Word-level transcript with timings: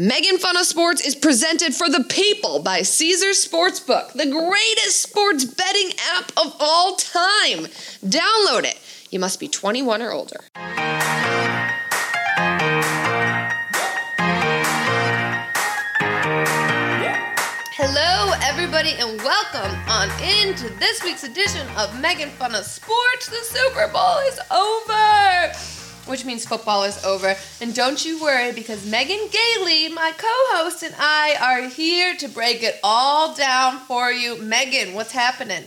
Megan 0.00 0.38
Fun 0.38 0.56
of 0.56 0.64
Sports 0.64 1.04
is 1.04 1.16
presented 1.16 1.74
for 1.74 1.90
the 1.90 2.04
people 2.04 2.60
by 2.62 2.82
Caesar 2.82 3.30
Sportsbook, 3.30 4.12
the 4.12 4.30
greatest 4.30 5.02
sports 5.02 5.44
betting 5.44 5.90
app 6.14 6.30
of 6.36 6.54
all 6.60 6.94
time. 6.94 7.66
Download 8.06 8.62
it. 8.62 8.78
You 9.10 9.18
must 9.18 9.40
be 9.40 9.48
21 9.48 10.00
or 10.00 10.12
older. 10.12 10.38
Hello, 17.74 18.34
everybody, 18.44 18.92
and 19.00 19.20
welcome 19.22 19.76
on 19.88 20.08
into 20.22 20.68
this 20.78 21.02
week's 21.02 21.24
edition 21.24 21.66
of 21.76 22.00
Megan 22.00 22.30
Fun 22.30 22.54
of 22.54 22.64
Sports. 22.64 23.26
The 23.26 23.42
Super 23.42 23.88
Bowl 23.88 24.18
is 24.28 24.38
over, 24.52 25.77
which 26.08 26.24
means 26.24 26.44
football 26.46 26.84
is 26.84 27.02
over. 27.04 27.36
And 27.60 27.74
don't 27.74 28.04
you 28.04 28.20
worry, 28.20 28.52
because 28.52 28.84
Megan 28.86 29.28
Gailey, 29.30 29.88
my 29.88 30.12
co-host, 30.16 30.82
and 30.82 30.94
I 30.98 31.36
are 31.40 31.68
here 31.68 32.16
to 32.16 32.28
break 32.28 32.62
it 32.62 32.78
all 32.82 33.34
down 33.34 33.78
for 33.80 34.10
you. 34.10 34.40
Megan, 34.40 34.94
what's 34.94 35.12
happening? 35.12 35.64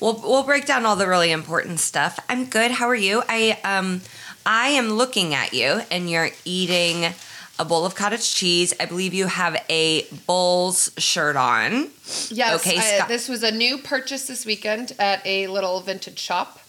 We'll 0.00 0.20
we'll 0.22 0.44
break 0.44 0.64
down 0.66 0.86
all 0.86 0.94
the 0.96 1.08
really 1.08 1.32
important 1.32 1.80
stuff. 1.80 2.20
I'm 2.28 2.44
good. 2.46 2.70
How 2.72 2.86
are 2.88 2.94
you? 2.94 3.22
I 3.28 3.58
um 3.64 4.02
I 4.46 4.68
am 4.68 4.90
looking 4.90 5.34
at 5.34 5.52
you 5.52 5.82
and 5.90 6.08
you're 6.08 6.30
eating 6.44 7.12
a 7.58 7.64
bowl 7.64 7.84
of 7.84 7.96
cottage 7.96 8.32
cheese. 8.32 8.72
I 8.78 8.84
believe 8.86 9.12
you 9.12 9.26
have 9.26 9.60
a 9.68 10.04
Bulls 10.28 10.92
shirt 10.98 11.34
on. 11.34 11.88
Yes, 12.30 12.60
Okay, 12.64 12.78
I- 12.78 13.08
this 13.08 13.28
was 13.28 13.42
a 13.42 13.50
new 13.50 13.76
purchase 13.78 14.28
this 14.28 14.46
weekend 14.46 14.92
at 15.00 15.20
a 15.26 15.48
little 15.48 15.80
vintage 15.80 16.20
shop. 16.20 16.60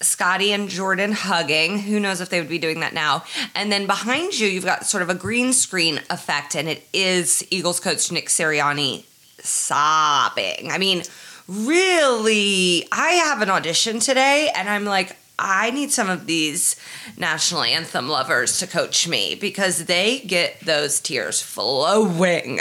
Scotty 0.00 0.52
and 0.52 0.68
Jordan 0.68 1.12
hugging. 1.12 1.78
Who 1.78 1.98
knows 1.98 2.20
if 2.20 2.28
they 2.28 2.40
would 2.40 2.48
be 2.48 2.58
doing 2.58 2.80
that 2.80 2.92
now? 2.92 3.24
And 3.54 3.72
then 3.72 3.86
behind 3.86 4.38
you, 4.38 4.46
you've 4.46 4.64
got 4.64 4.86
sort 4.86 5.02
of 5.02 5.08
a 5.08 5.14
green 5.14 5.52
screen 5.52 6.00
effect, 6.10 6.54
and 6.54 6.68
it 6.68 6.86
is 6.92 7.46
Eagles 7.50 7.80
coach 7.80 8.12
Nick 8.12 8.28
Sirianni 8.28 9.04
sobbing. 9.38 10.70
I 10.70 10.78
mean, 10.78 11.02
really, 11.48 12.86
I 12.92 13.10
have 13.12 13.40
an 13.40 13.50
audition 13.50 13.98
today, 14.00 14.50
and 14.54 14.68
I'm 14.68 14.84
like, 14.84 15.16
I 15.38 15.70
need 15.70 15.92
some 15.92 16.08
of 16.08 16.26
these 16.26 16.76
national 17.16 17.62
anthem 17.62 18.08
lovers 18.08 18.58
to 18.58 18.66
coach 18.66 19.06
me 19.06 19.34
because 19.34 19.84
they 19.84 20.20
get 20.20 20.60
those 20.60 21.00
tears 21.00 21.42
flowing. 21.42 22.60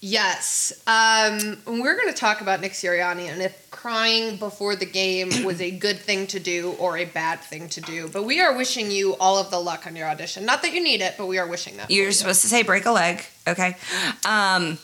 Yes. 0.00 0.72
Um, 0.86 1.58
we're 1.66 1.96
going 1.96 2.12
to 2.12 2.18
talk 2.18 2.40
about 2.40 2.60
Nick 2.60 2.72
Sirianni 2.72 3.28
and 3.28 3.42
if 3.42 3.70
crying 3.70 4.36
before 4.36 4.76
the 4.76 4.86
game 4.86 5.30
was 5.44 5.60
a 5.60 5.70
good 5.70 5.98
thing 5.98 6.26
to 6.28 6.40
do 6.40 6.74
or 6.78 6.96
a 6.96 7.04
bad 7.04 7.40
thing 7.40 7.68
to 7.70 7.80
do. 7.80 8.08
But 8.08 8.24
we 8.24 8.40
are 8.40 8.56
wishing 8.56 8.90
you 8.90 9.16
all 9.16 9.38
of 9.38 9.50
the 9.50 9.58
luck 9.58 9.86
on 9.86 9.96
your 9.96 10.08
audition. 10.08 10.44
Not 10.44 10.62
that 10.62 10.72
you 10.72 10.82
need 10.82 11.00
it, 11.00 11.14
but 11.18 11.26
we 11.26 11.38
are 11.38 11.46
wishing 11.46 11.76
that. 11.78 11.90
You're 11.90 12.06
you. 12.06 12.12
supposed 12.12 12.42
to 12.42 12.48
say 12.48 12.62
break 12.62 12.86
a 12.86 12.92
leg, 12.92 13.24
okay? 13.46 13.76
Um, 14.24 14.78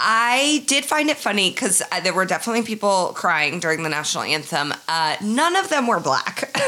I 0.00 0.62
did 0.66 0.84
find 0.84 1.10
it 1.10 1.16
funny 1.16 1.50
because 1.50 1.82
there 2.02 2.14
were 2.14 2.24
definitely 2.24 2.62
people 2.62 3.12
crying 3.14 3.60
during 3.60 3.82
the 3.82 3.88
national 3.88 4.24
anthem. 4.24 4.72
Uh, 4.86 5.16
none 5.22 5.56
of 5.56 5.68
them 5.68 5.86
were 5.86 6.00
black. 6.00 6.56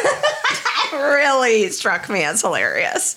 Really 0.93 1.69
struck 1.69 2.09
me 2.09 2.25
as 2.25 2.41
hilarious. 2.41 3.15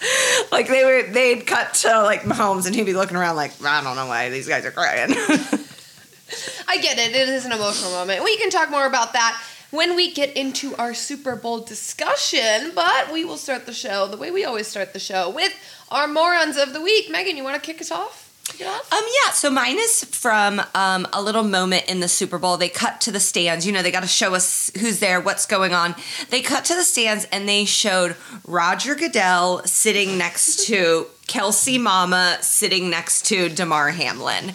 Like 0.51 0.67
they 0.67 0.83
were, 0.85 1.11
they'd 1.11 1.47
cut 1.47 1.73
to 1.75 2.03
like 2.03 2.21
Mahomes, 2.21 2.67
and 2.67 2.75
he'd 2.75 2.85
be 2.85 2.93
looking 2.93 3.17
around 3.17 3.35
like, 3.35 3.51
I 3.65 3.83
don't 3.83 3.95
know 3.95 4.05
why 4.05 4.29
these 4.29 4.47
guys 4.47 4.63
are 4.63 4.71
crying. 4.71 5.09
I 6.67 6.77
get 6.77 6.99
it. 6.99 7.15
It 7.15 7.29
is 7.29 7.45
an 7.45 7.51
emotional 7.51 7.91
moment. 7.91 8.23
We 8.23 8.37
can 8.37 8.51
talk 8.51 8.69
more 8.69 8.85
about 8.85 9.13
that 9.13 9.41
when 9.71 9.95
we 9.95 10.13
get 10.13 10.37
into 10.37 10.75
our 10.75 10.93
Super 10.93 11.35
Bowl 11.35 11.61
discussion, 11.61 12.71
but 12.75 13.11
we 13.11 13.25
will 13.25 13.37
start 13.37 13.65
the 13.65 13.73
show 13.73 14.07
the 14.07 14.17
way 14.17 14.29
we 14.29 14.45
always 14.45 14.67
start 14.67 14.93
the 14.93 14.99
show 14.99 15.31
with 15.31 15.53
our 15.89 16.07
morons 16.07 16.57
of 16.57 16.73
the 16.73 16.81
week. 16.81 17.09
Megan, 17.09 17.37
you 17.37 17.43
want 17.43 17.55
to 17.55 17.65
kick 17.65 17.81
us 17.81 17.91
off? 17.91 18.32
Kick 18.47 18.61
it 18.61 18.67
off? 18.67 18.91
Um, 18.91 19.03
yeah, 19.23 19.31
so 19.31 19.49
mine 19.49 19.77
is 19.79 20.03
from 20.03 20.61
um, 20.75 21.07
a 21.13 21.21
little 21.21 21.43
moment 21.43 21.85
in 21.87 22.01
the 22.01 22.09
Super 22.09 22.37
Bowl. 22.37 22.57
They 22.57 22.69
cut 22.69 22.99
to 23.01 23.11
the 23.11 23.19
stands. 23.19 23.65
You 23.65 23.71
know, 23.71 23.81
they 23.81 23.91
got 23.91 24.01
to 24.01 24.07
show 24.07 24.33
us 24.35 24.69
who's 24.79 24.99
there, 24.99 25.21
what's 25.21 25.45
going 25.45 25.73
on. 25.73 25.95
They 26.29 26.41
cut 26.41 26.65
to 26.65 26.75
the 26.75 26.83
stands 26.83 27.25
and 27.31 27.47
they 27.47 27.65
showed 27.65 28.15
Roger 28.45 28.95
Goodell 28.95 29.63
sitting 29.65 30.17
next 30.17 30.65
to 30.67 31.07
Kelce 31.27 31.79
Mama 31.79 32.37
sitting 32.41 32.89
next 32.89 33.25
to 33.27 33.47
Damar 33.49 33.91
Hamlin. 33.91 34.51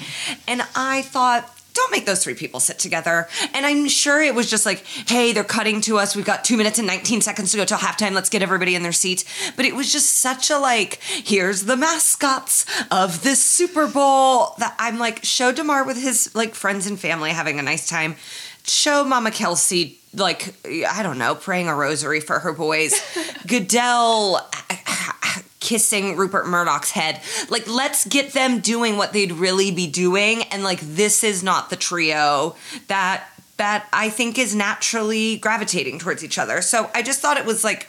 And 0.46 0.62
I 0.76 1.02
thought, 1.02 1.57
don't 1.78 1.92
make 1.92 2.06
those 2.06 2.22
three 2.22 2.34
people 2.34 2.60
sit 2.60 2.78
together. 2.78 3.28
And 3.54 3.64
I'm 3.64 3.88
sure 3.88 4.20
it 4.20 4.34
was 4.34 4.50
just 4.50 4.66
like, 4.66 4.84
hey, 5.06 5.32
they're 5.32 5.44
cutting 5.44 5.80
to 5.82 5.98
us. 5.98 6.16
We've 6.16 6.24
got 6.24 6.44
two 6.44 6.56
minutes 6.56 6.78
and 6.78 6.86
19 6.86 7.20
seconds 7.20 7.52
to 7.52 7.56
go 7.56 7.64
till 7.64 7.78
halftime. 7.78 8.12
Let's 8.12 8.28
get 8.28 8.42
everybody 8.42 8.74
in 8.74 8.82
their 8.82 8.92
seats. 8.92 9.24
But 9.56 9.64
it 9.64 9.74
was 9.74 9.92
just 9.92 10.14
such 10.14 10.50
a 10.50 10.58
like, 10.58 10.98
here's 11.02 11.64
the 11.64 11.76
mascots 11.76 12.66
of 12.90 13.22
this 13.22 13.42
Super 13.42 13.86
Bowl 13.86 14.54
that 14.58 14.74
I'm 14.78 14.98
like, 14.98 15.24
show 15.24 15.52
Damar 15.52 15.84
with 15.84 16.00
his 16.00 16.34
like 16.34 16.54
friends 16.54 16.86
and 16.86 16.98
family 16.98 17.30
having 17.30 17.58
a 17.58 17.62
nice 17.62 17.88
time. 17.88 18.16
Show 18.64 19.04
Mama 19.04 19.30
Kelce 19.30 19.96
like 20.14 20.54
I 20.66 21.02
don't 21.02 21.18
know, 21.18 21.34
praying 21.34 21.68
a 21.68 21.74
rosary 21.74 22.20
for 22.20 22.38
her 22.38 22.52
boys. 22.52 23.00
Goodell 23.46 24.40
kissing 25.60 26.16
Rupert 26.16 26.46
Murdoch's 26.46 26.92
head. 26.92 27.20
Like, 27.48 27.68
let's 27.68 28.04
get 28.06 28.32
them 28.32 28.60
doing 28.60 28.96
what 28.96 29.12
they'd 29.12 29.32
really 29.32 29.70
be 29.70 29.86
doing. 29.86 30.42
And 30.44 30.62
like, 30.62 30.80
this 30.80 31.24
is 31.24 31.42
not 31.42 31.70
the 31.70 31.76
trio 31.76 32.56
that 32.86 33.28
that 33.58 33.88
I 33.92 34.08
think 34.08 34.38
is 34.38 34.54
naturally 34.54 35.36
gravitating 35.36 35.98
towards 35.98 36.24
each 36.24 36.38
other. 36.38 36.62
So 36.62 36.90
I 36.94 37.02
just 37.02 37.20
thought 37.20 37.36
it 37.36 37.44
was 37.44 37.64
like 37.64 37.88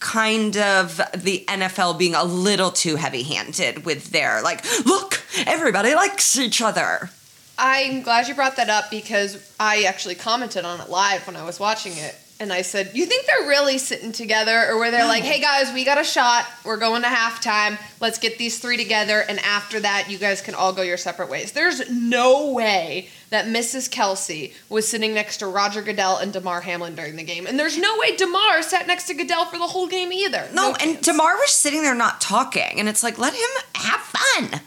kind 0.00 0.56
of 0.56 1.00
the 1.16 1.44
NFL 1.48 1.98
being 1.98 2.14
a 2.14 2.24
little 2.24 2.70
too 2.70 2.96
heavy-handed 2.96 3.86
with 3.86 4.10
their 4.10 4.42
like, 4.42 4.64
look, 4.84 5.22
everybody 5.46 5.94
likes 5.94 6.36
each 6.36 6.60
other. 6.60 7.10
I'm 7.56 8.02
glad 8.02 8.26
you 8.26 8.34
brought 8.34 8.56
that 8.56 8.68
up 8.68 8.90
because 8.90 9.54
I 9.58 9.84
actually 9.84 10.16
commented 10.16 10.64
on 10.64 10.80
it 10.80 10.90
live 10.90 11.26
when 11.26 11.36
I 11.36 11.44
was 11.44 11.60
watching 11.60 11.96
it. 11.96 12.18
And 12.40 12.52
I 12.52 12.62
said, 12.62 12.90
You 12.94 13.06
think 13.06 13.26
they're 13.26 13.48
really 13.48 13.78
sitting 13.78 14.12
together? 14.12 14.66
Or 14.68 14.78
where 14.78 14.90
they're 14.90 15.06
like, 15.06 15.22
Hey 15.22 15.40
guys, 15.40 15.72
we 15.72 15.84
got 15.84 16.00
a 16.00 16.04
shot. 16.04 16.46
We're 16.64 16.76
going 16.78 17.02
to 17.02 17.08
halftime. 17.08 17.78
Let's 18.00 18.18
get 18.18 18.38
these 18.38 18.58
three 18.58 18.76
together. 18.76 19.20
And 19.20 19.38
after 19.40 19.78
that, 19.80 20.10
you 20.10 20.18
guys 20.18 20.40
can 20.40 20.54
all 20.54 20.72
go 20.72 20.82
your 20.82 20.96
separate 20.96 21.30
ways. 21.30 21.52
There's 21.52 21.88
no 21.90 22.52
way 22.52 23.08
that 23.30 23.46
Mrs. 23.46 23.88
Kelce 23.88 24.52
was 24.68 24.86
sitting 24.86 25.14
next 25.14 25.38
to 25.38 25.46
Roger 25.46 25.82
Goodell 25.82 26.18
and 26.18 26.32
Damar 26.32 26.60
Hamlin 26.60 26.94
during 26.94 27.16
the 27.16 27.22
game. 27.22 27.46
And 27.46 27.58
there's 27.58 27.78
no 27.78 27.98
way 27.98 28.16
Damar 28.16 28.62
sat 28.62 28.86
next 28.86 29.06
to 29.08 29.14
Goodell 29.14 29.44
for 29.46 29.58
the 29.58 29.66
whole 29.66 29.86
game 29.86 30.12
either. 30.12 30.48
No, 30.52 30.70
and 30.70 30.94
chance. 30.94 31.06
Damar 31.06 31.36
was 31.36 31.50
sitting 31.50 31.82
there 31.82 31.94
not 31.94 32.20
talking, 32.20 32.78
and 32.78 32.88
it's 32.88 33.02
like, 33.02 33.18
let 33.18 33.32
him 33.32 33.64
have 33.74 34.00
fun. 34.00 34.60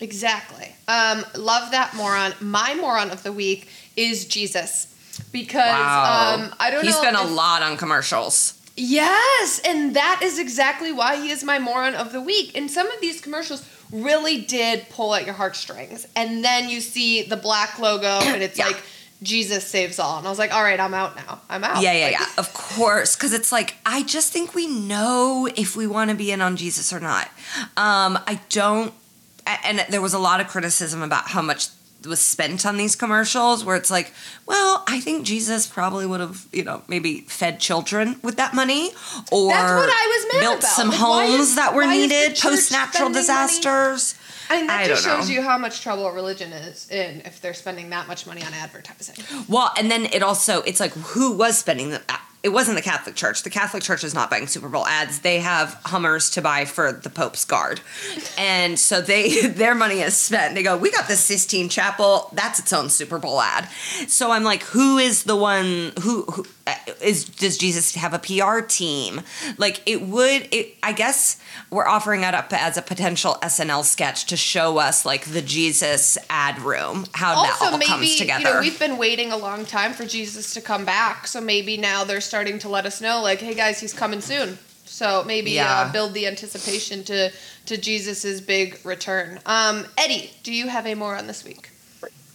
Exactly. 0.00 0.74
Um, 0.88 1.24
love 1.36 1.70
that 1.72 1.94
moron. 1.94 2.32
My 2.40 2.74
moron 2.74 3.10
of 3.10 3.22
the 3.22 3.32
week 3.32 3.68
is 3.96 4.24
Jesus. 4.24 4.89
Because 5.32 5.60
um, 5.62 6.54
I 6.58 6.70
don't 6.70 6.84
know. 6.84 6.90
He 6.90 6.92
spent 6.92 7.16
a 7.16 7.24
lot 7.24 7.62
on 7.62 7.76
commercials. 7.76 8.54
Yes, 8.76 9.60
and 9.64 9.94
that 9.96 10.20
is 10.22 10.38
exactly 10.38 10.90
why 10.92 11.16
he 11.16 11.30
is 11.30 11.44
my 11.44 11.58
moron 11.58 11.94
of 11.94 12.12
the 12.12 12.20
week. 12.20 12.56
And 12.56 12.70
some 12.70 12.90
of 12.90 13.00
these 13.00 13.20
commercials 13.20 13.68
really 13.92 14.40
did 14.40 14.88
pull 14.88 15.14
at 15.14 15.24
your 15.24 15.34
heartstrings. 15.34 16.06
And 16.16 16.42
then 16.44 16.68
you 16.68 16.80
see 16.80 17.22
the 17.22 17.36
black 17.36 17.78
logo, 17.78 18.20
and 18.22 18.42
it's 18.42 18.58
Yeah. 18.58 18.68
like 18.68 18.82
Jesus 19.22 19.66
saves 19.66 19.98
all. 19.98 20.16
And 20.18 20.26
I 20.26 20.30
was 20.30 20.38
like, 20.38 20.54
all 20.54 20.62
right, 20.62 20.80
I'm 20.80 20.94
out 20.94 21.14
now. 21.14 21.40
I'm 21.50 21.62
out. 21.62 21.82
Yeah, 21.82 21.92
yeah, 21.92 22.04
Like, 22.06 22.12
yeah. 22.20 22.26
Of 22.38 22.54
course, 22.54 23.16
because 23.16 23.32
it's 23.34 23.52
like 23.52 23.76
I 23.84 24.02
just 24.02 24.32
think 24.32 24.54
we 24.54 24.66
know 24.66 25.46
if 25.56 25.76
we 25.76 25.86
want 25.86 26.10
to 26.10 26.16
be 26.16 26.32
in 26.32 26.40
on 26.40 26.56
Jesus 26.56 26.92
or 26.92 27.00
not. 27.00 27.26
Um, 27.76 28.18
I 28.26 28.40
don't, 28.48 28.94
and 29.46 29.84
there 29.90 30.00
was 30.00 30.14
a 30.14 30.18
lot 30.18 30.40
of 30.40 30.48
criticism 30.48 31.02
about 31.02 31.28
how 31.28 31.42
much 31.42 31.68
was 32.06 32.20
spent 32.20 32.64
on 32.66 32.76
these 32.76 32.96
commercials. 32.96 33.64
Where 33.64 33.76
it's 33.76 33.90
like, 33.90 34.12
well, 34.46 34.84
I 34.88 35.00
think 35.00 35.24
Jesus 35.26 35.66
probably 35.66 36.06
would 36.06 36.20
have, 36.20 36.46
you 36.52 36.64
know, 36.64 36.82
maybe 36.88 37.20
fed 37.22 37.60
children 37.60 38.16
with 38.22 38.36
that 38.36 38.54
money, 38.54 38.88
or 39.30 39.50
That's 39.50 39.72
what 39.72 39.90
I 39.90 40.06
was 40.28 40.32
mad 40.34 40.40
built 40.40 40.58
about. 40.60 40.70
some 40.72 40.88
Like, 40.90 40.98
homes 40.98 41.40
is- 41.50 41.54
that 41.56 41.74
were 41.74 41.82
why 41.82 41.94
is 41.94 42.08
the 42.08 42.14
needed 42.16 42.38
post 42.38 42.72
natural 42.72 42.92
spending 42.92 43.12
money? 43.12 43.20
disasters. 43.22 44.14
I 44.52 44.56
mean, 44.58 44.66
that 44.66 44.80
I 44.80 44.86
just 44.88 45.04
shows 45.04 45.28
know. 45.28 45.34
you 45.34 45.42
how 45.42 45.58
much 45.58 45.80
trouble 45.80 46.10
religion 46.10 46.52
is 46.52 46.88
in 46.90 47.20
if 47.24 47.40
they're 47.40 47.54
spending 47.54 47.90
that 47.90 48.08
much 48.08 48.26
money 48.26 48.42
on 48.42 48.52
advertising. 48.52 49.14
Well, 49.48 49.70
and 49.78 49.88
then 49.90 50.06
it 50.06 50.22
also 50.24 50.62
it's 50.62 50.80
like 50.80 50.92
who 50.92 51.30
was 51.36 51.56
spending 51.58 51.90
the 51.90 52.02
it 52.42 52.48
wasn't 52.48 52.76
the 52.76 52.82
Catholic 52.82 53.16
Church. 53.16 53.42
The 53.42 53.50
Catholic 53.50 53.82
Church 53.82 54.02
is 54.02 54.14
not 54.14 54.30
buying 54.30 54.46
Super 54.46 54.68
Bowl 54.68 54.86
ads. 54.86 55.20
They 55.20 55.40
have 55.40 55.74
Hummers 55.84 56.30
to 56.30 56.42
buy 56.42 56.64
for 56.64 56.90
the 56.90 57.10
Pope's 57.10 57.44
guard. 57.44 57.80
And 58.38 58.78
so 58.78 59.02
they 59.02 59.40
their 59.46 59.74
money 59.74 60.00
is 60.00 60.16
spent. 60.16 60.54
They 60.54 60.62
go, 60.62 60.76
"We 60.76 60.90
got 60.90 61.06
the 61.06 61.16
Sistine 61.16 61.68
Chapel. 61.68 62.30
That's 62.32 62.58
its 62.58 62.72
own 62.72 62.88
Super 62.88 63.18
Bowl 63.18 63.40
ad." 63.40 63.68
So 64.08 64.30
I'm 64.30 64.44
like, 64.44 64.62
who 64.62 64.98
is 64.98 65.24
the 65.24 65.36
one 65.36 65.92
who, 66.00 66.22
who 66.22 66.46
is 67.02 67.24
does 67.24 67.56
Jesus 67.58 67.94
have 67.94 68.12
a 68.14 68.18
PR 68.18 68.60
team? 68.60 69.22
Like 69.58 69.82
it 69.86 70.02
would 70.02 70.48
it 70.52 70.76
I 70.82 70.92
guess 70.92 71.40
we're 71.70 71.86
offering 71.86 72.22
it 72.22 72.34
up 72.34 72.52
as 72.52 72.76
a 72.76 72.82
potential 72.82 73.36
SNL 73.42 73.84
sketch 73.84 74.26
to 74.26 74.36
show 74.36 74.78
us 74.78 75.04
like 75.04 75.24
the 75.26 75.42
Jesus 75.42 76.18
ad 76.28 76.58
room, 76.60 77.06
how 77.12 77.42
that 77.42 77.58
all 77.60 77.72
maybe 77.78 77.86
comes 77.86 78.16
together. 78.16 78.38
you 78.40 78.44
know 78.54 78.60
we've 78.60 78.78
been 78.78 78.96
waiting 78.98 79.32
a 79.32 79.36
long 79.36 79.64
time 79.64 79.92
for 79.92 80.04
jesus 80.04 80.54
to 80.54 80.60
come 80.60 80.84
back 80.84 81.26
so 81.26 81.40
maybe 81.40 81.76
now 81.76 82.04
they're 82.04 82.20
starting 82.20 82.58
to 82.58 82.68
let 82.68 82.86
us 82.86 83.00
know 83.00 83.20
like 83.22 83.40
hey 83.40 83.54
guys 83.54 83.80
he's 83.80 83.92
coming 83.94 84.20
soon 84.20 84.58
So 84.84 85.22
maybe 85.24 85.52
Yeah. 85.52 85.82
uh, 85.88 85.92
build 85.92 86.14
the 86.14 86.26
anticipation 86.26 87.04
to 87.04 87.30
to 87.66 87.76
Jesus's 87.76 88.40
big 88.40 88.78
return. 88.84 89.38
Um, 89.46 89.86
Eddie, 89.96 90.30
do 90.42 90.52
you 90.52 90.66
have 90.68 90.86
a 90.86 90.94
more 90.94 91.14
on 91.16 91.26
this 91.28 91.44
week? 91.44 91.70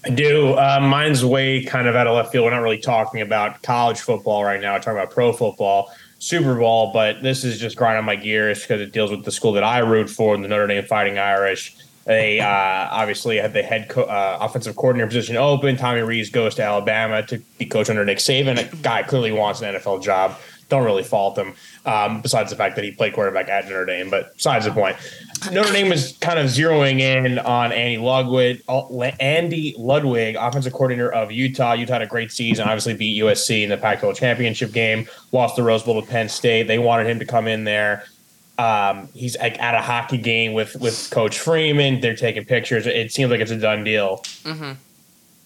I 0.05 0.09
do. 0.09 0.53
Uh, 0.53 0.79
mine's 0.81 1.25
way 1.25 1.63
kind 1.63 1.87
of 1.87 1.95
out 1.95 2.05
of 2.05 2.15
left 2.15 2.31
field. 2.31 2.45
We're 2.45 2.51
not 2.51 2.61
really 2.61 2.77
talking 2.77 3.21
about 3.21 3.63
college 3.63 3.99
football 3.99 4.43
right 4.43 4.61
now. 4.61 4.73
We're 4.73 4.79
talking 4.79 4.99
about 4.99 5.09
pro 5.09 5.33
football, 5.33 5.91
Super 6.19 6.53
Bowl, 6.53 6.91
but 6.93 7.23
this 7.23 7.43
is 7.43 7.59
just 7.59 7.75
grinding 7.75 8.05
my 8.05 8.15
gears 8.15 8.61
because 8.61 8.81
it 8.81 8.91
deals 8.91 9.09
with 9.09 9.25
the 9.25 9.31
school 9.31 9.51
that 9.53 9.63
I 9.63 9.79
root 9.79 10.07
for, 10.07 10.37
the 10.37 10.47
Notre 10.47 10.67
Dame 10.67 10.85
Fighting 10.85 11.17
Irish. 11.17 11.75
They 12.05 12.39
uh, 12.39 12.47
obviously 12.91 13.37
had 13.37 13.53
the 13.53 13.63
head 13.63 13.89
co- 13.89 14.03
uh, 14.03 14.37
offensive 14.39 14.75
coordinator 14.75 15.07
position 15.07 15.37
open. 15.37 15.75
Tommy 15.75 16.01
Rees 16.01 16.29
goes 16.29 16.53
to 16.55 16.61
Alabama 16.61 17.25
to 17.25 17.39
be 17.57 17.65
coach 17.65 17.89
under 17.89 18.05
Nick 18.05 18.19
Saban. 18.19 18.59
A 18.59 18.75
guy 18.77 19.01
clearly 19.01 19.31
wants 19.31 19.61
an 19.61 19.73
NFL 19.73 20.03
job. 20.03 20.37
Don't 20.69 20.83
really 20.83 21.03
fault 21.03 21.35
him, 21.35 21.55
um, 21.85 22.21
besides 22.21 22.51
the 22.51 22.55
fact 22.55 22.75
that 22.75 22.85
he 22.85 22.91
played 22.91 23.13
quarterback 23.13 23.49
at 23.49 23.65
Notre 23.65 23.85
Dame. 23.85 24.11
But 24.11 24.35
besides 24.35 24.65
the 24.65 24.71
point, 24.71 24.97
Notre 25.51 25.71
Dame 25.71 25.89
was 25.89 26.17
kind 26.21 26.39
of 26.39 26.47
zeroing 26.47 26.99
in 26.99 27.39
on 27.39 27.71
Andy 27.71 27.97
Ludwig, 27.97 28.61
uh, 28.67 28.85
Andy 29.19 29.75
Ludwig, 29.77 30.35
offensive 30.35 30.73
coordinator 30.73 31.11
of 31.11 31.31
Utah. 31.31 31.73
Utah 31.73 31.93
had 31.93 32.01
a 32.01 32.07
great 32.07 32.31
season, 32.31 32.67
obviously 32.67 32.93
beat 32.93 33.21
USC 33.21 33.63
in 33.63 33.69
the 33.69 33.77
Pac-12 33.77 34.15
championship 34.15 34.71
game, 34.71 35.07
lost 35.31 35.55
the 35.55 35.63
Rose 35.63 35.83
Bowl 35.83 36.01
to 36.01 36.07
Penn 36.07 36.29
State. 36.29 36.63
They 36.63 36.79
wanted 36.79 37.07
him 37.07 37.19
to 37.19 37.25
come 37.25 37.47
in 37.47 37.63
there. 37.63 38.05
Um, 38.57 39.09
he's 39.13 39.37
like 39.37 39.59
at 39.59 39.75
a 39.75 39.81
hockey 39.81 40.17
game 40.17 40.53
with 40.53 40.75
with 40.77 41.09
Coach 41.11 41.39
Freeman. 41.39 41.99
They're 41.99 42.15
taking 42.15 42.45
pictures. 42.45 42.87
It 42.87 43.11
seems 43.11 43.29
like 43.29 43.41
it's 43.41 43.51
a 43.51 43.59
done 43.59 43.83
deal. 43.83 44.19
Mm-hmm. 44.43 44.73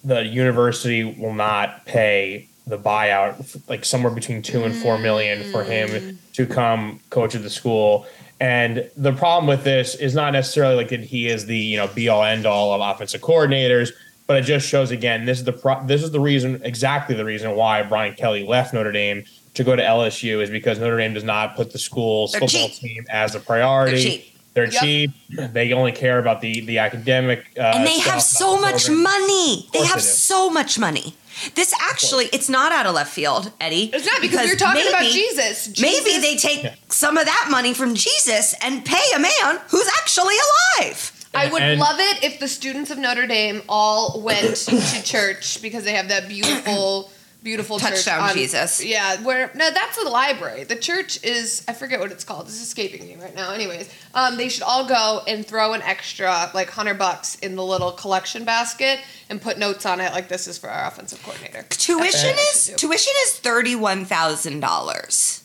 The 0.04 0.26
university 0.26 1.04
will 1.04 1.34
not 1.34 1.86
pay 1.86 2.48
the 2.68 2.78
buyout, 2.78 3.68
like 3.68 3.84
somewhere 3.84 4.14
between 4.14 4.42
two 4.42 4.64
and 4.64 4.76
four 4.76 5.00
million 5.00 5.52
for 5.52 5.64
him 5.64 5.90
mm. 5.90 6.18
to 6.34 6.46
come 6.46 7.00
coach 7.10 7.34
at 7.34 7.42
the 7.42 7.50
school. 7.50 8.06
And 8.40 8.90
the 8.96 9.12
problem 9.14 9.48
with 9.48 9.64
this 9.64 9.96
is 9.96 10.16
not 10.16 10.32
necessarily 10.34 10.76
like 10.76 10.90
that 10.90 11.02
he 11.02 11.28
is 11.28 11.46
the 11.46 11.58
you 11.58 11.78
know 11.78 11.88
be 11.88 12.08
all 12.10 12.24
end 12.24 12.46
all 12.46 12.74
of 12.74 12.82
offensive 12.82 13.22
coordinators, 13.22 13.90
but 14.28 14.38
it 14.38 14.44
just 14.44 14.68
shows 14.68 14.92
again 14.92 15.26
this 15.26 15.40
is 15.40 15.44
the 15.44 15.52
pro- 15.54 15.86
this 15.86 16.02
is 16.04 16.12
the 16.12 16.20
reason 16.22 16.62
exactly 16.64 17.16
the 17.16 17.26
reason 17.26 17.56
why 17.56 17.84
Brian 17.84 18.16
Kelly 18.16 18.46
left 18.48 18.74
Notre 18.74 18.92
Dame 18.94 19.26
to 19.56 19.64
go 19.64 19.76
to 19.76 19.82
LSU 19.84 20.42
is 20.42 20.50
because 20.50 20.80
Notre 20.80 20.98
Dame 20.98 21.14
does 21.14 21.24
not 21.26 21.56
put 21.58 21.72
the 21.74 21.80
school's 21.80 22.32
They're 22.32 22.40
football 22.42 22.70
cheap. 22.70 22.74
team 22.80 23.06
as 23.10 23.36
a 23.36 23.40
priority. 23.42 23.96
They're 23.96 24.12
cheap. 24.12 24.26
They're 24.54 24.66
Yep. 24.72 24.82
cheap. 24.82 25.12
They 25.54 25.74
only 25.74 25.92
care 25.92 26.18
about 26.20 26.40
the 26.42 26.62
the 26.62 26.78
academic. 26.80 27.46
Uh, 27.58 27.74
and 27.76 27.86
they 27.86 28.00
have 28.00 28.22
so 28.22 28.58
much 28.60 28.86
program. 28.86 29.04
money. 29.04 29.68
They 29.74 29.84
have 29.86 29.96
they 29.96 30.02
so 30.02 30.50
much 30.50 30.80
money. 30.80 31.14
This 31.56 31.74
actually, 31.82 32.26
it's 32.34 32.50
not 32.50 32.72
out 32.72 32.86
of 32.86 32.94
left 32.96 33.14
field, 33.14 33.52
Eddie. 33.62 33.90
It's 33.94 34.06
not 34.06 34.22
because, 34.22 34.48
you're 34.48 34.56
talking 34.58 34.88
about 34.88 35.02
maybe- 35.02 35.14
Jesus. 35.14 35.80
Maybe 35.80 36.18
they 36.20 36.36
take 36.36 36.66
some 36.90 37.18
of 37.18 37.26
that 37.26 37.48
money 37.50 37.74
from 37.74 37.96
Jesus 37.96 38.54
and 38.62 38.84
pay 38.86 39.04
a 39.16 39.20
man 39.20 39.60
who's 39.70 39.88
actually 40.00 40.36
alive. 40.80 41.12
I 41.34 41.46
would 41.48 41.62
And- 41.62 41.80
love 41.80 42.00
it 42.00 42.24
if 42.24 42.40
the 42.40 42.48
students 42.48 42.90
of 42.90 42.98
Notre 42.98 43.28
Dame 43.28 43.62
all 43.70 44.22
went 44.22 44.56
to 44.56 45.04
church 45.04 45.62
because 45.62 45.84
they 45.84 45.94
have 45.94 46.08
that 46.08 46.28
beautiful, 46.28 47.12
beautiful 47.44 47.80
church 47.80 47.90
Touchdown 48.06 48.22
on- 48.30 48.34
Jesus. 48.34 48.84
Yeah, 48.84 49.22
where 49.24 49.52
no, 49.56 49.72
that's 49.72 50.02
the 50.04 50.10
library. 50.10 50.64
The 50.64 50.76
church 50.76 51.24
is 51.24 51.64
I 51.68 51.74
forget 51.74 52.00
what 52.00 52.12
it's 52.12 52.24
called. 52.24 52.48
It's 52.48 52.62
escaping 52.62 53.08
me 53.08 53.16
right 53.16 53.34
now. 53.36 53.52
Anyways, 53.52 53.90
um, 54.14 54.38
they 54.38 54.50
should 54.50 54.64
all 54.64 54.88
go 54.88 55.22
and 55.28 55.46
throw 55.46 55.74
an 55.74 55.82
extra 55.82 56.52
like 56.54 56.70
hundred 56.70 56.98
bucks 56.98 57.36
in 57.36 57.56
the 57.56 57.64
little 57.64 57.92
collection 57.92 58.46
basket 58.46 59.00
and 59.30 59.42
put 59.42 59.58
notes 59.58 59.86
on 59.86 60.00
it 60.00 60.12
like 60.14 60.28
this 60.28 60.48
is 60.48 60.58
for 60.58 60.70
our 60.70 60.88
offensive 60.88 61.22
coordinator. 61.24 61.64
Tuition 61.70 62.36
is 62.52 62.74
tuition 62.76 63.14
is 63.24 63.40
thirty 63.40 63.76
one 63.76 64.06
thousand 64.06 64.60
dollars. 64.60 65.44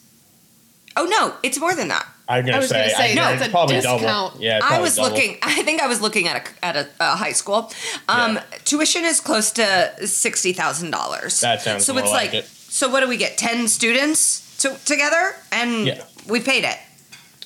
Oh 0.96 1.04
no, 1.06 1.34
it's 1.42 1.58
more 1.58 1.74
than 1.74 1.88
that. 1.88 2.06
I'm 2.26 2.44
gonna 2.46 2.56
I 2.56 2.60
was 2.60 2.68
say, 2.70 2.76
gonna 2.80 2.90
say, 2.90 3.12
I, 3.12 3.14
no, 3.14 3.28
it's 3.32 3.42
it's 3.42 3.50
probably 3.50 3.76
discount. 3.76 4.02
double. 4.02 4.40
Yeah, 4.40 4.60
I 4.62 4.80
was 4.80 4.96
double. 4.96 5.10
looking. 5.10 5.38
I 5.42 5.62
think 5.62 5.82
I 5.82 5.86
was 5.86 6.00
looking 6.00 6.26
at 6.28 6.48
a 6.48 6.64
at 6.64 6.76
a, 6.76 6.88
a 7.00 7.16
high 7.16 7.32
school. 7.32 7.70
Um, 8.08 8.34
Yeah. 8.36 8.42
Tuition 8.64 9.04
is 9.04 9.20
close 9.20 9.50
to 9.52 10.06
sixty 10.06 10.52
thousand 10.52 10.90
dollars. 10.90 11.40
That 11.40 11.60
sounds 11.60 11.84
so. 11.84 11.92
more 11.92 12.02
it's 12.02 12.10
like 12.10 12.32
like 12.32 12.44
it. 12.44 12.46
so. 12.46 12.88
What 12.88 13.00
do 13.00 13.08
we 13.08 13.16
get? 13.18 13.36
Ten 13.36 13.68
students 13.68 14.56
to, 14.62 14.76
together, 14.86 15.34
and 15.52 15.86
Yeah. 15.86 16.04
we 16.28 16.40
paid 16.40 16.64
it. 16.64 16.78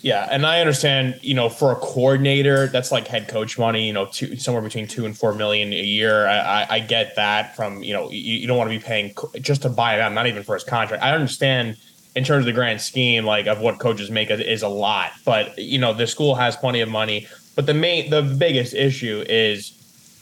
Yeah, 0.00 0.28
and 0.30 0.46
I 0.46 0.60
understand, 0.60 1.18
you 1.22 1.34
know, 1.34 1.48
for 1.48 1.72
a 1.72 1.74
coordinator, 1.74 2.68
that's 2.68 2.92
like 2.92 3.08
head 3.08 3.26
coach 3.26 3.58
money, 3.58 3.84
you 3.88 3.92
know, 3.92 4.06
two, 4.06 4.36
somewhere 4.36 4.62
between 4.62 4.86
two 4.86 5.06
and 5.06 5.18
four 5.18 5.34
million 5.34 5.72
a 5.72 5.82
year. 5.82 6.28
I, 6.28 6.38
I, 6.38 6.66
I 6.76 6.78
get 6.78 7.16
that 7.16 7.56
from, 7.56 7.82
you 7.82 7.92
know, 7.92 8.08
you, 8.08 8.34
you 8.36 8.46
don't 8.46 8.56
want 8.56 8.70
to 8.70 8.78
be 8.78 8.82
paying 8.82 9.12
co- 9.14 9.32
just 9.40 9.62
to 9.62 9.68
buy 9.68 9.94
him 9.96 10.00
out, 10.02 10.12
not 10.12 10.28
even 10.28 10.44
for 10.44 10.54
his 10.54 10.62
contract. 10.62 11.02
I 11.02 11.12
understand 11.12 11.76
in 12.16 12.24
terms 12.24 12.40
of 12.42 12.46
the 12.46 12.52
grand 12.52 12.80
scheme, 12.80 13.24
like 13.24 13.46
of 13.46 13.60
what 13.60 13.78
coaches 13.78 14.10
make 14.10 14.30
is- 14.30 14.62
a 14.62 14.68
lot, 14.68 15.12
but 15.24 15.56
you 15.58 15.78
know, 15.78 15.92
the 15.92 16.06
school 16.06 16.34
has 16.34 16.56
plenty 16.56 16.80
of 16.80 16.88
money. 16.88 17.26
But 17.54 17.66
the 17.66 17.74
main, 17.74 18.10
the 18.10 18.22
biggest 18.22 18.74
issue 18.74 19.24
is 19.28 19.72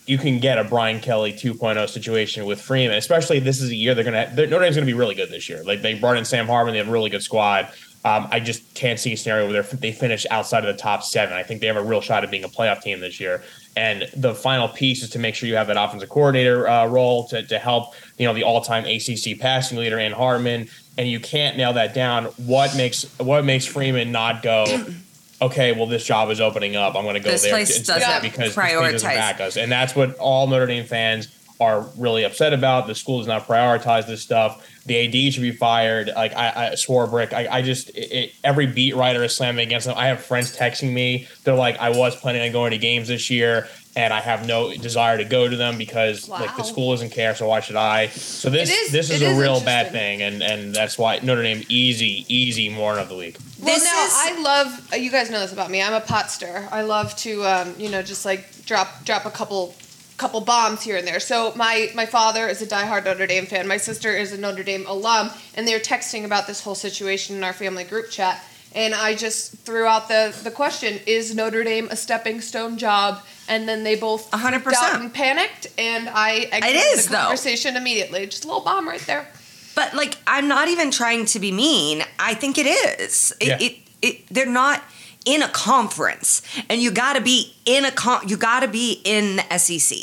you 0.06 0.18
can 0.18 0.38
get 0.38 0.58
a 0.58 0.64
Brian 0.64 1.00
Kelly 1.00 1.32
2.0 1.32 1.88
situation 1.88 2.46
with 2.46 2.60
Freeman, 2.60 2.96
especially 2.96 3.40
this 3.40 3.60
is 3.60 3.70
a 3.70 3.74
year 3.74 3.94
they're 3.94 4.04
gonna 4.04 4.30
they're, 4.34 4.46
Notre 4.46 4.64
Dame's 4.64 4.76
gonna 4.76 4.86
be 4.86 4.94
really 4.94 5.14
good 5.14 5.30
this 5.30 5.48
year. 5.48 5.62
Like 5.64 5.82
they 5.82 5.94
brought 5.94 6.16
in 6.16 6.24
Sam 6.24 6.46
Hartman, 6.46 6.74
they 6.74 6.78
have 6.78 6.88
a 6.88 6.92
really 6.92 7.10
good 7.10 7.22
squad. 7.22 7.68
Um, 8.04 8.28
I 8.30 8.38
just 8.38 8.74
can't 8.74 9.00
see 9.00 9.14
a 9.14 9.16
scenario 9.16 9.50
where 9.50 9.62
they 9.64 9.90
finish 9.90 10.26
outside 10.30 10.64
of 10.64 10.74
the 10.74 10.80
top 10.80 11.02
seven. 11.02 11.34
I 11.34 11.42
think 11.42 11.60
they 11.60 11.66
have 11.66 11.76
a 11.76 11.82
real 11.82 12.00
shot 12.00 12.22
at 12.22 12.30
being 12.30 12.44
a 12.44 12.48
playoff 12.48 12.80
team 12.80 13.00
this 13.00 13.18
year. 13.18 13.42
And 13.76 14.08
the 14.16 14.34
final 14.34 14.68
piece 14.68 15.02
is 15.02 15.10
to 15.10 15.18
make 15.18 15.34
sure 15.34 15.48
you 15.48 15.56
have 15.56 15.66
that 15.66 15.76
offensive 15.76 16.08
coordinator 16.08 16.66
uh, 16.66 16.86
role 16.86 17.28
to, 17.28 17.42
to 17.42 17.58
help 17.58 17.94
you 18.18 18.26
know 18.26 18.32
the 18.32 18.42
all-time 18.42 18.84
ACC 18.86 19.38
passing 19.38 19.78
leader 19.78 19.98
in 19.98 20.12
Hartman. 20.12 20.68
And 20.98 21.06
you 21.06 21.20
can't 21.20 21.58
nail 21.58 21.74
that 21.74 21.92
down. 21.92 22.24
What 22.46 22.74
makes 22.74 23.04
what 23.18 23.44
makes 23.44 23.66
Freeman 23.66 24.12
not 24.12 24.42
go? 24.42 24.64
Okay, 25.38 25.72
well 25.72 25.84
this 25.84 26.02
job 26.02 26.30
is 26.30 26.40
opening 26.40 26.76
up. 26.76 26.96
I'm 26.96 27.02
going 27.02 27.12
to 27.12 27.20
go 27.20 27.30
This 27.30 27.42
there 27.42 27.52
place 27.52 27.78
doesn't 27.82 28.22
because 28.22 28.54
this 28.54 28.54
doesn't 28.54 29.00
prioritize. 29.00 29.02
back 29.02 29.38
us, 29.38 29.58
and 29.58 29.70
that's 29.70 29.94
what 29.94 30.16
all 30.16 30.46
Notre 30.46 30.64
Dame 30.64 30.86
fans 30.86 31.28
are 31.60 31.86
really 31.96 32.24
upset 32.24 32.52
about. 32.52 32.86
The 32.86 32.94
school 32.94 33.18
does 33.18 33.26
not 33.26 33.46
prioritize 33.46 34.06
this 34.06 34.22
stuff. 34.22 34.66
The 34.86 35.26
AD 35.26 35.32
should 35.32 35.42
be 35.42 35.50
fired. 35.52 36.10
Like 36.14 36.34
I, 36.34 36.70
I 36.70 36.74
swore 36.76 37.06
brick. 37.06 37.32
I, 37.32 37.48
I 37.50 37.62
just 37.62 37.88
it, 37.90 38.12
it, 38.12 38.32
every 38.44 38.66
beat 38.66 38.94
writer 38.94 39.24
is 39.24 39.34
slamming 39.36 39.66
against 39.66 39.86
them. 39.86 39.96
I 39.98 40.06
have 40.06 40.20
friends 40.22 40.56
texting 40.56 40.92
me. 40.92 41.26
They're 41.44 41.54
like, 41.56 41.78
I 41.78 41.90
was 41.90 42.14
planning 42.16 42.42
on 42.42 42.52
going 42.52 42.70
to 42.70 42.78
games 42.78 43.08
this 43.08 43.28
year, 43.28 43.68
and 43.96 44.12
I 44.14 44.20
have 44.20 44.46
no 44.46 44.72
desire 44.74 45.16
to 45.18 45.24
go 45.24 45.48
to 45.48 45.56
them 45.56 45.76
because 45.76 46.28
like 46.28 46.56
the 46.56 46.62
school 46.62 46.92
doesn't 46.92 47.10
care. 47.10 47.34
So 47.34 47.48
why 47.48 47.58
should 47.60 47.74
I? 47.74 48.08
So 48.08 48.48
this 48.48 48.70
It 48.70 48.74
is- 48.74 48.92
this 48.92 49.10
is 49.10 49.22
it 49.22 49.26
a 49.26 49.30
is 49.30 49.38
real 49.38 49.60
bad 49.60 49.90
thing, 49.90 50.22
and 50.22 50.40
and 50.42 50.72
that's 50.72 50.96
why 50.96 51.18
Notre 51.20 51.42
Dame 51.42 51.64
easy 51.68 52.24
easy 52.28 52.68
moron 52.68 53.00
of 53.00 53.08
the 53.08 53.16
week. 53.16 53.38
Well, 53.60 53.74
This 53.74 53.82
now 53.82 54.04
is- 54.04 54.12
I 54.14 54.40
love. 54.40 54.92
uh, 54.92 54.96
You 54.96 55.10
guys 55.10 55.30
know 55.30 55.40
this 55.40 55.52
about 55.52 55.70
me. 55.70 55.82
I'm 55.82 55.94
a 55.94 56.00
pot 56.00 56.30
stir. 56.30 56.68
I 56.70 56.82
love 56.82 57.16
to, 57.16 57.44
um, 57.44 57.74
you 57.76 57.88
know, 57.88 58.02
just 58.02 58.24
like 58.24 58.64
drop 58.66 59.04
drop 59.04 59.24
a 59.26 59.30
couple 59.32 59.74
couple 60.16 60.40
bombs 60.40 60.82
here 60.82 60.96
and 60.96 61.06
there. 61.06 61.20
So 61.20 61.52
my 61.56 61.90
my 61.94 62.06
father 62.06 62.48
is 62.48 62.62
a 62.62 62.66
diehard 62.66 63.04
Notre 63.04 63.26
Dame 63.26 63.46
fan. 63.46 63.66
My 63.68 63.76
sister 63.76 64.10
is 64.10 64.32
a 64.32 64.38
Notre 64.38 64.62
Dame 64.62 64.86
alum, 64.86 65.30
and 65.54 65.66
they're 65.68 65.80
texting 65.80 66.24
about 66.24 66.46
this 66.46 66.62
whole 66.62 66.74
situation 66.74 67.36
in 67.36 67.44
our 67.44 67.52
family 67.52 67.84
group 67.84 68.10
chat. 68.10 68.42
And 68.74 68.94
I 68.94 69.14
just 69.14 69.52
threw 69.58 69.84
out 69.86 70.08
the 70.08 70.34
the 70.42 70.50
question: 70.50 71.00
Is 71.06 71.34
Notre 71.34 71.64
Dame 71.64 71.88
a 71.90 71.96
stepping 71.96 72.40
stone 72.40 72.78
job? 72.78 73.22
And 73.48 73.68
then 73.68 73.84
they 73.84 73.94
both 73.94 74.28
hundred 74.32 74.64
doubt 74.64 74.72
percent. 74.74 75.02
and 75.02 75.14
panicked, 75.14 75.68
and 75.78 76.08
I 76.08 76.48
exited 76.50 76.82
is, 76.98 77.06
the 77.06 77.12
though. 77.12 77.18
conversation 77.22 77.76
immediately. 77.76 78.26
Just 78.26 78.44
a 78.44 78.48
little 78.48 78.62
bomb 78.64 78.88
right 78.88 79.00
there. 79.02 79.28
But 79.76 79.94
like, 79.94 80.16
I'm 80.26 80.48
not 80.48 80.66
even 80.68 80.90
trying 80.90 81.26
to 81.26 81.38
be 81.38 81.52
mean. 81.52 82.02
I 82.18 82.34
think 82.34 82.58
it 82.58 82.66
is. 82.66 83.32
It, 83.40 83.46
Yeah. 83.48 83.58
it, 83.60 83.76
it 84.02 84.26
they're 84.30 84.46
not 84.46 84.82
in 85.26 85.42
a 85.42 85.48
conference, 85.48 86.40
and 86.70 86.80
you 86.80 86.90
got 86.90 87.14
to 87.14 87.20
be 87.20 87.54
in 87.66 87.84
a 87.84 87.90
con. 87.90 88.26
You 88.26 88.38
got 88.38 88.60
to 88.60 88.68
be 88.68 89.02
in 89.04 89.36
the 89.36 89.58
SEC. 89.58 89.98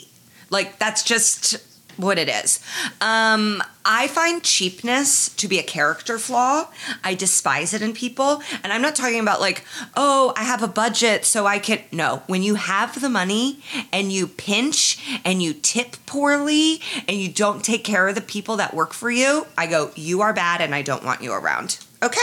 Like 0.51 0.77
that's 0.77 1.01
just 1.01 1.57
what 1.97 2.17
it 2.17 2.29
is. 2.29 2.59
Um, 3.01 3.61
I 3.85 4.07
find 4.07 4.43
cheapness 4.43 5.29
to 5.35 5.47
be 5.47 5.59
a 5.59 5.63
character 5.63 6.17
flaw. 6.17 6.69
I 7.03 7.13
despise 7.13 7.73
it 7.73 7.81
in 7.81 7.93
people, 7.93 8.41
and 8.63 8.73
I'm 8.73 8.81
not 8.81 8.95
talking 8.95 9.19
about 9.19 9.39
like, 9.39 9.63
oh, 9.95 10.33
I 10.35 10.43
have 10.43 10.63
a 10.63 10.67
budget, 10.67 11.25
so 11.25 11.45
I 11.45 11.59
can. 11.59 11.79
No, 11.91 12.23
when 12.27 12.43
you 12.43 12.55
have 12.55 12.99
the 12.99 13.09
money 13.09 13.59
and 13.91 14.11
you 14.11 14.27
pinch 14.27 15.19
and 15.23 15.41
you 15.41 15.53
tip 15.53 15.95
poorly 16.05 16.81
and 17.07 17.17
you 17.17 17.29
don't 17.29 17.63
take 17.63 17.83
care 17.83 18.07
of 18.07 18.15
the 18.15 18.21
people 18.21 18.57
that 18.57 18.73
work 18.73 18.93
for 18.93 19.11
you, 19.11 19.47
I 19.57 19.67
go, 19.67 19.91
you 19.95 20.21
are 20.21 20.33
bad, 20.33 20.61
and 20.61 20.75
I 20.75 20.81
don't 20.81 21.03
want 21.03 21.21
you 21.21 21.31
around. 21.33 21.79
Okay. 22.01 22.19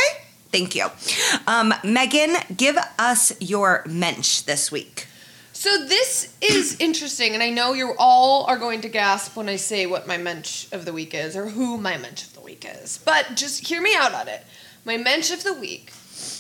Thank 0.53 0.75
you. 0.75 0.87
Um, 1.47 1.73
Megan, 1.85 2.35
give 2.57 2.77
us 2.99 3.33
your 3.41 3.85
mensch 3.87 4.43
this 4.43 4.73
week. 4.73 5.07
So 5.53 5.85
this 5.85 6.35
is 6.41 6.77
interesting, 6.81 7.35
and 7.35 7.43
I 7.43 7.51
know 7.51 7.73
you 7.73 7.95
all 7.99 8.45
are 8.47 8.57
going 8.57 8.81
to 8.81 8.89
gasp 8.89 9.37
when 9.37 9.49
I 9.49 9.57
say 9.57 9.87
what 9.87 10.07
my 10.07 10.17
mensch 10.17 10.73
of 10.73 10.85
the 10.85 10.93
week 10.93 11.15
is, 11.15 11.37
or 11.37 11.47
who 11.47 11.77
my 11.77 11.99
mensch 11.99 12.25
of 12.25 12.35
the 12.35 12.41
week 12.41 12.67
is. 12.67 12.99
But 12.99 13.37
just 13.37 13.69
hear 13.69 13.81
me 13.81 13.95
out 13.95 14.13
on 14.15 14.27
it. 14.27 14.45
My 14.85 14.97
mensch 14.97 15.31
of 15.31 15.45
the 15.45 15.53
week 15.53 15.93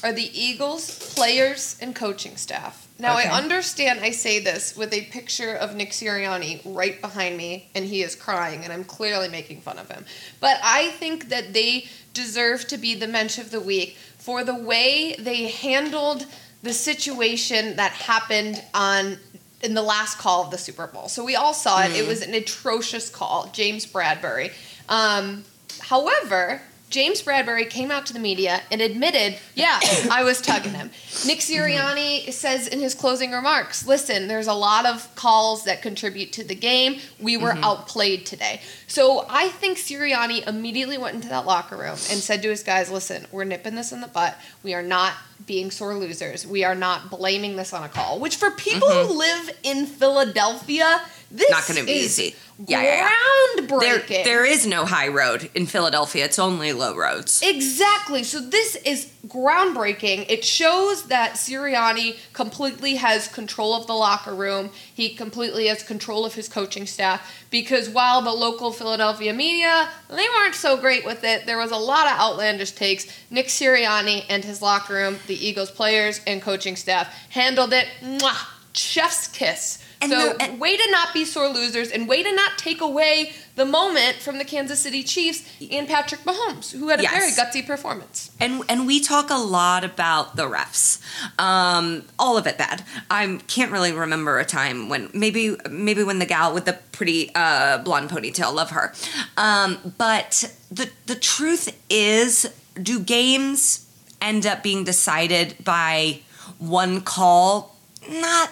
are 0.03 0.13
the 0.13 0.31
Eagles 0.39 1.15
players 1.15 1.77
and 1.81 1.95
coaching 1.95 2.37
staff. 2.37 2.89
Now 2.99 3.19
Okay. 3.19 3.29
I 3.29 3.37
understand 3.39 4.01
I 4.01 4.11
say 4.11 4.41
this 4.41 4.77
with 4.77 4.93
a 4.93 5.03
picture 5.07 5.55
of 5.55 5.75
Nick 5.75 5.91
Sirianni 5.91 6.61
right 6.65 7.01
behind 7.01 7.37
me, 7.37 7.71
and 7.75 7.85
he 7.85 8.03
is 8.03 8.15
crying, 8.15 8.65
and 8.65 8.73
I'm 8.73 8.85
clearly 8.85 9.29
making 9.29 9.63
fun 9.63 9.79
of 9.79 9.91
him. 9.91 10.05
But 10.41 10.59
I 10.63 10.91
think 10.91 11.29
that 11.31 11.53
they 11.53 11.87
deserve 12.13 12.67
to 12.69 12.77
be 12.79 12.95
the 12.95 13.07
mensch 13.07 13.39
of 13.39 13.51
the 13.51 13.61
week 13.61 13.97
for 14.19 14.45
the 14.45 14.55
way 14.55 15.15
they 15.19 15.49
handled 15.49 16.27
the 16.63 16.73
situation 16.75 17.77
that 17.77 17.93
happened 17.93 18.63
on 18.75 19.17
in 19.63 19.75
the 19.75 19.83
last 19.83 20.19
call 20.19 20.45
of 20.45 20.51
the 20.51 20.59
Super 20.59 20.87
Bowl. 20.87 21.09
So 21.09 21.25
we 21.25 21.37
all 21.37 21.55
saw 21.55 21.83
it. 21.83 21.93
It 21.93 22.07
was 22.07 22.23
an 22.23 22.35
atrocious 22.35 23.11
call, 23.11 23.51
James 23.53 23.87
Bradberry. 23.87 24.53
Um, 24.89 25.45
however, 25.81 26.63
James 26.91 27.23
Bradberry 27.23 27.71
came 27.71 27.93
out 27.93 28.05
to 28.07 28.13
the 28.13 28.19
media 28.19 28.61
and 28.71 28.81
admitted, 28.81 29.39
yeah, 29.55 29.79
I 30.11 30.25
was 30.25 30.41
tugging 30.41 30.75
him. 30.75 30.91
Nick 31.25 31.39
mm-hmm. 31.39 31.55
Sirianni 31.55 32.33
says 32.33 32.67
in 32.67 32.81
his 32.81 32.95
closing 32.95 33.31
remarks, 33.31 33.87
listen, 33.87 34.27
there's 34.27 34.49
a 34.49 34.55
lot 34.55 34.87
of 34.87 35.15
calls 35.15 35.65
that 35.65 35.83
contribute 35.83 36.33
to 36.33 36.45
the 36.45 36.55
game. 36.55 37.01
We 37.21 37.37
were 37.37 37.53
mm-hmm. 37.53 37.65
outplayed 37.65 38.27
today. 38.27 38.61
So 38.89 39.25
I 39.29 39.49
think 39.49 39.79
Sirianni 39.79 40.47
immediately 40.47 40.99
went 40.99 41.15
into 41.15 41.29
that 41.29 41.47
locker 41.47 41.77
room 41.77 41.91
and 41.91 41.99
said 41.99 42.43
to 42.43 42.49
his 42.49 42.65
guys, 42.65 42.91
listen, 42.91 43.27
we're 43.31 43.45
nipping 43.45 43.77
this 43.77 43.93
in 43.93 44.01
the 44.01 44.09
butt. 44.09 44.37
We 44.65 44.75
are 44.75 44.83
not 44.83 45.15
being 45.47 45.71
sore 45.71 45.95
losers. 45.95 46.47
We 46.47 46.65
are 46.65 46.75
not 46.75 47.09
blaming 47.09 47.57
this 47.57 47.73
on 47.73 47.85
a 47.85 47.89
call, 47.89 48.19
which 48.19 48.37
for 48.37 48.51
people 48.51 48.89
who 48.89 49.09
mm-hmm. 49.09 49.19
live 49.19 49.59
in 49.63 49.87
Philadelphia, 49.87 51.03
this 51.31 51.51
Not 51.51 51.67
gonna 51.67 51.85
be 51.85 51.93
easy. 51.93 52.35
Yeah, 52.67 52.83
yeah, 52.83 53.11
yeah. 53.59 53.79
There, 53.79 54.01
there 54.25 54.45
is 54.45 54.67
no 54.67 54.85
high 54.85 55.09
road 55.09 55.49
in 55.55 55.67
Philadelphia. 55.67 56.25
It's 56.25 56.39
only 56.39 56.73
low 56.73 56.95
roads. 56.95 57.41
Exactly. 57.43 58.23
So 58.23 58.41
this 58.41 58.77
is 58.85 59.11
groundbreaking. 59.27 60.27
It 60.29 60.45
shows 60.45 61.05
that 61.05 61.35
Sirianni 61.35 62.17
completely 62.33 62.97
has 62.97 63.29
control 63.29 63.75
of 63.75 63.87
the 63.87 63.95
locker 63.95 64.35
room. 64.35 64.71
He 64.93 65.15
completely 65.15 65.69
has 65.69 65.83
control 65.83 66.27
of 66.27 66.35
his 66.35 66.49
coaching 66.49 66.87
staff 66.87 67.33
because 67.51 67.89
while 67.89 68.21
the 68.23 68.33
local 68.33 68.73
Philadelphia 68.73 69.33
media, 69.33 69.89
they 70.09 70.27
weren't 70.37 70.55
so 70.55 70.77
great 70.77 71.05
with 71.07 71.25
it. 71.25 71.47
There 71.47 71.59
was 71.59 71.71
a 71.71 71.77
lot 71.77 72.07
of 72.07 72.19
outlandish 72.19 72.73
takes. 72.73 73.07
Nick 73.31 73.47
Sirianni 73.47 74.25
and 74.29 74.45
his 74.45 74.61
locker 74.61 74.95
room, 74.95 75.19
the 75.29 75.47
Eagles 75.47 75.71
players 75.71 76.21
and 76.27 76.43
coaching 76.43 76.77
staff 76.77 77.07
handled 77.31 77.73
it. 77.73 77.87
Mwah, 78.03 78.49
chef's 78.75 79.29
kiss. 79.29 79.80
And 80.03 80.11
so 80.11 80.19
the- 80.33 80.43
and- 80.43 80.59
way 80.61 80.77
to 80.77 80.91
not 80.91 81.13
be 81.13 81.25
sore 81.25 81.49
losers 81.49 81.91
and 81.91 82.09
way 82.09 82.23
to 82.23 82.33
not 82.35 82.57
take 82.57 82.81
away 82.81 83.35
the 83.57 83.67
moment 83.67 84.17
from 84.23 84.39
the 84.39 84.45
Kansas 84.45 84.81
City 84.81 85.03
Chiefs 85.03 85.43
and 85.71 85.87
Patrick 85.87 86.23
Mahomes, 86.25 86.73
who 86.73 86.89
had 86.89 87.01
a 87.01 87.03
Yes. 87.03 87.13
very 87.13 87.33
gutsy 87.33 87.67
performance. 87.67 88.31
And 88.41 88.63
and 88.69 88.87
we 88.87 89.01
talk 89.01 89.29
a 89.29 89.35
lot 89.37 89.85
about 89.85 90.37
the 90.37 90.47
refs, 90.49 90.99
um, 91.39 92.05
all 92.19 92.39
of 92.39 92.47
it 92.47 92.57
bad. 92.57 92.83
I 93.11 93.39
can't 93.47 93.71
really 93.71 93.93
remember 93.93 94.39
a 94.39 94.45
time 94.47 94.89
when 94.89 95.11
maybe 95.13 95.57
maybe 95.69 96.03
when 96.03 96.19
the 96.19 96.27
gal 96.27 96.55
with 96.55 96.65
the 96.65 96.75
pretty 96.93 97.31
uh, 97.35 97.79
blonde 97.79 98.09
ponytail, 98.09 98.55
love 98.55 98.71
her. 98.71 98.95
Um, 99.37 99.95
but 99.99 100.51
the 100.71 100.89
the 101.07 101.17
truth 101.17 101.77
is, 101.91 102.49
do 102.83 103.01
games 103.01 103.85
end 104.23 104.47
up 104.47 104.63
being 104.63 104.85
decided 104.85 105.57
by 105.63 106.21
one 106.59 107.03
call? 107.03 107.77
Not 108.09 108.51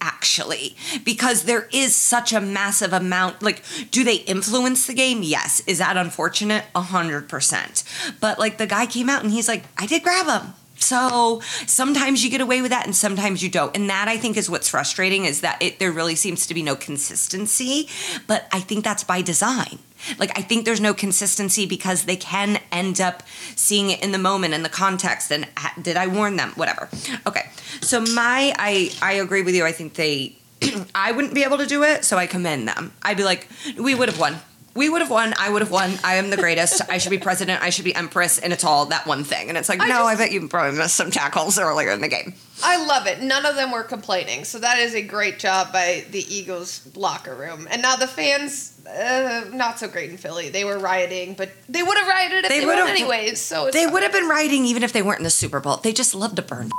actually 0.00 0.76
because 1.04 1.44
there 1.44 1.68
is 1.72 1.94
such 1.94 2.32
a 2.32 2.40
massive 2.40 2.92
amount 2.92 3.42
like 3.42 3.62
do 3.90 4.04
they 4.04 4.16
influence 4.16 4.86
the 4.86 4.94
game? 4.94 5.22
Yes. 5.22 5.60
Is 5.66 5.78
that 5.78 5.96
unfortunate? 5.96 6.64
100% 6.74 8.20
but 8.20 8.38
like 8.38 8.58
the 8.58 8.66
guy 8.66 8.86
came 8.86 9.08
out 9.08 9.22
and 9.22 9.32
he's 9.32 9.48
like 9.48 9.64
i 9.78 9.86
did 9.86 10.02
grab 10.02 10.26
him 10.26 10.54
so 10.78 11.40
sometimes 11.66 12.22
you 12.22 12.30
get 12.30 12.40
away 12.40 12.60
with 12.60 12.70
that 12.70 12.84
and 12.84 12.94
sometimes 12.94 13.42
you 13.42 13.48
don't. 13.48 13.74
And 13.74 13.88
that 13.88 14.08
i 14.08 14.16
think 14.16 14.36
is 14.36 14.50
what's 14.50 14.68
frustrating 14.68 15.24
is 15.24 15.40
that 15.40 15.60
it 15.62 15.78
there 15.78 15.92
really 15.92 16.14
seems 16.14 16.46
to 16.46 16.54
be 16.54 16.62
no 16.62 16.76
consistency 16.76 17.88
but 18.26 18.46
i 18.52 18.60
think 18.60 18.84
that's 18.84 19.04
by 19.04 19.22
design. 19.22 19.78
Like 20.18 20.36
I 20.38 20.42
think 20.42 20.64
there's 20.64 20.80
no 20.80 20.94
consistency 20.94 21.66
because 21.66 22.04
they 22.04 22.16
can 22.16 22.60
end 22.70 23.00
up 23.00 23.22
seeing 23.54 23.90
it 23.90 24.02
in 24.02 24.12
the 24.12 24.18
moment 24.18 24.54
in 24.54 24.62
the 24.62 24.68
context 24.68 25.30
and 25.32 25.48
ah, 25.56 25.72
did 25.80 25.96
I 25.96 26.06
warn 26.06 26.36
them? 26.36 26.50
Whatever. 26.50 26.88
Okay. 27.26 27.45
So 27.80 28.00
my 28.00 28.54
I 28.58 28.90
I 29.02 29.14
agree 29.14 29.42
with 29.42 29.54
you. 29.54 29.64
I 29.64 29.72
think 29.72 29.94
they 29.94 30.36
I 30.94 31.12
wouldn't 31.12 31.34
be 31.34 31.44
able 31.44 31.58
to 31.58 31.66
do 31.66 31.82
it, 31.82 32.04
so 32.04 32.16
I 32.16 32.26
commend 32.26 32.68
them. 32.68 32.92
I'd 33.02 33.16
be 33.16 33.24
like 33.24 33.48
we 33.78 33.94
would 33.94 34.08
have 34.08 34.18
won. 34.18 34.36
We 34.76 34.88
would 34.90 35.00
have 35.00 35.10
won. 35.10 35.34
I 35.38 35.48
would 35.50 35.62
have 35.62 35.70
won. 35.70 35.94
I 36.04 36.16
am 36.16 36.30
the 36.30 36.36
greatest. 36.36 36.82
I 36.90 36.98
should 36.98 37.10
be 37.10 37.18
president. 37.18 37.62
I 37.62 37.70
should 37.70 37.84
be 37.84 37.94
empress. 37.94 38.38
And 38.38 38.52
it's 38.52 38.62
all 38.62 38.86
that 38.86 39.06
one 39.06 39.24
thing. 39.24 39.48
And 39.48 39.56
it's 39.56 39.68
like, 39.68 39.80
I 39.80 39.88
no, 39.88 39.94
just- 39.94 40.06
I 40.08 40.16
bet 40.16 40.32
you 40.32 40.46
probably 40.48 40.78
missed 40.78 40.94
some 40.94 41.10
tackles 41.10 41.58
earlier 41.58 41.90
in 41.90 42.00
the 42.00 42.08
game. 42.08 42.34
I 42.62 42.84
love 42.86 43.06
it. 43.06 43.20
None 43.22 43.44
of 43.44 43.56
them 43.56 43.70
were 43.70 43.82
complaining. 43.82 44.44
So 44.44 44.58
that 44.58 44.78
is 44.78 44.94
a 44.94 45.02
great 45.02 45.38
job 45.38 45.72
by 45.72 46.04
the 46.10 46.20
Eagles 46.34 46.86
locker 46.94 47.34
room. 47.34 47.66
And 47.70 47.82
now 47.82 47.96
the 47.96 48.06
fans, 48.06 48.78
uh, 48.86 49.44
not 49.52 49.78
so 49.78 49.88
great 49.88 50.10
in 50.10 50.16
Philly. 50.16 50.48
They 50.48 50.64
were 50.64 50.78
rioting, 50.78 51.34
but 51.34 51.50
they 51.68 51.82
would 51.82 51.98
have 51.98 52.06
rioted 52.08 52.44
if 52.44 52.50
They 52.50 52.60
they, 52.60 52.66
won 52.66 52.78
anyways. 52.88 53.40
So 53.40 53.66
it's 53.66 53.76
They 53.76 53.86
would 53.86 54.02
have 54.02 54.12
been 54.12 54.28
rioting 54.28 54.64
even 54.66 54.82
if 54.82 54.92
they 54.92 55.02
weren't 55.02 55.18
in 55.18 55.24
the 55.24 55.30
Super 55.30 55.60
Bowl. 55.60 55.78
They 55.78 55.92
just 55.92 56.14
love 56.14 56.34
to 56.36 56.42
burn. 56.42 56.70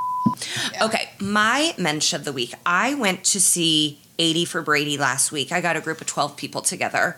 Yeah. 0.72 0.84
Okay, 0.86 1.10
my 1.20 1.74
mensch 1.78 2.12
of 2.12 2.24
the 2.24 2.32
week. 2.32 2.54
I 2.64 2.94
went 2.94 3.24
to 3.24 3.40
see 3.40 4.00
80 4.18 4.44
for 4.46 4.62
Brady 4.62 4.98
last 4.98 5.32
week. 5.32 5.52
I 5.52 5.60
got 5.60 5.76
a 5.76 5.80
group 5.80 6.00
of 6.00 6.06
12 6.06 6.36
people 6.36 6.60
together. 6.60 7.16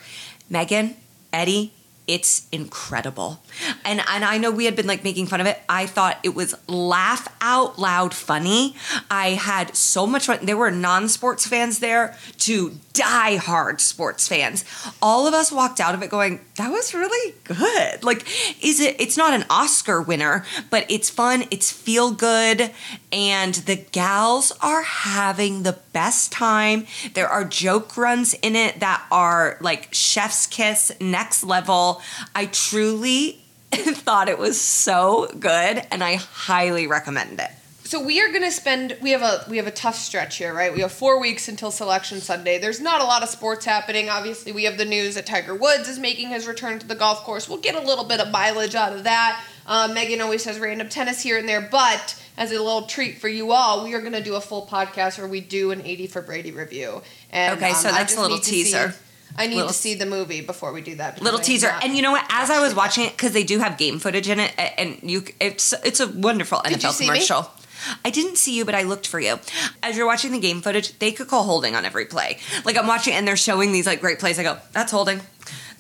Megan, 0.51 0.97
Eddie, 1.33 1.71
it's 2.07 2.49
incredible. 2.51 3.41
And 3.85 4.01
and 4.09 4.25
I 4.25 4.39
know 4.39 4.51
we 4.51 4.65
had 4.65 4.75
been 4.75 4.87
like 4.87 5.05
making 5.05 5.27
fun 5.27 5.41
of 5.41 5.47
it. 5.47 5.61
I 5.69 5.87
thought 5.87 6.19
it 6.23 6.35
was 6.35 6.55
laugh 6.67 7.29
out 7.41 7.79
loud 7.79 8.15
funny. 8.15 8.75
I 9.11 9.31
had 9.31 9.77
so 9.77 10.07
much 10.07 10.27
fun. 10.27 10.41
There 10.43 10.57
were 10.57 10.71
non-sports 10.71 11.47
fans 11.47 11.79
there 11.79 12.17
to 12.39 12.79
die 12.93 13.37
hard 13.37 13.81
sports 13.81 14.27
fans. 14.27 14.65
All 15.01 15.27
of 15.27 15.35
us 15.35 15.53
walked 15.53 15.79
out 15.81 15.95
of 15.95 16.03
it 16.03 16.11
going, 16.11 16.41
that 16.57 16.71
was 16.71 16.93
really 16.95 17.35
good. 17.45 18.03
Like 18.03 18.27
is 18.65 18.81
it 18.81 19.01
it's 19.01 19.17
not 19.17 19.33
an 19.33 19.45
Oscar 19.49 20.03
winner, 20.03 20.45
but 20.69 20.87
it's 20.91 21.11
fun, 21.11 21.45
it's 21.51 21.71
feel 21.71 22.11
good 22.11 22.71
and 23.13 23.55
the 23.55 23.77
gals 23.77 24.53
are 24.61 24.83
having 24.83 25.63
the 25.63 25.79
best 25.93 26.33
time. 26.33 26.87
There 27.15 27.29
are 27.29 27.45
joke 27.45 27.97
runs 27.97 28.35
in 28.35 28.57
it 28.57 28.81
that 28.81 29.05
are 29.11 29.59
like 29.61 29.93
chef's 29.93 30.47
kiss 30.47 30.93
next 31.01 31.45
level. 31.45 32.00
I 32.35 32.47
truly 32.47 33.41
thought 33.73 34.29
it 34.29 34.39
was 34.39 34.61
so 34.61 35.29
good 35.39 35.87
and 35.91 36.03
I 36.03 36.17
highly 36.17 36.87
recommend 36.87 37.41
it. 37.41 37.51
So 37.91 38.01
we 38.01 38.21
are 38.21 38.29
going 38.29 38.43
to 38.43 38.53
spend. 38.53 38.97
We 39.03 39.11
have 39.11 39.23
a 39.23 39.45
we 39.51 39.57
have 39.57 39.67
a 39.67 39.73
tough 39.73 39.97
stretch 39.97 40.37
here, 40.37 40.55
right? 40.55 40.73
We 40.73 40.83
have 40.83 40.93
four 40.93 41.21
weeks 41.21 41.49
until 41.49 41.73
Selection 41.73 42.21
Sunday. 42.21 42.57
There's 42.57 42.81
not 42.81 43.01
a 43.01 43.05
lot 43.05 43.25
of 43.25 43.29
sports 43.29 43.65
happening. 43.65 44.09
Obviously, 44.09 44.53
we 44.53 44.63
have 44.63 44.79
the 44.79 44.85
news 44.85 45.17
that 45.17 45.27
Tiger 45.27 45.57
Woods 45.57 45.89
is 45.89 45.99
making 45.99 46.29
his 46.29 46.47
return 46.47 46.79
to 46.79 46.87
the 46.87 46.95
golf 46.95 47.25
course. 47.25 47.49
We'll 47.49 47.59
get 47.59 47.75
a 47.75 47.81
little 47.81 48.05
bit 48.05 48.21
of 48.21 48.31
mileage 48.31 48.77
out 48.77 48.93
of 48.93 49.03
that. 49.03 49.43
Um, 49.67 49.93
Megan 49.93 50.21
always 50.21 50.45
has 50.45 50.61
random 50.61 50.89
tennis 50.89 51.21
here 51.21 51.37
and 51.37 51.49
there, 51.49 51.61
but 51.61 52.15
as 52.37 52.53
a 52.53 52.63
little 52.63 52.83
treat 52.83 53.19
for 53.21 53.29
you 53.29 53.51
all, 53.51 53.83
we 53.83 53.93
are 53.95 54.01
going 54.01 54.13
to 54.13 54.23
do 54.23 54.37
a 54.37 54.41
full 54.41 54.67
podcast 54.67 55.19
where 55.19 55.27
we 55.27 55.41
do 55.41 55.73
an 55.73 55.83
80 55.83 56.07
for 56.07 56.23
Brady 56.23 56.53
review. 56.53 57.03
And 57.31 57.59
Okay, 57.59 57.73
so 57.73 57.89
that's 57.89 58.17
a 58.17 58.21
little 58.21 58.39
teaser. 58.39 58.95
I 59.37 59.47
need 59.47 59.55
Little- 59.57 59.69
to 59.69 59.75
see 59.75 59.95
the 59.95 60.07
movie 60.07 60.41
before 60.41 60.73
we 60.73 60.81
do 60.81 60.95
that. 60.97 61.23
Little 61.23 61.41
teaser, 61.41 61.69
and 61.83 61.95
you 61.97 62.03
know 62.03 62.13
what? 62.13 62.25
As 62.31 62.51
I 62.51 62.61
was 62.61 62.75
watching 62.75 63.05
it, 63.07 63.13
because 63.13 63.33
they 63.33 63.45
do 63.45 63.59
have 63.59 63.79
game 63.79 63.99
footage 63.99 64.29
in 64.29 64.41
it, 64.41 64.53
and 64.59 64.99
you, 65.03 65.25
it's 65.41 65.73
it's 65.85 66.01
a 66.01 66.07
wonderful 66.09 66.61
Did 66.65 66.83
you 66.83 66.89
NFL 66.89 66.93
see 66.93 67.05
me? 67.05 67.15
commercial. 67.15 67.51
I 68.05 68.11
didn't 68.11 68.37
see 68.37 68.55
you, 68.57 68.67
but 68.67 68.75
I 68.75 68.83
looked 68.83 69.07
for 69.07 69.19
you. 69.21 69.39
As 69.83 69.97
you're 69.97 70.07
watching 70.07 70.33
the 70.33 70.39
game 70.39 70.61
footage, 70.61 70.99
they 70.99 71.13
could 71.13 71.29
call 71.29 71.45
holding 71.45 71.75
on 71.75 71.87
every 71.87 72.05
play. 72.05 72.39
Like 72.65 72.77
I'm 72.77 72.87
watching, 72.87 73.15
and 73.15 73.27
they're 73.27 73.37
showing 73.39 73.73
these 73.73 73.87
like 73.87 74.01
great 74.01 74.19
plays. 74.19 74.39
I 74.39 74.43
go, 74.43 74.59
"That's 74.73 74.93
holding." 74.93 75.21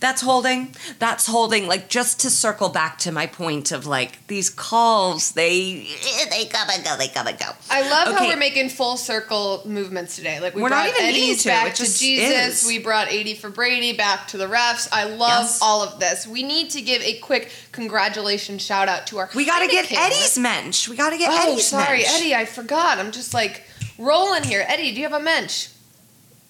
That's 0.00 0.22
holding. 0.22 0.74
That's 0.98 1.26
holding. 1.26 1.66
Like 1.68 1.88
just 1.90 2.20
to 2.20 2.30
circle 2.30 2.70
back 2.70 2.96
to 3.00 3.12
my 3.12 3.26
point 3.26 3.70
of 3.70 3.86
like 3.86 4.26
these 4.28 4.48
calls, 4.48 5.32
they 5.32 5.86
they 6.30 6.46
come 6.46 6.68
and 6.72 6.82
go, 6.82 6.96
they 6.96 7.08
come 7.08 7.26
and 7.26 7.38
go. 7.38 7.50
I 7.70 7.82
love 7.88 8.16
how 8.16 8.26
we're 8.26 8.36
making 8.38 8.70
full 8.70 8.96
circle 8.96 9.62
movements 9.66 10.16
today. 10.16 10.40
Like 10.40 10.54
we 10.54 10.62
not 10.62 10.70
brought 10.70 10.88
even 10.88 11.02
Eddie's 11.04 11.42
to, 11.42 11.48
back 11.50 11.74
to 11.74 11.84
Jesus. 11.84 12.62
is. 12.62 12.66
We 12.66 12.78
brought 12.78 13.08
80 13.12 13.34
for 13.34 13.50
Brady 13.50 13.92
back 13.92 14.26
to 14.28 14.38
the 14.38 14.46
refs. 14.46 14.88
I 14.90 15.04
love 15.04 15.20
Yes. 15.44 15.58
all 15.62 15.82
of 15.82 16.00
this. 16.00 16.26
We 16.26 16.42
need 16.42 16.70
to 16.70 16.80
give 16.80 17.02
a 17.02 17.18
quick 17.18 17.50
congratulations 17.72 18.62
shout 18.64 18.88
out 18.88 19.06
to 19.08 19.18
our 19.18 19.28
We 19.34 19.44
got 19.44 19.60
to 19.60 19.68
get 19.68 19.84
Heineken. 19.86 20.06
Eddie's 20.06 20.38
mensch. 20.38 20.88
We 20.88 20.96
got 20.96 21.10
to 21.10 21.18
get 21.18 21.30
Oh, 21.30 21.52
Eddie's 21.52 21.66
sorry, 21.66 21.98
mensch. 22.04 22.14
Eddie. 22.14 22.34
I 22.34 22.46
forgot. 22.46 22.98
I'm 22.98 23.10
just 23.12 23.34
like 23.34 23.64
rolling 23.98 24.44
here. 24.44 24.64
Eddie, 24.66 24.92
do 24.94 24.96
you 25.00 25.08
have 25.08 25.12
a 25.20 25.22
mensch? 25.22 25.68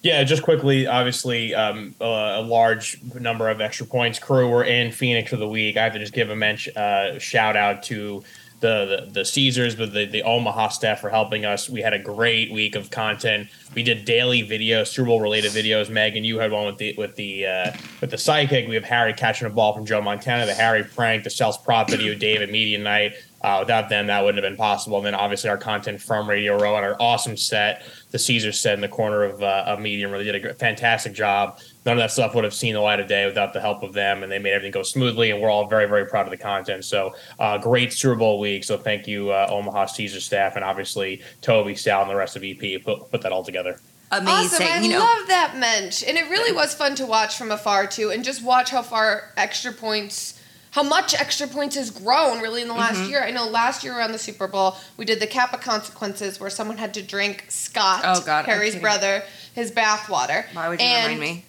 Yeah, 0.03 0.23
just 0.23 0.41
quickly, 0.41 0.87
obviously, 0.87 1.53
um, 1.53 1.93
a, 2.01 2.05
a 2.39 2.41
large 2.41 2.99
number 3.13 3.49
of 3.49 3.61
extra 3.61 3.85
points 3.85 4.17
crew 4.17 4.49
were 4.49 4.63
in 4.63 4.91
Phoenix 4.91 5.29
for 5.29 5.37
the 5.37 5.47
week. 5.47 5.77
I 5.77 5.83
have 5.83 5.93
to 5.93 5.99
just 5.99 6.13
give 6.13 6.31
a 6.31 6.35
mention, 6.35 6.75
uh, 6.75 7.19
shout 7.19 7.55
out 7.55 7.83
to 7.83 8.23
the, 8.61 9.05
the 9.05 9.11
the 9.11 9.25
Caesars, 9.25 9.75
but 9.75 9.91
the, 9.91 10.05
the 10.05 10.23
Omaha 10.23 10.69
staff 10.69 11.01
for 11.01 11.09
helping 11.09 11.45
us. 11.45 11.69
We 11.69 11.81
had 11.81 11.93
a 11.93 11.99
great 11.99 12.51
week 12.51 12.75
of 12.75 12.89
content. 12.89 13.49
We 13.75 13.83
did 13.83 14.05
daily 14.05 14.43
videos, 14.43 14.87
Super 14.87 15.07
Bowl 15.07 15.19
related 15.19 15.51
videos. 15.51 15.89
Megan, 15.89 16.23
you 16.23 16.39
had 16.39 16.51
one 16.51 16.67
with 16.67 16.77
the 16.77 16.95
with 16.97 17.15
the 17.15 17.45
uh, 17.45 17.71
with 17.99 18.11
the 18.11 18.17
psychic. 18.17 18.67
We 18.67 18.75
have 18.75 18.83
Harry 18.83 19.13
catching 19.13 19.47
a 19.47 19.49
ball 19.49 19.73
from 19.73 19.85
Joe 19.85 20.01
Montana, 20.01 20.45
the 20.45 20.53
Harry 20.53 20.83
prank, 20.83 21.23
the 21.23 21.29
Sells 21.29 21.57
prop 21.57 21.89
video, 21.89 22.15
David 22.15 22.51
media 22.51 22.77
night. 22.79 23.13
Uh, 23.43 23.57
without 23.61 23.89
them, 23.89 24.07
that 24.07 24.23
wouldn't 24.23 24.43
have 24.43 24.49
been 24.49 24.57
possible. 24.57 24.97
And 24.97 25.05
then 25.05 25.15
obviously 25.15 25.49
our 25.49 25.57
content 25.57 25.99
from 25.99 26.29
Radio 26.29 26.57
Row 26.57 26.75
and 26.75 26.85
our 26.85 26.95
awesome 26.99 27.35
set, 27.35 27.83
the 28.11 28.19
Caesar 28.19 28.51
set 28.51 28.75
in 28.75 28.81
the 28.81 28.87
corner 28.87 29.23
of, 29.23 29.41
uh, 29.41 29.63
of 29.65 29.79
Medium, 29.79 30.11
really 30.11 30.25
did 30.25 30.45
a 30.45 30.53
fantastic 30.53 31.13
job. 31.13 31.59
None 31.85 31.93
of 31.93 31.97
that 31.97 32.11
stuff 32.11 32.35
would 32.35 32.43
have 32.43 32.53
seen 32.53 32.75
the 32.75 32.79
light 32.79 32.99
of 32.99 33.07
day 33.07 33.25
without 33.25 33.53
the 33.53 33.59
help 33.59 33.81
of 33.81 33.93
them, 33.93 34.21
and 34.21 34.31
they 34.31 34.37
made 34.37 34.51
everything 34.51 34.71
go 34.71 34.83
smoothly. 34.83 35.31
And 35.31 35.41
we're 35.41 35.49
all 35.49 35.67
very, 35.67 35.87
very 35.87 36.05
proud 36.05 36.27
of 36.27 36.31
the 36.31 36.37
content. 36.37 36.85
So 36.85 37.15
uh, 37.39 37.57
great 37.57 37.91
Super 37.93 38.15
Bowl 38.15 38.39
week. 38.39 38.63
So 38.63 38.77
thank 38.77 39.07
you, 39.07 39.31
uh, 39.31 39.47
Omaha 39.49 39.87
Caesar 39.87 40.19
staff, 40.19 40.55
and 40.55 40.63
obviously 40.63 41.21
Toby, 41.41 41.73
Sal, 41.75 42.01
and 42.01 42.11
the 42.11 42.15
rest 42.15 42.35
of 42.35 42.43
EP 42.43 42.83
put, 42.83 43.09
put 43.09 43.21
that 43.21 43.31
all 43.31 43.43
together 43.43 43.79
amazing. 44.11 44.67
Awesome. 44.67 44.67
I 44.67 44.79
you 44.81 44.89
know, 44.89 44.99
love 44.99 45.27
that 45.27 45.55
mensch. 45.57 46.03
And 46.05 46.17
it 46.17 46.29
really 46.29 46.51
was 46.51 46.73
fun 46.73 46.95
to 46.95 47.05
watch 47.05 47.37
from 47.37 47.49
afar 47.49 47.87
too 47.87 48.11
and 48.11 48.23
just 48.23 48.43
watch 48.43 48.69
how 48.69 48.81
far 48.81 49.31
extra 49.37 49.71
points 49.71 50.40
how 50.71 50.83
much 50.83 51.13
extra 51.13 51.47
points 51.47 51.75
has 51.75 51.89
grown 51.91 52.41
really 52.41 52.61
in 52.61 52.67
the 52.67 52.73
last 52.73 52.97
Mm-hmm. 52.97 53.09
year. 53.09 53.23
I 53.23 53.31
know 53.31 53.47
last 53.47 53.83
year 53.83 53.97
around 53.97 54.11
the 54.13 54.17
Super 54.19 54.47
Bowl, 54.47 54.75
we 54.97 55.05
did 55.05 55.19
the 55.19 55.27
Kappa 55.27 55.57
consequences 55.57 56.39
where 56.39 56.49
someone 56.49 56.77
had 56.77 56.93
to 56.95 57.01
drink 57.01 57.45
Scott, 57.49 58.01
Oh, 58.05 58.21
God, 58.25 58.45
Harry's 58.45 58.75
brother, 58.75 59.23
his 59.53 59.69
bath 59.71 60.09
water. 60.09 60.45
why 60.53 60.69
would 60.69 60.79
you 60.79 60.85
and, 60.85 61.19
remind 61.19 61.19
me? 61.37 61.45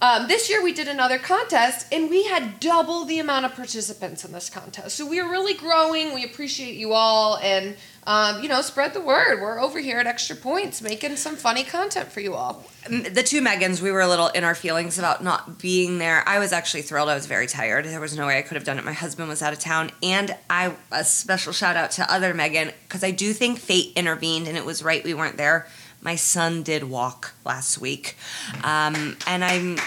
Um, 0.00 0.26
this 0.26 0.50
year 0.50 0.62
we 0.64 0.72
did 0.72 0.88
another 0.88 1.18
contest 1.18 1.86
and 1.92 2.10
we 2.10 2.24
had 2.24 2.58
double 2.58 3.04
the 3.04 3.18
amount 3.20 3.44
of 3.46 3.54
participants 3.54 4.24
in 4.24 4.32
this 4.32 4.50
contest. 4.50 4.96
So 4.96 5.06
we 5.06 5.20
are 5.20 5.30
really 5.30 5.54
growing. 5.54 6.12
We 6.12 6.24
appreciate 6.24 6.74
you 6.74 6.92
all 6.92 7.36
and 7.38 7.76
um, 8.06 8.42
you 8.42 8.48
know 8.48 8.60
spread 8.62 8.94
the 8.94 9.00
word. 9.00 9.40
We're 9.40 9.60
over 9.60 9.78
here 9.78 9.98
at 9.98 10.06
Extra 10.06 10.36
Points 10.36 10.82
making 10.82 11.16
some 11.16 11.36
funny 11.36 11.64
content 11.64 12.10
for 12.10 12.20
you 12.20 12.34
all. 12.34 12.64
the 12.88 13.22
two 13.22 13.40
Megans, 13.40 13.80
we 13.80 13.92
were 13.92 14.00
a 14.00 14.08
little 14.08 14.28
in 14.28 14.42
our 14.44 14.54
feelings 14.54 14.98
about 14.98 15.22
not 15.22 15.58
being 15.58 15.98
there. 15.98 16.26
I 16.26 16.38
was 16.38 16.52
actually 16.52 16.82
thrilled. 16.82 17.08
I 17.08 17.14
was 17.14 17.26
very 17.26 17.46
tired. 17.46 17.84
There 17.84 18.00
was 18.00 18.16
no 18.16 18.26
way 18.26 18.38
I 18.38 18.42
could 18.42 18.56
have 18.56 18.64
done 18.64 18.78
it. 18.78 18.84
My 18.84 18.92
husband 18.92 19.28
was 19.28 19.42
out 19.42 19.52
of 19.52 19.58
town, 19.58 19.90
and 20.02 20.36
I 20.50 20.74
a 20.90 21.04
special 21.04 21.52
shout 21.52 21.76
out 21.76 21.92
to 21.92 22.12
other 22.12 22.34
Megan 22.34 22.72
because 22.84 23.04
I 23.04 23.12
do 23.12 23.32
think 23.32 23.58
fate 23.58 23.92
intervened, 23.96 24.48
and 24.48 24.56
it 24.56 24.64
was 24.64 24.82
right 24.82 25.04
we 25.04 25.14
weren't 25.14 25.36
there. 25.36 25.68
My 26.00 26.16
son 26.16 26.64
did 26.64 26.82
walk 26.82 27.32
last 27.44 27.78
week, 27.78 28.16
um, 28.64 29.16
and 29.26 29.44
I'm. 29.44 29.78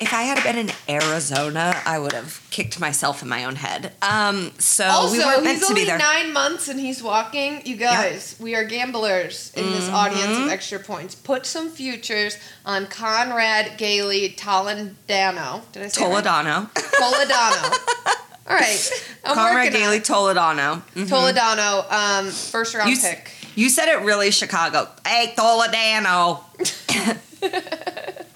If 0.00 0.14
I 0.14 0.22
had 0.22 0.40
been 0.44 0.56
in 0.56 0.70
Arizona, 0.88 1.74
I 1.84 1.98
would 1.98 2.12
have 2.12 2.40
kicked 2.50 2.78
myself 2.78 3.20
in 3.22 3.28
my 3.28 3.44
own 3.44 3.56
head. 3.56 3.92
Um, 4.00 4.52
so 4.58 4.84
Also, 4.84 5.12
we 5.12 5.18
weren't 5.24 5.42
meant 5.42 5.58
he's 5.58 5.66
to 5.68 5.74
be 5.74 5.84
there. 5.84 5.98
nine 5.98 6.32
months 6.32 6.68
and 6.68 6.78
he's 6.78 7.02
walking. 7.02 7.62
You 7.66 7.74
guys, 7.76 8.36
we 8.38 8.54
are 8.54 8.62
gamblers 8.64 9.50
in 9.56 9.64
this 9.72 9.88
audience 9.88 10.26
Mm-hmm. 10.36 10.44
of 10.44 10.50
extra 10.50 10.78
points. 10.78 11.16
Put 11.16 11.46
some 11.46 11.68
futures 11.70 12.36
on 12.64 12.86
Conrad 12.86 13.76
Gailey 13.76 14.34
Toledano. 14.38 15.62
Did 15.72 15.82
I 15.82 15.88
say 15.88 16.04
it 16.04 16.08
right? 16.08 16.24
Toledano, 16.24 16.70
Toledano. 16.74 18.14
All 18.48 18.56
right, 18.56 18.90
I'm 19.24 19.34
Conrad 19.34 19.72
Gailey. 19.72 19.98
Toledano. 20.00 20.82
Mhm. 20.94 21.08
Toledano, 21.08 21.92
um, 21.92 22.30
first 22.30 22.74
round 22.74 22.88
You, 22.88 22.96
pick. 22.98 23.32
you 23.56 23.68
said 23.68 23.88
it 23.88 24.00
really 24.04 24.30
Chicago. 24.30 24.88
Hey, 25.04 25.34
Toledano. 25.36 26.44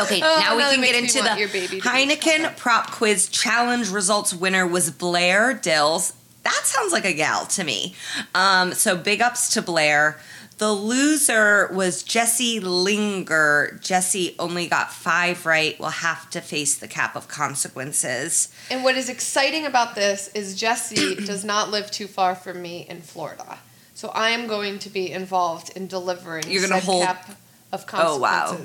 okay, 0.00 0.20
Oh, 0.22 0.38
now 0.40 0.56
we 0.56 0.62
can 0.62 0.80
get 0.82 0.94
into 0.94 1.22
the 1.22 1.80
Heineken 1.80 2.56
Prop 2.56 2.90
Quiz 2.90 3.28
Challenge 3.28 3.88
results 3.90 4.34
winner 4.34 4.66
was 4.66 4.90
Blair 4.90 5.54
Dills. 5.54 6.12
That 6.42 6.62
sounds 6.64 6.92
like 6.92 7.04
a 7.04 7.12
gal 7.14 7.46
to 7.46 7.64
me. 7.64 7.94
Um, 8.34 8.72
so 8.72 8.96
big 8.96 9.20
ups 9.22 9.54
to 9.54 9.62
Blair. 9.62 10.18
The 10.58 10.72
loser 10.72 11.68
was 11.72 12.02
Jesse 12.04 12.60
Linger. 12.60 13.78
Jesse 13.82 14.36
only 14.38 14.68
got 14.68 14.92
five 14.92 15.46
right. 15.46 15.78
Will 15.80 15.88
have 15.88 16.30
to 16.30 16.40
face 16.40 16.76
the 16.76 16.86
cap 16.86 17.16
of 17.16 17.26
consequences. 17.26 18.54
And 18.70 18.84
what 18.84 18.96
is 18.96 19.08
exciting 19.08 19.66
about 19.66 19.94
this 19.94 20.28
is 20.28 20.54
Jesse 20.54 21.14
does 21.26 21.44
not 21.44 21.70
live 21.70 21.90
too 21.90 22.06
far 22.06 22.34
from 22.34 22.62
me 22.62 22.86
in 22.88 23.00
Florida. 23.00 23.58
So 23.94 24.08
I 24.10 24.30
am 24.30 24.46
going 24.46 24.78
to 24.80 24.90
be 24.90 25.10
involved 25.10 25.70
in 25.76 25.86
delivering 25.86 26.48
You're 26.48 26.62
gonna 26.68 26.80
hold- 26.80 27.04
cap 27.04 27.30
of 27.72 27.84
Oh, 27.92 28.18
wow. 28.18 28.56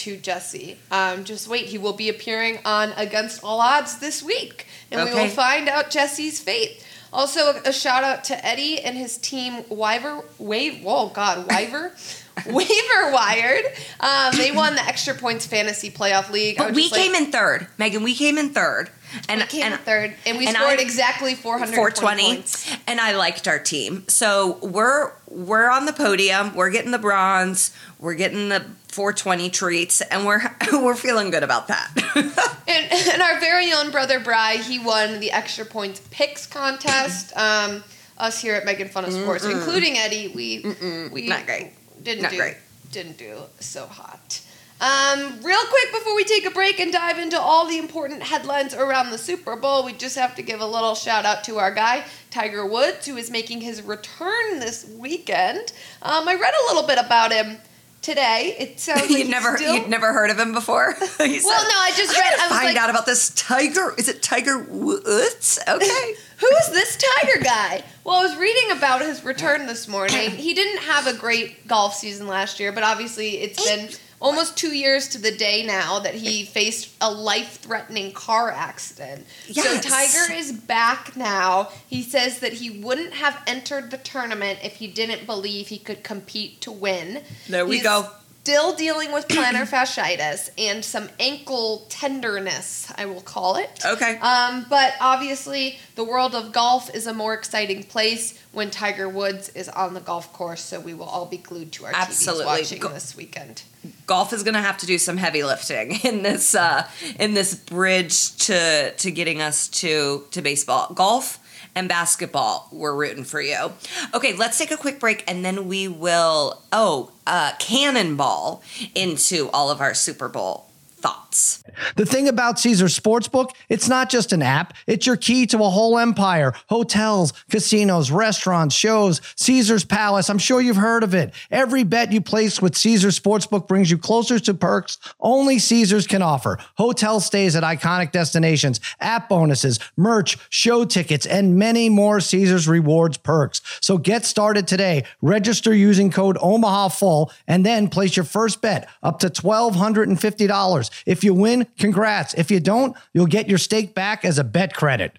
To 0.00 0.16
Jesse. 0.16 0.76
Um, 0.90 1.24
just 1.24 1.48
wait, 1.48 1.66
he 1.66 1.78
will 1.78 1.92
be 1.92 2.08
appearing 2.08 2.58
on 2.64 2.92
Against 2.96 3.44
All 3.44 3.60
Odds 3.60 3.98
this 3.98 4.22
week, 4.22 4.66
and 4.90 5.04
we 5.08 5.14
will 5.14 5.28
find 5.28 5.68
out 5.68 5.90
Jesse's 5.90 6.40
fate. 6.40 6.84
Also, 7.12 7.60
a 7.64 7.72
shout 7.72 8.04
out 8.04 8.22
to 8.24 8.46
Eddie 8.46 8.80
and 8.80 8.96
his 8.96 9.18
team, 9.18 9.64
Wyver, 9.64 10.24
Wave, 10.38 10.82
whoa, 10.84 11.08
God, 11.08 11.48
Wyver, 11.48 11.90
Waiver 12.46 13.12
Wired. 13.12 13.64
Um, 13.98 14.36
they 14.36 14.52
won 14.52 14.74
the 14.76 14.82
Extra 14.82 15.14
Points 15.14 15.44
Fantasy 15.44 15.90
Playoff 15.90 16.30
League. 16.30 16.56
But 16.56 16.72
we 16.72 16.84
like- 16.88 16.92
came 16.92 17.14
in 17.14 17.32
third, 17.32 17.66
Megan. 17.78 18.02
We 18.04 18.14
came 18.14 18.38
in 18.38 18.50
third, 18.50 18.90
and 19.28 19.40
we 19.40 19.46
came 19.46 19.62
and 19.72 19.80
third, 19.82 20.14
and 20.26 20.38
we 20.38 20.46
and 20.46 20.56
scored 20.56 20.78
I- 20.78 20.82
exactly 20.82 21.34
420 21.34 21.76
420 21.76 22.34
points. 22.36 22.76
and 22.86 23.00
i 23.00 23.12
liked 23.16 23.46
our 23.48 23.58
team 23.58 24.04
so 24.08 24.58
we're 24.62 25.12
we're 25.28 25.70
on 25.70 25.86
the 25.86 25.92
podium 25.92 26.54
we're 26.54 26.70
getting 26.70 26.90
the 26.90 26.98
bronze 26.98 27.74
we're 27.98 28.14
getting 28.14 28.48
the 28.48 28.64
420 28.88 29.50
treats 29.50 30.00
and 30.00 30.26
we're 30.26 30.40
we're 30.72 30.96
feeling 30.96 31.30
good 31.30 31.42
about 31.42 31.68
that 31.68 31.90
And, 32.70 32.86
and 33.12 33.20
our 33.20 33.40
very 33.40 33.72
own 33.72 33.90
brother 33.90 34.20
Bry, 34.20 34.54
he 34.56 34.78
won 34.78 35.18
the 35.18 35.32
extra 35.32 35.64
points 35.64 36.00
picks 36.12 36.46
contest. 36.46 37.36
Um, 37.36 37.82
us 38.16 38.40
here 38.40 38.54
at 38.54 38.64
Making 38.64 38.90
Fun 38.90 39.04
of 39.04 39.12
Sports, 39.12 39.44
including 39.44 39.98
Eddie, 39.98 40.28
we 40.28 40.64
we 41.12 41.26
Not 41.26 41.46
great. 41.46 41.72
Didn't 42.00 42.22
Not 42.22 42.30
do 42.30 42.36
great. 42.36 42.56
didn't 42.92 43.18
do 43.18 43.38
so 43.58 43.86
hot. 43.86 44.40
Um, 44.80 45.40
real 45.42 45.60
quick 45.68 45.92
before 45.92 46.16
we 46.16 46.24
take 46.24 46.46
a 46.46 46.50
break 46.50 46.80
and 46.80 46.90
dive 46.90 47.18
into 47.18 47.38
all 47.38 47.66
the 47.68 47.76
important 47.78 48.22
headlines 48.22 48.72
around 48.74 49.10
the 49.10 49.18
Super 49.18 49.54
Bowl, 49.56 49.84
we 49.84 49.92
just 49.92 50.16
have 50.16 50.34
to 50.36 50.42
give 50.42 50.60
a 50.60 50.66
little 50.66 50.94
shout 50.94 51.26
out 51.26 51.44
to 51.44 51.58
our 51.58 51.70
guy 51.70 52.04
Tiger 52.30 52.64
Woods, 52.64 53.06
who 53.06 53.16
is 53.18 53.30
making 53.30 53.60
his 53.60 53.82
return 53.82 54.58
this 54.60 54.86
weekend. 54.98 55.72
Um, 56.00 56.26
I 56.26 56.34
read 56.34 56.54
a 56.54 56.72
little 56.72 56.86
bit 56.86 56.98
about 56.98 57.30
him 57.30 57.58
today. 58.00 58.56
It 58.58 58.80
sounds 58.80 59.02
like 59.02 59.10
you'd 59.10 59.28
never 59.28 59.58
still- 59.58 59.74
you'd 59.74 59.88
never 59.90 60.14
heard 60.14 60.30
of 60.30 60.38
him 60.38 60.54
before 60.54 60.94
Well, 60.98 61.08
said, 61.08 61.18
no, 61.18 61.28
I 61.28 61.92
just 61.94 62.16
read. 62.18 62.32
I 62.38 62.46
was 62.48 62.56
find 62.58 62.64
like, 62.68 62.76
out 62.78 62.88
about 62.88 63.04
this 63.04 63.30
tiger 63.34 63.94
is 63.98 64.08
it 64.08 64.22
tiger 64.22 64.58
woods 64.58 65.58
okay 65.68 66.14
Who's 66.38 66.68
this 66.72 66.96
Tiger 66.96 67.44
guy? 67.44 67.84
Well, 68.02 68.14
I 68.16 68.22
was 68.22 68.34
reading 68.38 68.70
about 68.74 69.02
his 69.02 69.22
return 69.26 69.66
this 69.66 69.86
morning. 69.86 70.30
He 70.40 70.54
didn't 70.54 70.84
have 70.84 71.06
a 71.06 71.12
great 71.12 71.68
golf 71.68 71.94
season 71.94 72.26
last 72.28 72.58
year, 72.58 72.72
but 72.72 72.82
obviously 72.82 73.42
it's 73.42 73.62
been 73.62 73.90
almost 74.20 74.56
two 74.56 74.74
years 74.76 75.08
to 75.08 75.18
the 75.18 75.30
day 75.30 75.64
now 75.64 75.98
that 76.00 76.14
he 76.14 76.44
faced 76.60 76.90
a 77.00 77.10
life 77.10 77.60
threatening 77.60 78.12
car 78.12 78.50
accident. 78.50 79.26
So 79.50 79.78
Tiger 79.80 80.32
is 80.32 80.52
back 80.52 81.16
now. 81.16 81.70
He 81.86 82.02
says 82.02 82.40
that 82.40 82.52
he 82.54 82.70
wouldn't 82.70 83.14
have 83.14 83.42
entered 83.46 83.90
the 83.90 83.98
tournament 83.98 84.60
if 84.62 84.76
he 84.76 84.86
didn't 84.86 85.26
believe 85.26 85.68
he 85.68 85.78
could 85.78 86.04
compete 86.04 86.60
to 86.62 86.70
win. 86.70 87.22
There 87.48 87.66
we 87.66 87.76
He's 87.76 87.84
go. 87.84 88.08
Still 88.42 88.74
dealing 88.74 89.12
with 89.12 89.28
plantar 89.28 89.68
fasciitis 89.68 90.50
and 90.56 90.84
some 90.84 91.08
ankle 91.20 91.86
tenderness, 91.88 92.90
I 92.96 93.04
will 93.06 93.20
call 93.20 93.56
it. 93.56 93.80
Okay. 93.84 94.16
Um, 94.18 94.64
but 94.68 94.94
obviously, 95.00 95.78
the 95.94 96.04
world 96.04 96.34
of 96.34 96.50
golf 96.52 96.92
is 96.94 97.06
a 97.06 97.12
more 97.12 97.34
exciting 97.34 97.82
place 97.84 98.38
when 98.52 98.70
Tiger 98.70 99.08
Woods 99.08 99.50
is 99.50 99.68
on 99.68 99.94
the 99.94 100.00
golf 100.00 100.32
course. 100.32 100.62
So 100.62 100.80
we 100.80 100.94
will 100.94 101.04
all 101.04 101.26
be 101.26 101.36
glued 101.36 101.72
to 101.72 101.84
our 101.86 101.92
Absolutely. 101.94 102.44
TVs 102.44 102.46
watching 102.46 102.78
Go- 102.80 102.88
this 102.88 103.16
weekend. 103.16 103.62
golf 104.06 104.32
is 104.32 104.42
going 104.42 104.54
to 104.54 104.60
have 104.62 104.78
to 104.78 104.86
do 104.86 104.96
some 104.98 105.18
heavy 105.18 105.44
lifting 105.44 105.92
in 106.04 106.22
this 106.22 106.54
uh, 106.54 106.88
in 107.18 107.34
this 107.34 107.54
bridge 107.54 108.36
to 108.46 108.92
to 108.92 109.10
getting 109.10 109.40
us 109.42 109.68
to 109.68 110.24
to 110.30 110.40
baseball. 110.42 110.92
Golf 110.94 111.38
and 111.74 111.88
basketball, 111.88 112.68
we're 112.72 112.94
rooting 112.94 113.24
for 113.24 113.40
you. 113.40 113.72
Okay, 114.14 114.34
let's 114.34 114.58
take 114.58 114.70
a 114.70 114.76
quick 114.76 115.00
break 115.00 115.24
and 115.28 115.44
then 115.44 115.68
we 115.68 115.88
will 115.88 116.62
oh 116.72 117.12
uh, 117.26 117.52
cannonball 117.58 118.62
into 118.94 119.48
all 119.50 119.70
of 119.70 119.80
our 119.80 119.94
Super 119.94 120.28
Bowl 120.28 120.69
thoughts. 121.00 121.62
The 121.96 122.06
thing 122.06 122.28
about 122.28 122.58
Caesar 122.58 122.86
Sportsbook, 122.86 123.50
it's 123.68 123.88
not 123.88 124.10
just 124.10 124.32
an 124.32 124.42
app, 124.42 124.74
it's 124.86 125.06
your 125.06 125.16
key 125.16 125.46
to 125.46 125.58
a 125.58 125.70
whole 125.70 125.98
empire. 125.98 126.52
Hotels, 126.68 127.32
casinos, 127.50 128.10
restaurants, 128.10 128.74
shows, 128.74 129.20
Caesar's 129.36 129.84
Palace. 129.84 130.28
I'm 130.28 130.38
sure 130.38 130.60
you've 130.60 130.76
heard 130.76 131.02
of 131.02 131.14
it. 131.14 131.32
Every 131.50 131.84
bet 131.84 132.12
you 132.12 132.20
place 132.20 132.60
with 132.60 132.76
Caesar 132.76 133.08
Sportsbook 133.08 133.66
brings 133.66 133.90
you 133.90 133.98
closer 133.98 134.38
to 134.38 134.54
perks 134.54 134.98
only 135.20 135.58
Caesars 135.58 136.06
can 136.06 136.22
offer. 136.22 136.58
Hotel 136.76 137.20
stays 137.20 137.56
at 137.56 137.62
iconic 137.62 138.12
destinations, 138.12 138.80
app 139.00 139.28
bonuses, 139.28 139.78
merch, 139.96 140.36
show 140.48 140.84
tickets, 140.84 141.26
and 141.26 141.56
many 141.56 141.88
more 141.88 142.20
Caesars 142.20 142.68
rewards 142.68 143.16
perks. 143.16 143.62
So 143.80 143.98
get 143.98 144.24
started 144.24 144.66
today. 144.66 145.04
Register 145.22 145.74
using 145.74 146.10
code 146.10 146.36
OMAHA 146.36 147.30
and 147.46 147.64
then 147.64 147.88
place 147.88 148.16
your 148.16 148.24
first 148.24 148.60
bet 148.60 148.88
up 149.02 149.18
to 149.20 149.30
$1,250. 149.30 150.89
If 151.06 151.24
you 151.24 151.34
win, 151.34 151.66
congrats. 151.78 152.34
If 152.34 152.50
you 152.50 152.60
don't, 152.60 152.96
you'll 153.12 153.26
get 153.26 153.48
your 153.48 153.58
stake 153.58 153.94
back 153.94 154.24
as 154.24 154.38
a 154.38 154.44
bet 154.44 154.74
credit. 154.74 155.18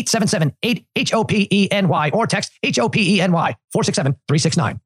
877 0.01 0.55
8 0.63 0.85
H 0.95 1.13
O 1.13 1.23
P 1.23 1.47
E 1.51 1.67
N 1.71 1.87
Y 1.87 2.09
or 2.11 2.27
text 2.27 2.51
H 2.63 2.79
O 2.79 2.89
P 2.89 3.17
E 3.17 3.21
N 3.21 3.31
Y 3.31 3.55
467 3.71 4.13
369. 4.27 4.79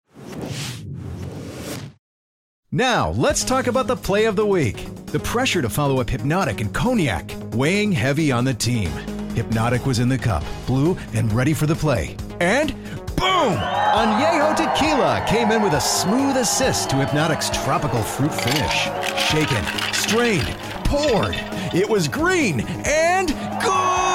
Now, 2.72 3.12
let's 3.12 3.46
talk 3.46 3.68
about 3.68 3.88
the 3.88 3.96
play 3.96 4.26
of 4.26 4.36
the 4.36 4.46
week. 4.46 4.86
The 5.06 5.20
pressure 5.20 5.62
to 5.62 5.70
follow 5.70 6.02
up 6.02 6.08
Hpnotiq 6.08 6.60
and 6.60 6.74
Cognac, 6.74 7.32
weighing 7.54 7.92
heavy 7.94 8.34
on 8.34 8.44
the 8.44 8.54
team. 8.54 8.90
Hpnotiq 9.36 9.86
was 9.86 10.00
in 10.00 10.10
the 10.10 10.18
cup, 10.18 10.44
blue, 10.68 10.98
and 11.14 11.32
ready 11.32 11.54
for 11.54 11.68
the 11.68 11.76
play. 11.76 12.18
And 12.42 12.74
boom! 13.16 13.56
Añejo 13.56 14.58
Tequila 14.58 15.26
came 15.26 15.52
in 15.52 15.62
with 15.62 15.74
a 15.74 15.80
smooth 15.80 16.36
assist 16.36 16.90
to 16.90 16.98
Hpnotiq's 16.98 17.50
tropical 17.64 18.02
fruit 18.02 18.34
finish. 18.34 18.90
Shaken, 19.30 19.64
strained, 19.94 20.58
poured. 20.84 21.36
It 21.74 21.90
was 21.90 22.10
green 22.10 22.60
and 22.86 23.30
good! 23.62 24.15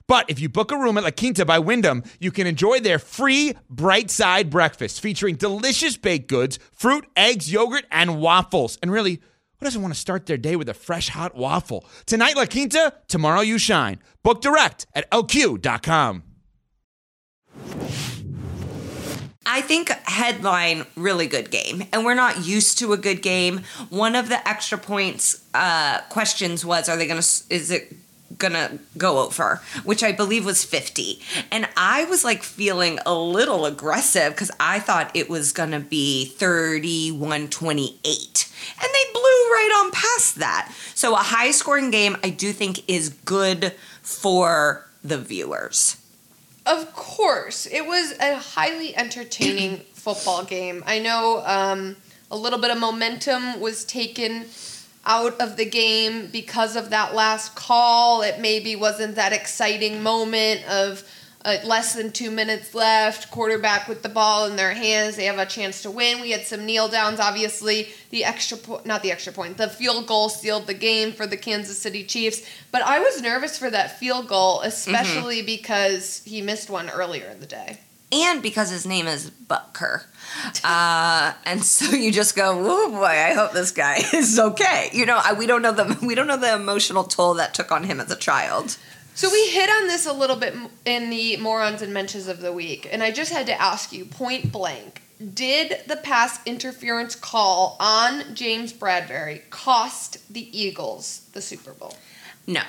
But 0.11 0.29
if 0.29 0.41
you 0.41 0.49
book 0.49 0.73
a 0.73 0.77
room 0.77 0.97
at 0.97 1.05
La 1.05 1.11
Quinta 1.11 1.45
by 1.45 1.57
Wyndham, 1.57 2.03
you 2.19 2.31
can 2.31 2.45
enjoy 2.45 2.81
their 2.81 2.99
free 2.99 3.55
bright 3.69 4.11
side 4.11 4.49
breakfast 4.49 4.99
featuring 4.99 5.35
delicious 5.35 5.95
baked 5.95 6.27
goods, 6.27 6.59
fruit, 6.73 7.05
eggs, 7.15 7.49
yogurt, 7.49 7.85
and 7.89 8.19
waffles. 8.19 8.77
And 8.81 8.91
really, 8.91 9.21
who 9.57 9.63
doesn't 9.63 9.81
want 9.81 9.93
to 9.93 9.99
start 9.99 10.25
their 10.25 10.35
day 10.35 10.57
with 10.57 10.67
a 10.67 10.73
fresh 10.73 11.07
hot 11.07 11.33
waffle? 11.33 11.85
Tonight, 12.05 12.35
La 12.35 12.45
Quinta, 12.45 12.93
tomorrow, 13.07 13.39
you 13.39 13.57
shine. 13.57 13.99
Book 14.21 14.41
direct 14.41 14.85
at 14.93 15.09
lq.com. 15.11 16.23
I 19.45 19.61
think 19.61 19.91
headline 20.03 20.87
really 20.97 21.27
good 21.27 21.51
game, 21.51 21.85
and 21.93 22.03
we're 22.03 22.15
not 22.15 22.45
used 22.45 22.77
to 22.79 22.91
a 22.91 22.97
good 22.97 23.21
game. 23.21 23.61
One 23.89 24.17
of 24.17 24.27
the 24.27 24.45
extra 24.45 24.77
points 24.77 25.41
uh, 25.53 26.01
questions 26.09 26.65
was, 26.65 26.89
are 26.89 26.97
they 26.97 27.07
gonna? 27.07 27.19
Is 27.19 27.71
it 27.71 27.93
gonna 28.37 28.79
go 28.97 29.19
over? 29.19 29.61
Which 29.83 30.03
I 30.03 30.11
believe 30.11 30.45
was 30.45 30.63
fifty, 30.63 31.21
and 31.51 31.67
I 31.75 32.05
was 32.05 32.23
like 32.23 32.43
feeling 32.43 32.99
a 33.05 33.13
little 33.13 33.65
aggressive 33.65 34.33
because 34.33 34.51
I 34.59 34.79
thought 34.79 35.11
it 35.15 35.29
was 35.29 35.51
gonna 35.51 35.79
be 35.79 36.25
31 36.25 37.49
28 37.49 38.51
and 38.81 38.89
they 38.93 39.11
blew 39.13 39.21
right 39.21 39.83
on 39.83 39.91
past 39.91 40.35
that. 40.35 40.71
So 40.95 41.13
a 41.13 41.17
high 41.17 41.51
scoring 41.51 41.91
game, 41.91 42.17
I 42.23 42.29
do 42.29 42.51
think 42.51 42.87
is 42.89 43.09
good 43.09 43.73
for 44.01 44.87
the 45.03 45.17
viewers. 45.17 45.97
Of 46.65 46.93
course, 46.93 47.65
it 47.65 47.85
was 47.85 48.13
a 48.19 48.35
highly 48.35 48.95
entertaining 48.95 49.77
football 49.93 50.43
game. 50.43 50.83
I 50.85 50.99
know 50.99 51.43
um, 51.45 51.95
a 52.29 52.37
little 52.37 52.59
bit 52.59 52.71
of 52.71 52.79
momentum 52.79 53.59
was 53.59 53.83
taken 53.83 54.45
out 55.05 55.39
of 55.41 55.57
the 55.57 55.65
game 55.65 56.27
because 56.27 56.75
of 56.75 56.91
that 56.91 57.15
last 57.15 57.55
call. 57.55 58.21
It 58.21 58.39
maybe 58.39 58.75
wasn't 58.75 59.15
that 59.15 59.33
exciting 59.33 60.03
moment 60.03 60.63
of 60.69 61.03
uh, 61.43 61.57
less 61.65 61.95
than 61.95 62.11
two 62.11 62.29
minutes 62.29 62.75
left, 62.75 63.31
quarterback 63.31 63.87
with 63.87 64.03
the 64.03 64.09
ball 64.09 64.45
in 64.45 64.55
their 64.55 64.73
hands. 64.73 65.15
They 65.15 65.25
have 65.25 65.39
a 65.39 65.45
chance 65.45 65.81
to 65.83 65.91
win. 65.91 66.21
We 66.21 66.31
had 66.31 66.45
some 66.45 66.65
kneel 66.65 66.87
downs, 66.87 67.19
obviously. 67.19 67.89
The 68.11 68.25
extra 68.25 68.57
point, 68.57 68.85
not 68.85 69.01
the 69.01 69.11
extra 69.11 69.33
point, 69.33 69.57
the 69.57 69.67
field 69.67 70.05
goal 70.05 70.29
sealed 70.29 70.67
the 70.67 70.73
game 70.73 71.11
for 71.11 71.25
the 71.25 71.37
Kansas 71.37 71.79
City 71.79 72.03
Chiefs. 72.03 72.47
But 72.71 72.83
I 72.83 72.99
was 72.99 73.21
nervous 73.21 73.57
for 73.57 73.69
that 73.71 73.97
field 73.99 74.27
goal, 74.27 74.61
especially 74.61 75.37
mm-hmm. 75.37 75.47
because 75.47 76.21
he 76.25 76.41
missed 76.41 76.69
one 76.69 76.89
earlier 76.89 77.25
in 77.27 77.39
the 77.39 77.47
day. 77.47 77.79
And 78.11 78.41
because 78.41 78.69
his 78.69 78.85
name 78.85 79.07
is 79.07 79.31
Butker. 79.31 80.03
Uh, 80.63 81.33
and 81.45 81.63
so 81.63 81.95
you 81.95 82.11
just 82.11 82.35
go, 82.35 82.61
oh 82.65 82.91
boy, 82.91 83.05
I 83.05 83.33
hope 83.33 83.53
this 83.53 83.71
guy 83.71 84.01
is 84.13 84.37
okay. 84.39 84.89
You 84.93 85.05
know, 85.05 85.19
I, 85.23 85.33
we 85.33 85.45
don't 85.45 85.61
know 85.61 85.71
the 85.71 85.97
we 86.05 86.15
don't 86.15 86.27
know 86.27 86.37
the 86.37 86.55
emotional 86.55 87.03
toll 87.03 87.35
that 87.35 87.53
took 87.53 87.71
on 87.71 87.83
him 87.83 87.99
as 87.99 88.11
a 88.11 88.15
child. 88.15 88.77
So 89.13 89.29
we 89.29 89.49
hit 89.49 89.69
on 89.69 89.87
this 89.87 90.05
a 90.05 90.13
little 90.13 90.37
bit 90.37 90.55
in 90.85 91.09
the 91.09 91.37
morons 91.37 91.81
and 91.81 91.93
mentions 91.93 92.27
of 92.27 92.39
the 92.39 92.53
week, 92.53 92.87
and 92.91 93.03
I 93.03 93.11
just 93.11 93.31
had 93.31 93.45
to 93.47 93.61
ask 93.61 93.91
you 93.91 94.05
point 94.05 94.51
blank: 94.51 95.01
Did 95.33 95.81
the 95.87 95.97
pass 95.97 96.39
interference 96.45 97.15
call 97.15 97.75
on 97.79 98.33
James 98.33 98.71
Bradberry 98.71 99.49
cost 99.49 100.33
the 100.33 100.57
Eagles 100.57 101.27
the 101.33 101.41
Super 101.41 101.73
Bowl? 101.73 101.95
No. 102.47 102.61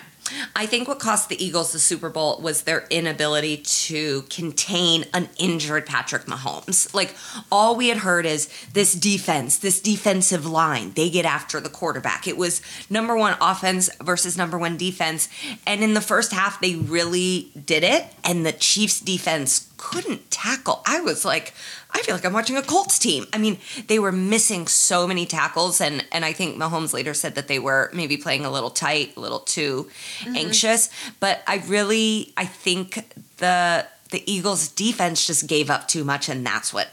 I 0.55 0.67
think 0.67 0.89
what 0.89 0.99
cost 0.99 1.29
the 1.29 1.45
Eagles 1.45 1.73
the 1.73 1.79
Super 1.79 2.09
Bowl 2.09 2.41
was 2.41 2.63
their 2.63 2.87
inability 2.91 3.59
to 3.59 4.23
contain 4.23 5.05
an 5.13 5.29
injured 5.39 5.87
Patrick 5.87 6.25
Mahomes. 6.25 6.95
Like, 6.95 7.15
all 7.51 7.77
we 7.77 7.89
had 7.89 7.99
heard 7.99 8.25
is 8.25 8.49
this 8.73 8.93
defense, 8.93 9.59
this 9.59 9.81
defensive 9.81 10.47
line, 10.47 10.93
they 10.93 11.11
get 11.11 11.25
after 11.25 11.61
the 11.61 11.69
quarterback. 11.69 12.27
It 12.27 12.37
was 12.37 12.63
number 12.89 13.17
one 13.17 13.37
offense 13.41 13.91
versus 14.03 14.37
number 14.37 14.59
one 14.59 14.77
defense. 14.77 15.29
And 15.67 15.83
in 15.83 15.95
the 15.95 16.01
first 16.01 16.33
half, 16.33 16.61
they 16.61 16.77
really 16.77 17.51
did 17.65 17.83
it. 17.83 18.07
And 18.25 18.47
the 18.47 18.53
Chiefs 18.53 19.01
defense 19.01 19.73
couldn't 19.77 20.31
tackle. 20.31 20.83
I 20.87 21.01
was 21.01 21.25
like, 21.25 21.53
I 21.95 22.03
feel 22.03 22.15
like 22.15 22.25
I'm 22.25 22.33
watching 22.33 22.57
a 22.57 22.63
Colts 22.63 22.99
team. 22.99 23.27
I 23.33 23.39
mean, 23.39 23.59
they 23.87 23.99
were 23.99 24.13
missing 24.13 24.67
so 24.67 25.07
many 25.07 25.27
tackles, 25.27 25.81
and 25.81 26.05
and 26.11 26.25
I 26.25 26.33
think 26.33 26.57
Mahomes 26.57 26.93
later 26.93 27.15
said 27.15 27.35
that 27.35 27.49
they 27.49 27.59
were 27.59 27.91
maybe 27.93 28.17
playing 28.17 28.45
a 28.45 28.51
little 28.51 28.71
tight, 28.71 29.17
a 29.17 29.21
little 29.21 29.41
too 29.41 29.91
mm-hmm. 30.21 30.37
anxious. 30.37 30.91
But 31.21 31.43
I 31.47 31.63
really, 31.67 32.33
I 32.37 32.47
think 32.47 33.05
the 33.39 33.87
the 34.11 34.23
Eagles' 34.31 34.69
defense 34.69 35.27
just 35.27 35.47
gave 35.47 35.71
up 35.71 35.89
too 35.89 36.05
much, 36.05 36.29
and 36.29 36.47
that's 36.47 36.73
what 36.73 36.89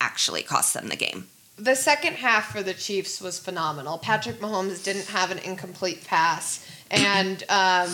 actually 0.00 0.42
cost 0.42 0.74
them 0.74 0.88
the 0.88 0.96
game. 0.96 1.28
The 1.56 1.76
second 1.76 2.14
half 2.14 2.52
for 2.52 2.62
the 2.62 2.74
Chiefs 2.74 3.20
was 3.20 3.38
phenomenal. 3.38 3.98
Patrick 3.98 4.40
Mahomes 4.40 4.82
didn't 4.82 5.06
have 5.06 5.30
an 5.30 5.38
incomplete 5.38 6.04
pass, 6.04 6.66
and 6.90 7.42
um, 7.48 7.90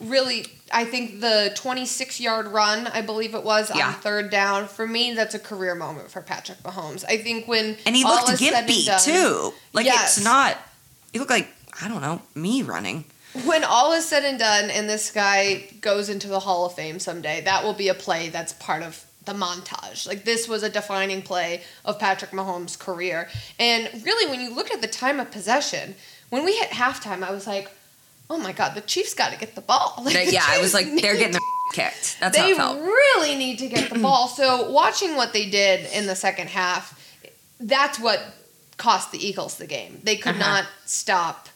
really 0.00 0.46
I 0.72 0.84
think 0.84 1.20
the 1.20 1.52
26 1.54 2.20
yard 2.20 2.46
run, 2.48 2.86
I 2.88 3.02
believe 3.02 3.34
it 3.34 3.44
was 3.44 3.70
yeah. 3.74 3.88
on 3.88 3.94
third 3.94 4.30
down. 4.30 4.68
For 4.68 4.86
me, 4.86 5.14
that's 5.14 5.34
a 5.34 5.38
career 5.38 5.74
moment 5.74 6.10
for 6.10 6.22
Patrick 6.22 6.58
Mahomes. 6.58 7.04
I 7.06 7.18
think 7.18 7.46
when 7.48 7.76
and 7.86 7.96
he 7.96 8.04
looked 8.04 8.28
gimpy 8.28 8.86
done, 8.86 9.00
too. 9.00 9.52
Like 9.72 9.86
yes. 9.86 10.18
it's 10.18 10.24
not. 10.24 10.56
He 11.12 11.18
looked 11.18 11.30
like 11.30 11.48
I 11.80 11.88
don't 11.88 12.02
know 12.02 12.22
me 12.34 12.62
running. 12.62 13.04
When 13.44 13.62
all 13.62 13.92
is 13.92 14.06
said 14.06 14.24
and 14.24 14.38
done, 14.38 14.70
and 14.70 14.88
this 14.88 15.10
guy 15.10 15.68
goes 15.80 16.08
into 16.08 16.28
the 16.28 16.40
Hall 16.40 16.66
of 16.66 16.74
Fame 16.74 16.98
someday, 16.98 17.42
that 17.42 17.62
will 17.62 17.74
be 17.74 17.88
a 17.88 17.94
play 17.94 18.30
that's 18.30 18.54
part 18.54 18.82
of 18.82 19.04
the 19.26 19.34
montage. 19.34 20.08
Like 20.08 20.24
this 20.24 20.48
was 20.48 20.62
a 20.62 20.70
defining 20.70 21.22
play 21.22 21.62
of 21.84 21.98
Patrick 21.98 22.30
Mahomes' 22.30 22.78
career. 22.78 23.28
And 23.58 23.88
really, 24.04 24.30
when 24.30 24.40
you 24.40 24.54
look 24.54 24.72
at 24.72 24.80
the 24.80 24.88
time 24.88 25.20
of 25.20 25.30
possession, 25.30 25.94
when 26.30 26.44
we 26.44 26.56
hit 26.56 26.70
halftime, 26.70 27.22
I 27.22 27.30
was 27.30 27.46
like 27.46 27.70
oh 28.30 28.38
my 28.38 28.52
god, 28.52 28.74
the 28.74 28.80
Chiefs 28.80 29.14
got 29.14 29.32
to 29.32 29.38
get 29.38 29.54
the 29.54 29.60
ball. 29.60 29.94
Like, 30.04 30.32
yeah, 30.32 30.44
I 30.46 30.60
was 30.60 30.74
like, 30.74 30.86
they're 30.86 31.16
getting 31.16 31.32
their 31.32 31.40
kicked. 31.72 32.18
That's 32.20 32.36
they 32.36 32.42
how 32.42 32.48
it 32.50 32.56
felt. 32.56 32.80
really 32.80 33.36
need 33.36 33.58
to 33.58 33.68
get 33.68 33.90
the 33.90 33.98
ball. 34.02 34.28
So 34.28 34.70
watching 34.70 35.16
what 35.16 35.32
they 35.32 35.48
did 35.48 35.90
in 35.92 36.06
the 36.06 36.16
second 36.16 36.48
half, 36.48 36.98
that's 37.60 37.98
what 37.98 38.20
cost 38.76 39.12
the 39.12 39.24
Eagles 39.24 39.56
the 39.56 39.66
game. 39.66 40.00
They 40.02 40.16
could 40.16 40.36
uh-huh. 40.36 40.62
not 40.62 40.66
stop 40.86 41.48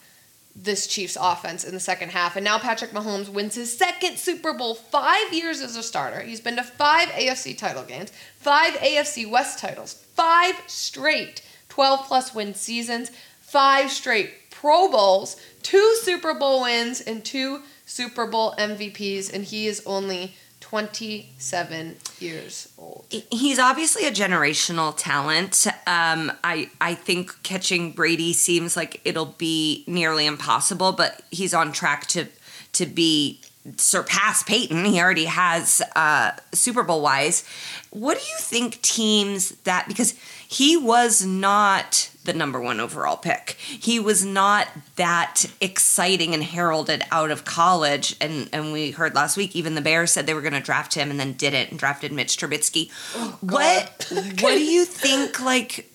this 0.55 0.85
Chiefs 0.85 1.17
offense 1.19 1.63
in 1.63 1.73
the 1.73 1.79
second 1.79 2.11
half. 2.11 2.35
And 2.35 2.43
now 2.45 2.59
Patrick 2.59 2.91
Mahomes 2.91 3.27
wins 3.27 3.55
his 3.55 3.75
second 3.75 4.17
Super 4.17 4.53
Bowl 4.53 4.75
five 4.75 5.33
years 5.33 5.61
as 5.61 5.75
a 5.75 5.81
starter. 5.81 6.21
He's 6.21 6.41
been 6.41 6.57
to 6.57 6.63
five 6.63 7.09
AFC 7.09 7.57
title 7.57 7.83
games, 7.83 8.11
five 8.37 8.73
AFC 8.75 9.29
West 9.29 9.57
titles, 9.57 9.93
five 9.93 10.55
straight 10.67 11.41
12 11.69 12.05
plus 12.05 12.35
win 12.35 12.53
seasons, 12.53 13.09
five 13.41 13.89
straight 13.89 14.51
Pro 14.51 14.91
Bowls, 14.91 15.37
two 15.63 15.95
Super 16.01 16.33
Bowl 16.33 16.61
wins, 16.61 17.01
and 17.01 17.23
two 17.25 17.61
Super 17.85 18.27
Bowl 18.27 18.53
MVPs, 18.57 19.33
and 19.33 19.43
he 19.43 19.67
is 19.67 19.81
only 19.85 20.35
27 20.59 21.97
years 22.19 22.71
old. 22.77 23.05
He's 23.31 23.59
obviously 23.59 24.05
a 24.05 24.11
generational 24.11 24.93
talent. 24.95 25.67
Um, 25.85 26.31
I 26.43 26.69
I 26.79 26.95
think 26.95 27.43
catching 27.43 27.91
Brady 27.91 28.33
seems 28.33 28.77
like 28.77 29.01
it'll 29.05 29.35
be 29.37 29.83
nearly 29.87 30.25
impossible, 30.25 30.91
but 30.93 31.21
he's 31.31 31.53
on 31.53 31.73
track 31.73 32.07
to 32.07 32.27
to 32.73 32.85
be 32.85 33.41
surpass 33.77 34.43
Peyton. 34.43 34.85
He 34.85 34.99
already 34.99 35.25
has 35.25 35.81
uh, 35.95 36.31
Super 36.53 36.83
Bowl 36.83 37.01
wise. 37.01 37.43
What 37.91 38.17
do 38.17 38.23
you 38.23 38.37
think 38.39 38.81
teams 38.81 39.51
that 39.65 39.87
because 39.87 40.15
he 40.47 40.75
was 40.75 41.25
not 41.25 42.09
the 42.23 42.33
number 42.33 42.59
one 42.59 42.79
overall 42.79 43.17
pick. 43.17 43.57
He 43.59 43.99
was 43.99 44.23
not 44.23 44.67
that 44.95 45.45
exciting 45.59 46.33
and 46.33 46.43
heralded 46.43 47.03
out 47.11 47.31
of 47.31 47.45
college. 47.45 48.15
And 48.21 48.49
and 48.53 48.71
we 48.71 48.91
heard 48.91 49.15
last 49.15 49.37
week 49.37 49.55
even 49.55 49.75
the 49.75 49.81
Bears 49.81 50.11
said 50.11 50.25
they 50.25 50.33
were 50.33 50.41
going 50.41 50.53
to 50.53 50.59
draft 50.59 50.93
him 50.93 51.11
and 51.11 51.19
then 51.19 51.33
didn't 51.33 51.71
and 51.71 51.79
drafted 51.79 52.11
Mitch 52.11 52.37
Trubisky. 52.37 52.91
Oh, 53.15 53.37
what 53.41 54.07
what 54.11 54.55
do 54.55 54.63
you 54.63 54.85
think? 54.85 55.39
Like, 55.39 55.89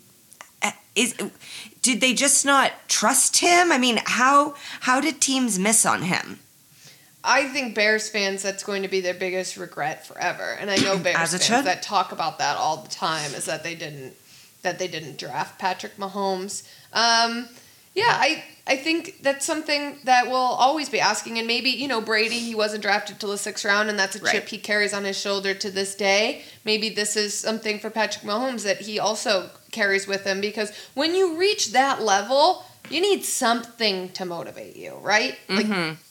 is 0.95 1.15
did 1.83 2.01
they 2.01 2.13
just 2.13 2.45
not 2.45 2.73
trust 2.89 3.39
him? 3.39 3.73
I 3.73 3.79
mean, 3.79 4.01
how 4.05 4.55
how 4.81 5.01
did 5.01 5.21
teams 5.21 5.59
miss 5.59 5.87
on 5.87 6.03
him? 6.03 6.41
I 7.25 7.49
think 7.49 7.75
Bears 7.75 8.09
fans 8.09 8.43
that's 8.43 8.63
going 8.63 8.83
to 8.83 8.89
be 8.89 9.01
their 9.01 9.15
biggest 9.15 9.57
regret 9.57 10.07
forever. 10.07 10.57
And 10.59 10.71
I 10.71 10.77
know 10.77 10.99
Bears 11.03 11.31
fans 11.31 11.45
should. 11.45 11.65
that 11.65 11.83
talk 11.83 12.13
about 12.13 12.39
that 12.39 12.57
all 12.57 12.79
the 12.79 12.89
time 12.89 13.35
is 13.35 13.47
that 13.47 13.65
they 13.65 13.75
didn't 13.75 14.15
that 14.63 14.79
they 14.79 14.89
didn't 14.89 15.19
draft 15.19 15.59
Patrick 15.59 15.97
Mahomes. 15.97 16.63
Um, 16.93 17.49
yeah, 17.95 18.11
I 18.19 18.45
I 18.67 18.77
think 18.77 19.23
that's 19.23 19.47
something 19.47 19.99
that 20.05 20.27
we'll 20.27 20.35
always 20.37 20.89
be 20.89 21.01
asking. 21.01 21.39
And 21.39 21.47
maybe 21.47 21.71
you 21.71 21.89
know 21.89 22.01
Brady, 22.01 22.39
he 22.39 22.55
wasn't 22.55 22.83
drafted 22.83 23.19
till 23.19 23.31
the 23.31 23.39
sixth 23.39 23.65
round, 23.65 23.89
and 23.89 23.99
that's 23.99 24.17
a 24.17 24.21
Right. 24.21 24.33
chip 24.35 24.49
he 24.49 24.59
carries 24.59 24.93
on 24.93 25.05
his 25.05 25.19
shoulder 25.19 25.55
to 25.55 25.71
this 25.71 25.95
day. 25.95 26.43
Maybe 26.65 26.89
this 26.91 27.17
is 27.17 27.37
something 27.39 27.79
for 27.81 27.91
Patrick 27.91 28.25
Mahomes 28.25 28.63
that 28.65 28.83
he 28.83 28.99
also 28.99 29.51
carries 29.73 30.07
with 30.07 30.25
him 30.25 30.41
because 30.41 30.71
when 30.95 31.15
you 31.15 31.37
reach 31.37 31.73
that 31.73 32.03
level, 32.03 32.65
you 32.91 33.01
need 33.01 33.25
something 33.25 34.11
to 34.11 34.25
motivate 34.25 34.77
you, 34.77 34.95
right? 35.03 35.37
Like 35.49 35.67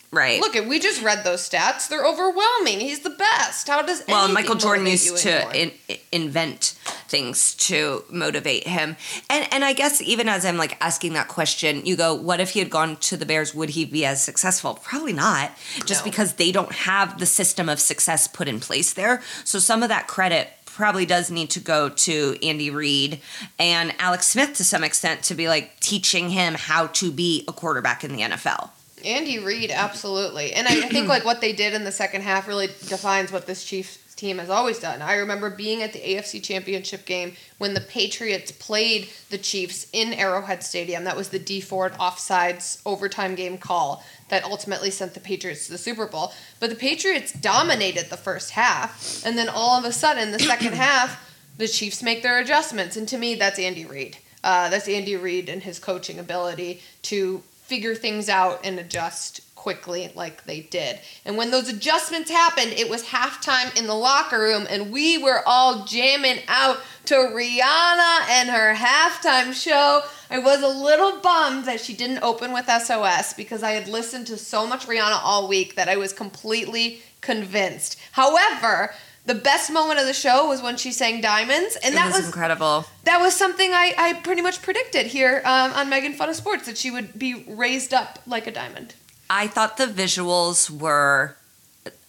Right. 0.10 0.40
Look, 0.40 0.54
we 0.68 0.80
just 0.80 1.02
read 1.02 1.26
those 1.26 1.48
stats. 1.48 1.90
They're 1.90 2.06
overwhelming. 2.06 2.80
He's 2.80 3.02
the 3.02 3.10
best. 3.10 3.68
How 3.68 3.82
does 3.82 4.04
well, 4.08 4.30
Michael 4.30 4.56
Jordan 4.56 4.88
used 4.88 5.18
to 5.18 5.52
in- 5.54 5.74
invent 6.14 6.76
things 7.10 7.56
to 7.56 8.04
motivate 8.10 8.68
him, 8.68 8.96
and 9.30 9.48
and 9.52 9.64
I 9.66 9.74
guess 9.74 10.02
even 10.02 10.28
as 10.30 10.46
I'm 10.46 10.58
like 10.58 10.78
asking 10.82 11.14
that 11.14 11.28
question, 11.28 11.86
you 11.86 11.96
go, 11.96 12.14
what 12.14 12.40
if 12.40 12.52
he 12.52 12.60
had 12.60 12.70
gone 12.70 12.96
to 12.98 13.18
the 13.18 13.26
Bears? 13.26 13.54
Would 13.56 13.70
he 13.72 13.86
be 13.86 14.06
as 14.06 14.24
successful? 14.24 14.76
Probably 14.84 15.14
not, 15.14 15.52
just 15.86 16.06
No. 16.06 16.12
because 16.12 16.34
they 16.34 16.52
don't 16.52 16.72
have 16.72 17.20
the 17.20 17.26
system 17.26 17.70
of 17.70 17.80
success 17.80 18.28
put 18.28 18.48
in 18.48 18.60
place 18.60 18.94
there. 18.94 19.22
So 19.44 19.60
some 19.60 19.84
of 19.84 19.90
that 19.90 20.08
credit 20.08 20.50
probably 20.66 21.06
does 21.08 21.32
need 21.32 21.50
to 21.50 21.60
go 21.60 21.90
to 21.90 22.38
Andy 22.44 22.70
Reid 22.70 23.20
and 23.58 23.94
Alex 23.98 24.28
Smith 24.28 24.54
to 24.58 24.64
some 24.64 24.84
extent 24.84 25.24
to 25.24 25.34
be 25.34 25.48
like 25.48 25.80
teaching 25.80 26.30
him 26.30 26.54
how 26.54 26.88
to 26.88 27.12
be 27.12 27.44
a 27.48 27.52
quarterback 27.52 28.04
in 28.04 28.14
the 28.16 28.22
NFL. 28.22 28.70
Andy 29.04 29.40
Reid, 29.40 29.72
absolutely. 29.72 30.54
And 30.54 30.68
I, 30.68 30.72
I 30.86 30.90
think 30.90 31.08
like 31.08 31.24
what 31.26 31.42
they 31.42 31.54
did 31.54 31.74
in 31.74 31.84
the 31.84 31.92
second 31.92 32.22
half 32.22 32.48
really 32.48 32.68
defines 32.68 33.32
what 33.32 33.46
this 33.48 33.64
Chiefs 33.64 33.98
team 34.18 34.40
has 34.40 34.50
always 34.50 34.80
done. 34.80 35.02
I 35.02 35.16
remember 35.16 35.50
being 35.50 35.82
at 35.84 35.94
the 35.94 36.00
AFC 36.00 36.44
Championship 36.44 37.06
game 37.06 37.34
when 37.60 37.74
the 37.74 37.82
Patriots 37.82 38.52
played 38.52 39.10
the 39.30 39.38
Chiefs 39.38 39.88
in 39.94 40.12
Arrowhead 40.14 40.64
Stadium. 40.64 41.04
That 41.06 41.16
was 41.16 41.30
the 41.30 41.40
Dee 41.40 41.62
Ford 41.62 41.94
offsides 41.94 42.82
overtime 42.86 43.36
game 43.36 43.58
call 43.58 44.04
that 44.30 44.44
ultimately 44.44 44.92
sent 44.92 45.14
the 45.14 45.20
Patriots 45.20 45.68
to 45.68 45.72
the 45.72 45.78
Super 45.78 46.08
Bowl. 46.08 46.34
But 46.60 46.70
the 46.70 46.76
Patriots 46.76 47.32
dominated 47.32 48.10
the 48.10 48.18
first 48.18 48.52
half, 48.52 49.24
and 49.26 49.38
then 49.38 49.48
all 49.48 49.80
of 49.80 49.86
a 49.86 49.94
sudden, 49.94 50.32
the 50.32 50.40
second 50.40 50.74
half, 50.74 51.24
the 51.58 51.68
Chiefs 51.68 52.04
make 52.04 52.24
their 52.24 52.40
adjustments. 52.40 52.98
And 52.98 53.08
to 53.08 53.18
me, 53.18 53.36
that's 53.36 53.60
Andy 53.60 53.86
Reid. 53.86 54.18
Uh, 54.44 54.70
that's 54.70 54.88
Andy 54.88 55.16
Reid 55.16 55.50
and 55.50 55.64
his 55.64 55.80
coaching 55.80 56.20
ability 56.20 56.82
to 57.04 57.44
figure 57.68 57.96
things 57.96 58.30
out 58.30 58.62
and 58.64 58.80
adjust 58.80 59.42
quickly 59.68 60.10
like 60.16 60.46
they 60.46 60.62
did. 60.62 60.98
And 61.26 61.36
when 61.36 61.52
those 61.52 61.68
adjustments 61.68 62.32
happened, 62.32 62.72
it 62.72 62.90
was 62.90 63.04
halftime 63.04 63.78
in 63.78 63.86
the 63.86 63.94
locker 63.94 64.40
room, 64.40 64.66
and 64.70 64.94
we 64.94 65.18
were 65.18 65.42
all 65.46 65.84
jamming 65.84 66.40
out 66.48 66.78
to 67.04 67.16
Rihanna 67.16 68.30
and 68.30 68.48
her 68.50 68.74
halftime 68.76 69.52
show. 69.54 70.04
I 70.30 70.40
was 70.40 70.62
a 70.64 70.70
little 70.70 71.20
bummed 71.20 71.66
that 71.66 71.82
she 71.82 71.94
didn't 71.94 72.24
open 72.24 72.54
with 72.54 72.68
SOS 72.68 73.34
because 73.34 73.62
I 73.62 73.72
had 73.72 73.90
listened 73.90 74.28
to 74.28 74.38
so 74.38 74.66
much 74.66 74.88
Rihanna 74.88 75.20
all 75.22 75.50
week 75.50 75.76
that 75.76 75.90
I 75.90 75.98
was 75.98 76.14
completely 76.14 77.02
convinced. 77.20 78.00
However, 78.14 78.94
the 79.26 79.36
best 79.36 79.70
moment 79.70 80.00
of 80.00 80.06
the 80.06 80.14
show 80.14 80.48
was 80.48 80.62
when 80.62 80.78
she 80.78 80.94
sang 80.94 81.20
Diamonds, 81.20 81.76
and 81.84 81.94
It 81.94 81.98
that 81.98 82.14
was 82.14 82.26
incredible. 82.28 82.86
that 83.04 83.20
was 83.20 83.34
something 83.36 83.72
I, 83.74 83.94
I 83.98 84.14
pretty 84.14 84.42
much 84.42 84.62
predicted 84.62 85.08
here 85.08 85.42
um, 85.44 85.74
on 85.74 85.90
Megan 85.90 86.14
Fun 86.14 86.30
of 86.30 86.38
Sports 86.38 86.68
that 86.68 86.78
she 86.78 86.90
would 86.90 87.20
be 87.20 87.44
raised 87.50 87.94
up 87.94 88.20
like 88.26 88.48
a 88.48 88.52
diamond. 88.52 88.96
I 89.30 89.48
thought 89.48 89.78
the 89.78 89.86
visuals 89.86 90.70
were 90.70 91.36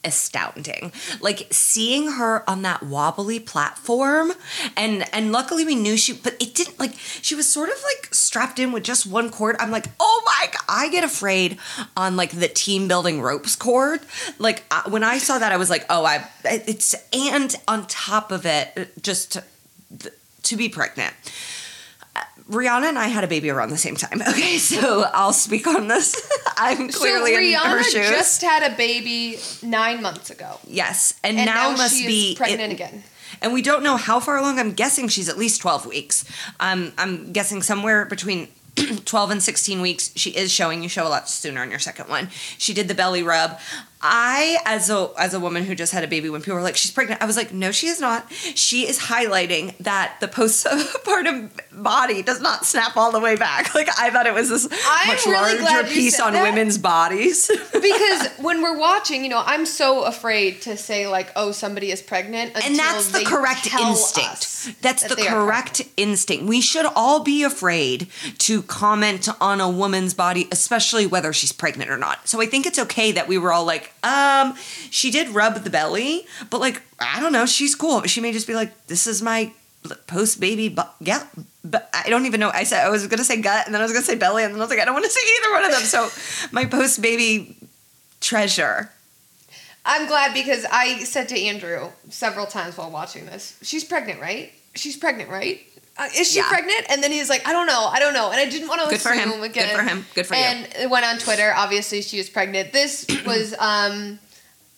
astounding. 0.04 0.92
Like 1.20 1.48
seeing 1.50 2.12
her 2.12 2.48
on 2.48 2.62
that 2.62 2.82
wobbly 2.82 3.40
platform 3.40 4.32
and 4.76 5.04
and 5.12 5.32
luckily 5.32 5.64
we 5.64 5.74
knew 5.74 5.96
she 5.96 6.12
but 6.12 6.34
it 6.40 6.54
didn't 6.54 6.78
like 6.78 6.94
she 6.96 7.34
was 7.34 7.50
sort 7.50 7.68
of 7.68 7.76
like 7.82 8.14
strapped 8.14 8.58
in 8.58 8.72
with 8.72 8.84
just 8.84 9.06
one 9.06 9.30
cord. 9.30 9.56
I'm 9.58 9.70
like, 9.70 9.86
"Oh 9.98 10.22
my 10.24 10.46
god, 10.46 10.62
I 10.68 10.88
get 10.88 11.04
afraid 11.04 11.58
on 11.96 12.16
like 12.16 12.30
the 12.30 12.48
team 12.48 12.88
building 12.88 13.20
ropes 13.20 13.56
cord." 13.56 14.00
Like 14.38 14.64
I, 14.70 14.88
when 14.88 15.02
I 15.02 15.18
saw 15.18 15.38
that 15.38 15.52
I 15.52 15.56
was 15.56 15.68
like, 15.68 15.84
"Oh, 15.90 16.04
I 16.04 16.26
it's 16.44 16.94
and 17.12 17.54
on 17.66 17.86
top 17.86 18.30
of 18.30 18.46
it 18.46 18.72
uh, 18.76 18.84
just 19.02 19.32
to, 19.32 19.44
to 20.44 20.56
be 20.56 20.68
pregnant. 20.68 21.14
Rihanna 22.50 22.88
and 22.88 22.98
I 22.98 23.08
had 23.08 23.24
a 23.24 23.26
baby 23.26 23.50
around 23.50 23.70
the 23.70 23.76
same 23.78 23.96
time. 23.96 24.22
Okay, 24.28 24.58
so 24.58 25.04
I'll 25.12 25.32
speak 25.32 25.66
on 25.66 25.88
this. 25.88 26.14
I'm 26.56 26.88
clearly 26.90 27.32
so 27.34 27.38
in 27.40 27.54
her 27.54 27.78
Rihanna 27.78 27.84
shoes. 27.84 28.10
just 28.10 28.42
had 28.42 28.72
a 28.72 28.76
baby 28.76 29.38
nine 29.62 30.02
months 30.02 30.30
ago, 30.30 30.58
yes, 30.66 31.14
and, 31.24 31.36
and 31.38 31.46
now, 31.46 31.70
now, 31.70 31.76
must 31.76 31.94
be 31.94 32.34
pregnant 32.36 32.72
it- 32.72 32.74
again. 32.74 33.02
And 33.40 33.52
we 33.52 33.62
don't 33.62 33.82
know 33.84 33.96
how 33.96 34.18
far 34.20 34.36
along. 34.38 34.58
I'm 34.58 34.72
guessing 34.72 35.06
she's 35.06 35.28
at 35.28 35.38
least 35.38 35.60
12 35.60 35.86
weeks. 35.86 36.24
Um, 36.58 36.92
I'm 36.98 37.30
guessing 37.32 37.62
somewhere 37.62 38.04
between 38.06 38.48
12 39.04 39.30
and 39.30 39.42
16 39.42 39.80
weeks. 39.80 40.10
She 40.16 40.30
is 40.30 40.50
showing. 40.50 40.82
You 40.82 40.88
show 40.88 41.06
a 41.06 41.10
lot 41.10 41.28
sooner 41.28 41.60
on 41.60 41.70
your 41.70 41.78
second 41.78 42.08
one. 42.08 42.30
She 42.56 42.72
did 42.74 42.88
the 42.88 42.94
belly 42.94 43.22
rub. 43.22 43.58
I, 44.00 44.58
as 44.64 44.90
a 44.90 45.10
as 45.18 45.34
a 45.34 45.40
woman 45.40 45.64
who 45.64 45.74
just 45.74 45.92
had 45.92 46.04
a 46.04 46.08
baby, 46.08 46.30
when 46.30 46.40
people 46.40 46.54
were 46.54 46.62
like, 46.62 46.76
"She's 46.76 46.90
pregnant," 46.90 47.20
I 47.20 47.26
was 47.26 47.36
like, 47.36 47.52
"No, 47.52 47.72
she 47.72 47.88
is 47.88 48.00
not." 48.00 48.30
She 48.32 48.86
is 48.86 48.98
highlighting 48.98 49.76
that 49.78 50.16
the 50.20 50.28
postpartum 50.38 51.50
body 51.72 52.22
does 52.22 52.40
not 52.40 52.64
snap 52.64 52.96
all 52.96 53.12
the 53.12 53.20
way 53.20 53.36
back. 53.36 53.74
Like 53.78 53.90
I 53.96 54.10
thought 54.10 54.26
it 54.26 54.34
was 54.34 54.48
this 54.48 54.66
I'm 54.86 55.08
much 55.08 55.24
really 55.24 55.60
larger 55.60 55.88
piece 55.88 56.18
on 56.18 56.32
that. 56.32 56.42
women's 56.42 56.78
bodies. 56.78 57.48
because 57.72 58.26
when 58.38 58.60
we're 58.60 58.76
watching, 58.76 59.22
you 59.22 59.28
know, 59.28 59.42
I'm 59.44 59.66
so 59.66 60.02
afraid 60.02 60.62
to 60.62 60.76
say 60.76 61.06
like, 61.06 61.30
"Oh, 61.36 61.52
somebody 61.52 61.92
is 61.92 62.02
pregnant," 62.02 62.56
until 62.56 62.70
and 62.70 62.76
that's 62.78 63.12
the 63.12 63.24
correct 63.24 63.72
instinct. 63.72 64.82
That's 64.82 65.02
that 65.02 65.16
the 65.16 65.26
correct 65.26 65.82
instinct. 65.96 66.46
We 66.46 66.60
should 66.60 66.86
all 66.96 67.22
be 67.22 67.44
afraid 67.44 68.08
to 68.38 68.62
comment 68.62 69.28
on 69.40 69.60
a 69.60 69.68
woman's 69.68 70.14
body, 70.14 70.48
especially 70.50 71.06
whether 71.06 71.32
she's 71.32 71.52
pregnant 71.52 71.90
or 71.90 71.98
not. 71.98 72.28
So 72.28 72.40
I 72.40 72.46
think 72.46 72.66
it's 72.66 72.78
okay 72.78 73.12
that 73.12 73.28
we 73.28 73.38
were 73.38 73.52
all 73.52 73.64
like, 73.64 73.92
um, 74.02 74.54
she 74.90 75.10
did 75.10 75.28
rub 75.30 75.54
the 75.56 75.70
belly, 75.70 76.26
but 76.50 76.60
like, 76.60 76.82
I 77.00 77.20
don't 77.20 77.32
know, 77.32 77.46
she's 77.46 77.74
cool. 77.74 78.02
She 78.02 78.20
may 78.20 78.32
just 78.32 78.46
be 78.46 78.54
like, 78.54 78.86
this 78.86 79.06
is 79.06 79.22
my 79.22 79.52
post 80.06 80.40
baby 80.40 80.68
bu- 80.68 80.82
gut. 81.02 81.26
But 81.64 81.90
I 81.92 82.08
don't 82.08 82.26
even 82.26 82.40
know. 82.40 82.50
I 82.52 82.64
said 82.64 82.84
I 82.84 82.88
was 82.88 83.06
gonna 83.06 83.24
say 83.24 83.40
gut, 83.40 83.66
and 83.66 83.74
then 83.74 83.80
I 83.80 83.84
was 83.84 83.92
gonna 83.92 84.04
say 84.04 84.14
belly, 84.14 84.44
and 84.44 84.54
then 84.54 84.60
I 84.60 84.64
was 84.64 84.70
like, 84.70 84.80
I 84.80 84.84
don't 84.84 84.94
want 84.94 85.04
to 85.04 85.10
say 85.10 85.20
either 85.38 85.52
one 85.52 85.64
of 85.64 85.72
them. 85.72 85.82
So 85.82 86.48
my 86.52 86.64
post 86.64 87.02
baby 87.02 87.56
treasure. 88.20 88.90
I'm 89.84 90.06
glad 90.06 90.34
because 90.34 90.66
I 90.70 90.98
said 91.04 91.28
to 91.30 91.40
Andrew 91.40 91.88
several 92.10 92.46
times 92.46 92.76
while 92.76 92.90
watching 92.90 93.26
this, 93.26 93.58
she's 93.62 93.84
pregnant, 93.84 94.20
right? 94.20 94.52
She's 94.74 94.96
pregnant, 94.96 95.30
right? 95.30 95.60
Uh, 95.98 96.08
is 96.16 96.30
she 96.30 96.36
Yeah. 96.38 96.48
pregnant? 96.48 96.86
And 96.90 97.02
then 97.02 97.10
he's 97.10 97.28
like, 97.28 97.46
I 97.46 97.52
don't 97.52 97.66
know, 97.66 97.86
I 97.92 97.98
don't 97.98 98.14
know, 98.14 98.30
and 98.30 98.38
I 98.40 98.46
didn't 98.48 98.68
want 98.68 98.80
to 98.82 98.88
Good 98.88 99.00
for 99.00 99.10
assume 99.12 99.32
him. 99.32 99.40
Good 99.40 99.50
again. 99.50 99.76
for 99.76 99.82
him. 99.82 100.06
Good 100.14 100.26
for 100.28 100.34
you. 100.36 100.40
and 100.40 100.68
it 100.78 100.88
went 100.88 101.04
on 101.04 101.18
Twitter. 101.18 101.52
Obviously, 101.56 102.02
she 102.02 102.18
was 102.18 102.28
pregnant. 102.30 102.72
This 102.72 103.04
was, 103.26 103.52
um, 103.58 104.18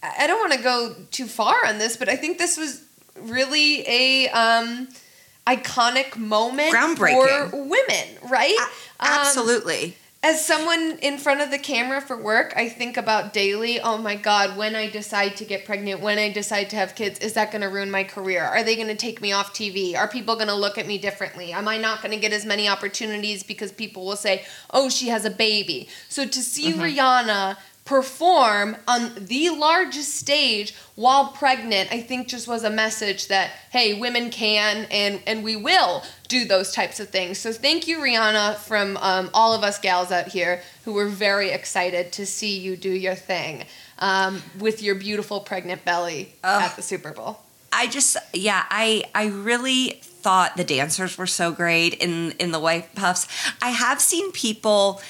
I 0.03 0.27
don't 0.27 0.41
want 0.41 0.53
to 0.55 0.63
go 0.63 0.97
too 1.11 1.27
far 1.27 1.67
on 1.67 1.77
this, 1.79 1.97
but 1.99 2.09
I 2.09 2.17
think 2.17 2.39
this 2.39 2.57
was 2.57 2.83
really 3.21 3.87
a 3.87 4.29
um, 4.31 4.89
iconic 5.47 6.17
moment 6.17 6.73
Groundbreaking. 6.75 7.51
for 7.51 7.57
women, 7.65 8.07
right? 8.31 8.57
Um, 8.99 9.09
Absolutely. 9.09 9.97
As 10.23 10.45
someone 10.45 10.99
in 11.01 11.17
front 11.17 11.41
of 11.41 11.51
the 11.51 11.59
camera 11.59 11.99
for 11.99 12.15
work, 12.15 12.53
I 12.55 12.69
think 12.69 12.99
about 12.99 13.33
daily, 13.33 13.81
oh 13.81 13.97
my 13.97 14.17
God, 14.17 14.55
when 14.55 14.77
I 14.77 14.91
decide 14.91 15.35
to 15.37 15.47
get 15.47 15.65
pregnant, 15.65 16.01
when 16.01 16.19
I 16.19 16.31
decide 16.31 16.69
to 16.71 16.77
have 16.77 16.95
kids, 16.95 17.19
is 17.21 17.33
that 17.35 17.51
going 17.51 17.63
to 17.63 17.69
ruin 17.69 17.91
my 17.91 18.05
career? 18.05 18.45
Are 18.45 18.63
they 18.63 18.77
going 18.77 18.89
to 18.89 18.95
take 18.95 19.23
me 19.23 19.33
off 19.33 19.55
TV? 19.55 19.97
Are 19.97 20.09
people 20.09 20.35
going 20.35 20.49
to 20.49 20.55
look 20.55 20.77
at 20.77 20.87
me 20.87 20.99
differently? 20.99 21.53
Am 21.53 21.67
I 21.67 21.79
not 21.79 22.03
going 22.03 22.13
to 22.13 22.21
get 22.21 22.35
as 22.35 22.45
many 22.45 22.69
opportunities 22.69 23.43
because 23.43 23.73
people 23.73 24.05
will 24.05 24.17
say, 24.17 24.45
oh, 24.71 24.91
she 24.91 25.09
has 25.09 25.25
a 25.25 25.31
baby? 25.31 25.89
So 26.11 26.27
to 26.27 26.43
see 26.43 26.73
mm-hmm. 26.73 26.83
Rihanna 26.83 27.57
perform 27.87 28.77
on 28.87 29.13
the 29.19 29.49
largest 29.51 30.15
stage 30.15 30.75
while 30.95 31.29
pregnant 31.29 31.91
i 31.91 32.01
think 32.01 32.29
just 32.29 32.47
was 32.47 32.63
a 32.63 32.71
message 32.71 33.27
that 33.27 33.51
hey 33.73 33.99
women 33.99 34.31
can 34.31 34.87
and 34.93 35.21
and 35.27 35.43
we 35.43 35.57
will 35.57 36.03
do 36.31 36.45
those 36.47 36.73
types 36.73 37.01
of 37.01 37.11
things 37.11 37.39
so 37.39 37.53
thank 37.53 37.87
you 37.87 37.99
rihanna 37.99 38.57
from 38.57 38.97
um, 38.99 39.29
all 39.35 39.53
of 39.53 39.63
us 39.63 39.79
gals 39.79 40.11
out 40.11 40.29
here 40.29 40.63
who 40.85 40.93
were 40.95 41.09
very 41.09 41.51
excited 41.51 42.13
to 42.13 42.25
see 42.25 42.59
you 42.59 42.77
do 42.77 42.91
your 42.91 43.15
thing 43.15 43.65
um, 43.99 44.43
with 44.59 44.83
your 44.83 44.95
beautiful 44.95 45.41
pregnant 45.41 45.85
belly 45.85 46.33
at 46.43 46.75
the 46.77 46.83
super 46.83 47.13
bowl 47.13 47.41
I 47.73 47.87
just 47.87 48.17
yeah, 48.33 48.65
I 48.69 49.05
I 49.15 49.27
really 49.27 50.01
thought 50.03 50.57
the 50.57 50.65
dancers 50.65 51.17
were 51.17 51.27
so 51.27 51.53
great 51.53 51.95
in 51.95 52.33
in 52.33 52.51
the 52.51 52.59
white 52.59 52.95
puffs. 52.95 53.29
I 53.63 53.71
have 53.71 54.01
seen 54.01 54.33
people 54.33 55.01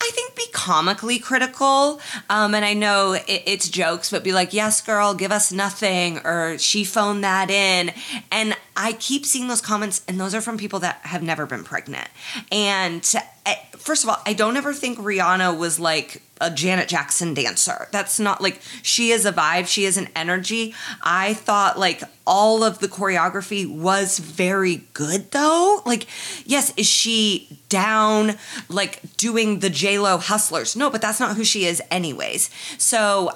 I 0.00 0.10
think 0.12 0.36
be 0.36 0.46
comically 0.52 1.18
critical. 1.18 2.00
Um, 2.28 2.54
and 2.54 2.64
I 2.64 2.74
know 2.74 3.14
it, 3.14 3.24
it's 3.26 3.68
jokes, 3.68 4.10
but 4.10 4.22
be 4.22 4.32
like, 4.32 4.52
yes, 4.52 4.80
girl, 4.80 5.14
give 5.14 5.32
us 5.32 5.52
nothing, 5.52 6.18
or 6.18 6.58
she 6.58 6.84
phoned 6.84 7.24
that 7.24 7.50
in. 7.50 7.92
And 8.30 8.56
I 8.76 8.92
keep 8.92 9.24
seeing 9.24 9.48
those 9.48 9.60
comments, 9.60 10.02
and 10.06 10.20
those 10.20 10.34
are 10.34 10.40
from 10.40 10.58
people 10.58 10.80
that 10.80 11.00
have 11.02 11.22
never 11.22 11.46
been 11.46 11.64
pregnant. 11.64 12.08
And 12.52 13.10
uh, 13.46 13.54
first 13.76 14.04
of 14.04 14.10
all, 14.10 14.20
I 14.26 14.34
don't 14.34 14.56
ever 14.56 14.74
think 14.74 14.98
Rihanna 14.98 15.58
was 15.58 15.80
like 15.80 16.22
a 16.40 16.50
Janet 16.50 16.88
Jackson 16.88 17.32
dancer. 17.32 17.88
That's 17.92 18.20
not 18.20 18.42
like 18.42 18.60
she 18.82 19.10
is 19.10 19.24
a 19.24 19.32
vibe, 19.32 19.66
she 19.66 19.84
is 19.84 19.96
an 19.96 20.08
energy. 20.14 20.74
I 21.02 21.32
thought 21.34 21.78
like 21.78 22.02
all 22.26 22.62
of 22.62 22.80
the 22.80 22.88
choreography 22.88 23.66
was 23.66 24.18
very 24.18 24.82
good 24.92 25.30
though. 25.30 25.82
Like, 25.86 26.06
yes, 26.44 26.74
is 26.76 26.86
she 26.86 27.58
down 27.68 28.36
like 28.68 29.16
doing 29.16 29.60
the 29.60 29.70
J 29.70 29.98
Lo 29.98 30.18
hustlers? 30.18 30.76
No, 30.76 30.90
but 30.90 31.00
that's 31.00 31.20
not 31.20 31.36
who 31.36 31.44
she 31.44 31.64
is, 31.64 31.80
anyways. 31.90 32.50
So, 32.76 33.30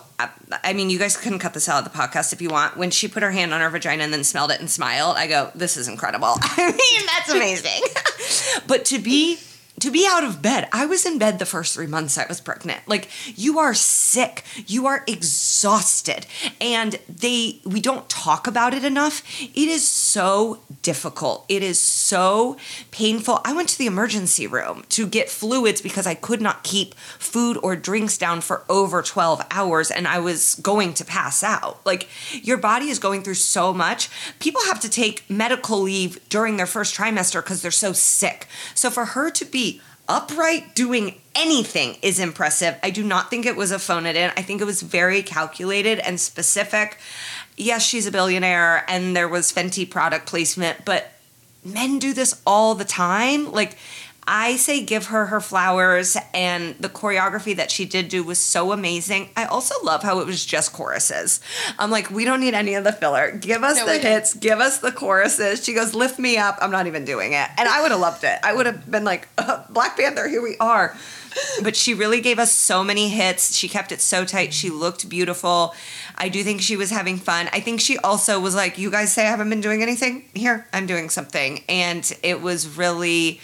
I 0.64 0.72
mean, 0.72 0.90
you 0.90 0.98
guys 0.98 1.16
can 1.16 1.38
cut 1.38 1.54
this 1.54 1.68
out 1.68 1.84
of 1.84 1.92
the 1.92 1.96
podcast 1.96 2.32
if 2.32 2.42
you 2.42 2.48
want. 2.48 2.76
When 2.76 2.90
she 2.90 3.08
put 3.08 3.22
her 3.22 3.30
hand 3.30 3.54
on 3.54 3.60
her 3.60 3.70
vagina 3.70 4.02
and 4.02 4.12
then 4.12 4.24
smelled 4.24 4.50
it 4.50 4.60
and 4.60 4.70
smiled, 4.70 5.16
I 5.16 5.26
go, 5.26 5.50
this 5.54 5.76
is 5.76 5.88
incredible. 5.88 6.34
I 6.40 6.66
mean, 6.66 7.06
that's 7.06 7.30
amazing. 7.30 7.82
but 8.66 8.84
to 8.86 8.98
be 8.98 9.38
to 9.80 9.90
be 9.90 10.06
out 10.08 10.24
of 10.24 10.42
bed. 10.42 10.68
I 10.72 10.86
was 10.86 11.04
in 11.04 11.18
bed 11.18 11.38
the 11.38 11.46
first 11.46 11.74
three 11.74 11.86
months 11.86 12.18
I 12.18 12.26
was 12.26 12.40
pregnant. 12.40 12.80
Like 12.86 13.08
you 13.36 13.58
are 13.58 13.74
sick, 13.74 14.44
you 14.66 14.86
are 14.86 15.04
exhausted, 15.06 16.26
and 16.60 16.98
they 17.08 17.60
we 17.64 17.80
don't 17.80 18.08
talk 18.08 18.46
about 18.46 18.74
it 18.74 18.84
enough. 18.84 19.22
It 19.40 19.68
is 19.68 19.86
so 19.86 20.60
difficult. 20.82 21.44
It 21.48 21.62
is 21.62 21.80
so 21.80 22.56
painful. 22.90 23.40
I 23.44 23.52
went 23.52 23.68
to 23.70 23.78
the 23.78 23.86
emergency 23.86 24.46
room 24.46 24.84
to 24.90 25.06
get 25.06 25.28
fluids 25.28 25.80
because 25.80 26.06
I 26.06 26.14
could 26.14 26.40
not 26.40 26.62
keep 26.62 26.94
food 26.94 27.58
or 27.62 27.76
drinks 27.76 28.16
down 28.18 28.40
for 28.40 28.64
over 28.68 29.02
12 29.02 29.44
hours 29.50 29.90
and 29.90 30.06
I 30.06 30.18
was 30.18 30.54
going 30.56 30.94
to 30.94 31.04
pass 31.04 31.42
out. 31.42 31.84
Like 31.84 32.08
your 32.32 32.56
body 32.56 32.88
is 32.88 32.98
going 32.98 33.22
through 33.22 33.34
so 33.34 33.72
much. 33.72 34.08
People 34.38 34.62
have 34.62 34.80
to 34.80 34.88
take 34.88 35.28
medical 35.28 35.80
leave 35.80 36.26
during 36.28 36.56
their 36.56 36.66
first 36.66 36.96
trimester 36.96 37.42
because 37.42 37.62
they're 37.62 37.70
so 37.70 37.92
sick. 37.92 38.46
So 38.74 38.90
for 38.90 39.06
her 39.06 39.30
to 39.30 39.44
be 39.44 39.69
upright 40.10 40.74
doing 40.74 41.14
anything 41.36 41.96
is 42.02 42.18
impressive. 42.18 42.76
I 42.82 42.90
do 42.90 43.04
not 43.04 43.30
think 43.30 43.46
it 43.46 43.54
was 43.54 43.70
a 43.70 43.78
phone 43.78 44.06
it 44.06 44.16
in. 44.16 44.32
I 44.36 44.42
think 44.42 44.60
it 44.60 44.64
was 44.64 44.82
very 44.82 45.22
calculated 45.22 46.00
and 46.00 46.20
specific. 46.20 46.98
Yes, 47.56 47.86
she's 47.86 48.06
a 48.06 48.10
billionaire 48.10 48.84
and 48.88 49.14
there 49.16 49.28
was 49.28 49.52
Fenty 49.52 49.88
product 49.88 50.26
placement, 50.26 50.84
but 50.84 51.12
men 51.64 52.00
do 52.00 52.12
this 52.12 52.42
all 52.44 52.74
the 52.74 52.84
time. 52.84 53.52
Like 53.52 53.76
I 54.26 54.56
say 54.56 54.84
give 54.84 55.06
her 55.06 55.26
her 55.26 55.40
flowers, 55.40 56.16
and 56.32 56.76
the 56.78 56.88
choreography 56.88 57.56
that 57.56 57.70
she 57.70 57.84
did 57.84 58.08
do 58.08 58.22
was 58.22 58.38
so 58.38 58.70
amazing. 58.70 59.30
I 59.36 59.46
also 59.46 59.74
love 59.82 60.04
how 60.04 60.20
it 60.20 60.26
was 60.26 60.44
just 60.44 60.72
choruses. 60.72 61.40
I'm 61.78 61.90
like, 61.90 62.10
we 62.10 62.24
don't 62.24 62.38
need 62.38 62.54
any 62.54 62.74
of 62.74 62.84
the 62.84 62.92
filler. 62.92 63.32
Give 63.32 63.64
us 63.64 63.78
No, 63.78 63.86
the 63.86 63.98
hits, 63.98 64.34
give 64.34 64.60
us 64.60 64.78
the 64.78 64.92
choruses. 64.92 65.64
She 65.64 65.72
goes, 65.72 65.94
lift 65.94 66.18
me 66.18 66.36
up. 66.36 66.58
I'm 66.60 66.70
not 66.70 66.86
even 66.86 67.04
doing 67.04 67.32
it. 67.32 67.48
And 67.58 67.68
I 67.68 67.82
would 67.82 67.90
have 67.90 68.00
loved 68.00 68.22
it. 68.22 68.38
I 68.44 68.54
would 68.54 68.66
have 68.66 68.88
been 68.88 69.04
like, 69.04 69.26
Black 69.72 69.96
Panther, 69.96 70.28
here 70.28 70.42
we 70.42 70.56
are. 70.58 70.96
But 71.62 71.76
she 71.76 71.94
really 71.94 72.20
gave 72.20 72.38
us 72.38 72.52
so 72.52 72.82
many 72.82 73.08
hits. 73.08 73.54
She 73.54 73.68
kept 73.68 73.92
it 73.92 74.00
so 74.00 74.24
tight. 74.24 74.52
She 74.52 74.68
looked 74.68 75.08
beautiful. 75.08 75.74
I 76.16 76.28
do 76.28 76.42
think 76.42 76.60
she 76.60 76.76
was 76.76 76.90
having 76.90 77.16
fun. 77.18 77.48
I 77.52 77.60
think 77.60 77.80
she 77.80 77.98
also 77.98 78.40
was 78.40 78.54
like, 78.54 78.78
You 78.78 78.90
guys 78.90 79.12
say 79.12 79.26
I 79.26 79.30
haven't 79.30 79.48
been 79.48 79.60
doing 79.60 79.82
anything? 79.82 80.24
Here, 80.34 80.66
I'm 80.72 80.86
doing 80.86 81.08
something. 81.08 81.62
And 81.68 82.10
it 82.22 82.40
was 82.40 82.76
really 82.76 83.40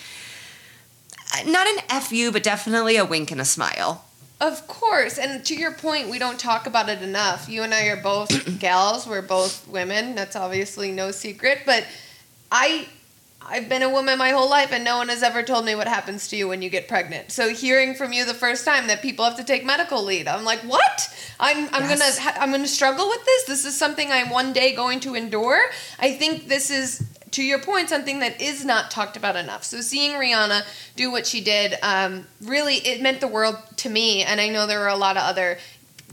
uh, 1.34 1.48
not 1.48 1.66
an 1.66 2.00
fu, 2.00 2.32
but 2.32 2.42
definitely 2.42 2.96
a 2.96 3.04
wink 3.04 3.30
and 3.30 3.40
a 3.40 3.44
smile. 3.44 4.04
Of 4.38 4.66
course, 4.66 5.16
and 5.16 5.42
to 5.46 5.54
your 5.54 5.72
point, 5.72 6.10
we 6.10 6.18
don't 6.18 6.38
talk 6.38 6.66
about 6.66 6.90
it 6.90 7.00
enough. 7.00 7.48
You 7.48 7.62
and 7.62 7.72
I 7.72 7.86
are 7.86 8.02
both 8.02 8.58
gals. 8.58 9.06
We're 9.06 9.22
both 9.22 9.66
women. 9.66 10.14
That's 10.14 10.36
obviously 10.36 10.92
no 10.92 11.10
secret. 11.10 11.60
But 11.64 11.86
I, 12.52 12.86
I've 13.48 13.68
been 13.68 13.82
a 13.82 13.88
woman 13.88 14.18
my 14.18 14.30
whole 14.30 14.50
life, 14.50 14.72
and 14.72 14.82
no 14.84 14.98
one 14.98 15.08
has 15.08 15.22
ever 15.22 15.42
told 15.42 15.64
me 15.64 15.74
what 15.74 15.86
happens 15.86 16.28
to 16.28 16.36
you 16.36 16.48
when 16.48 16.62
you 16.62 16.68
get 16.68 16.88
pregnant. 16.88 17.30
So 17.30 17.50
hearing 17.54 17.94
from 17.94 18.12
you 18.12 18.24
the 18.24 18.34
first 18.34 18.64
time 18.64 18.88
that 18.88 19.02
people 19.02 19.24
have 19.24 19.36
to 19.36 19.44
take 19.44 19.64
medical 19.64 20.02
leave, 20.02 20.26
I'm 20.26 20.44
like, 20.44 20.60
what? 20.60 21.14
I'm 21.38 21.68
I'm 21.72 21.88
Yes. 21.88 22.18
gonna 22.18 22.38
I'm 22.40 22.50
gonna 22.50 22.66
struggle 22.66 23.08
with 23.08 23.24
this. 23.24 23.44
This 23.44 23.64
is 23.64 23.76
something 23.76 24.10
I'm 24.10 24.30
one 24.30 24.52
day 24.52 24.74
going 24.74 25.00
to 25.00 25.14
endure. 25.14 25.60
I 25.98 26.12
think 26.12 26.48
this 26.48 26.70
is 26.70 27.06
to 27.32 27.42
your 27.42 27.58
point, 27.58 27.88
something 27.88 28.20
that 28.20 28.40
is 28.40 28.64
not 28.64 28.90
talked 28.90 29.16
about 29.16 29.36
enough. 29.36 29.62
So 29.64 29.80
seeing 29.80 30.12
Rihanna 30.12 30.62
do 30.96 31.10
what 31.10 31.26
she 31.26 31.40
did, 31.42 31.76
um, 31.82 32.26
really, 32.42 32.76
it 32.76 33.02
meant 33.02 33.20
the 33.20 33.28
world 33.28 33.56
to 33.78 33.90
me, 33.90 34.22
and 34.22 34.40
I 34.40 34.48
know 34.48 34.66
there 34.66 34.80
were 34.80 34.88
a 34.88 34.96
lot 34.96 35.16
of 35.16 35.22
other 35.24 35.58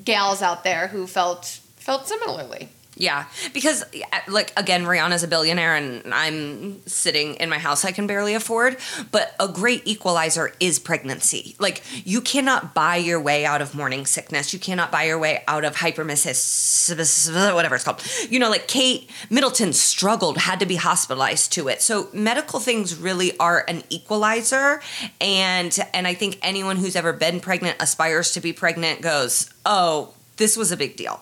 gals 0.03 0.41
out 0.41 0.63
there 0.63 0.87
who 0.87 1.07
felt 1.07 1.45
felt 1.77 2.07
similarly. 2.07 2.69
Yeah, 2.95 3.25
because 3.53 3.83
like 4.27 4.53
again, 4.55 4.83
Rihanna's 4.83 5.23
a 5.23 5.27
billionaire, 5.27 5.75
and 5.75 6.13
I'm 6.13 6.85
sitting 6.87 7.35
in 7.35 7.49
my 7.49 7.57
house 7.57 7.83
I 7.85 7.91
can 7.91 8.05
barely 8.05 8.35
afford. 8.35 8.77
But 9.11 9.35
a 9.39 9.47
great 9.47 9.81
equalizer 9.85 10.53
is 10.59 10.77
pregnancy. 10.77 11.55
Like 11.59 11.81
you 12.05 12.21
cannot 12.21 12.75
buy 12.75 12.97
your 12.97 13.19
way 13.19 13.45
out 13.45 13.61
of 13.63 13.73
morning 13.73 14.05
sickness. 14.05 14.53
You 14.53 14.59
cannot 14.59 14.91
buy 14.91 15.05
your 15.05 15.17
way 15.17 15.43
out 15.47 15.65
of 15.65 15.75
hypermesis, 15.75 17.55
whatever 17.55 17.75
it's 17.75 17.83
called. 17.83 18.03
You 18.29 18.37
know, 18.37 18.49
like 18.51 18.67
Kate 18.67 19.09
Middleton 19.29 19.73
struggled, 19.73 20.37
had 20.37 20.59
to 20.59 20.67
be 20.67 20.75
hospitalized 20.75 21.51
to 21.53 21.69
it. 21.69 21.81
So 21.81 22.09
medical 22.13 22.59
things 22.59 22.95
really 22.95 23.35
are 23.39 23.65
an 23.67 23.83
equalizer, 23.89 24.81
and 25.19 25.75
and 25.95 26.07
I 26.07 26.13
think 26.13 26.37
anyone 26.43 26.77
who's 26.77 26.95
ever 26.95 27.11
been 27.11 27.39
pregnant 27.39 27.77
aspires 27.81 28.33
to 28.33 28.39
be 28.39 28.53
pregnant 28.53 29.01
goes, 29.01 29.49
oh, 29.65 30.13
this 30.37 30.55
was 30.55 30.71
a 30.71 30.77
big 30.77 30.95
deal. 30.95 31.19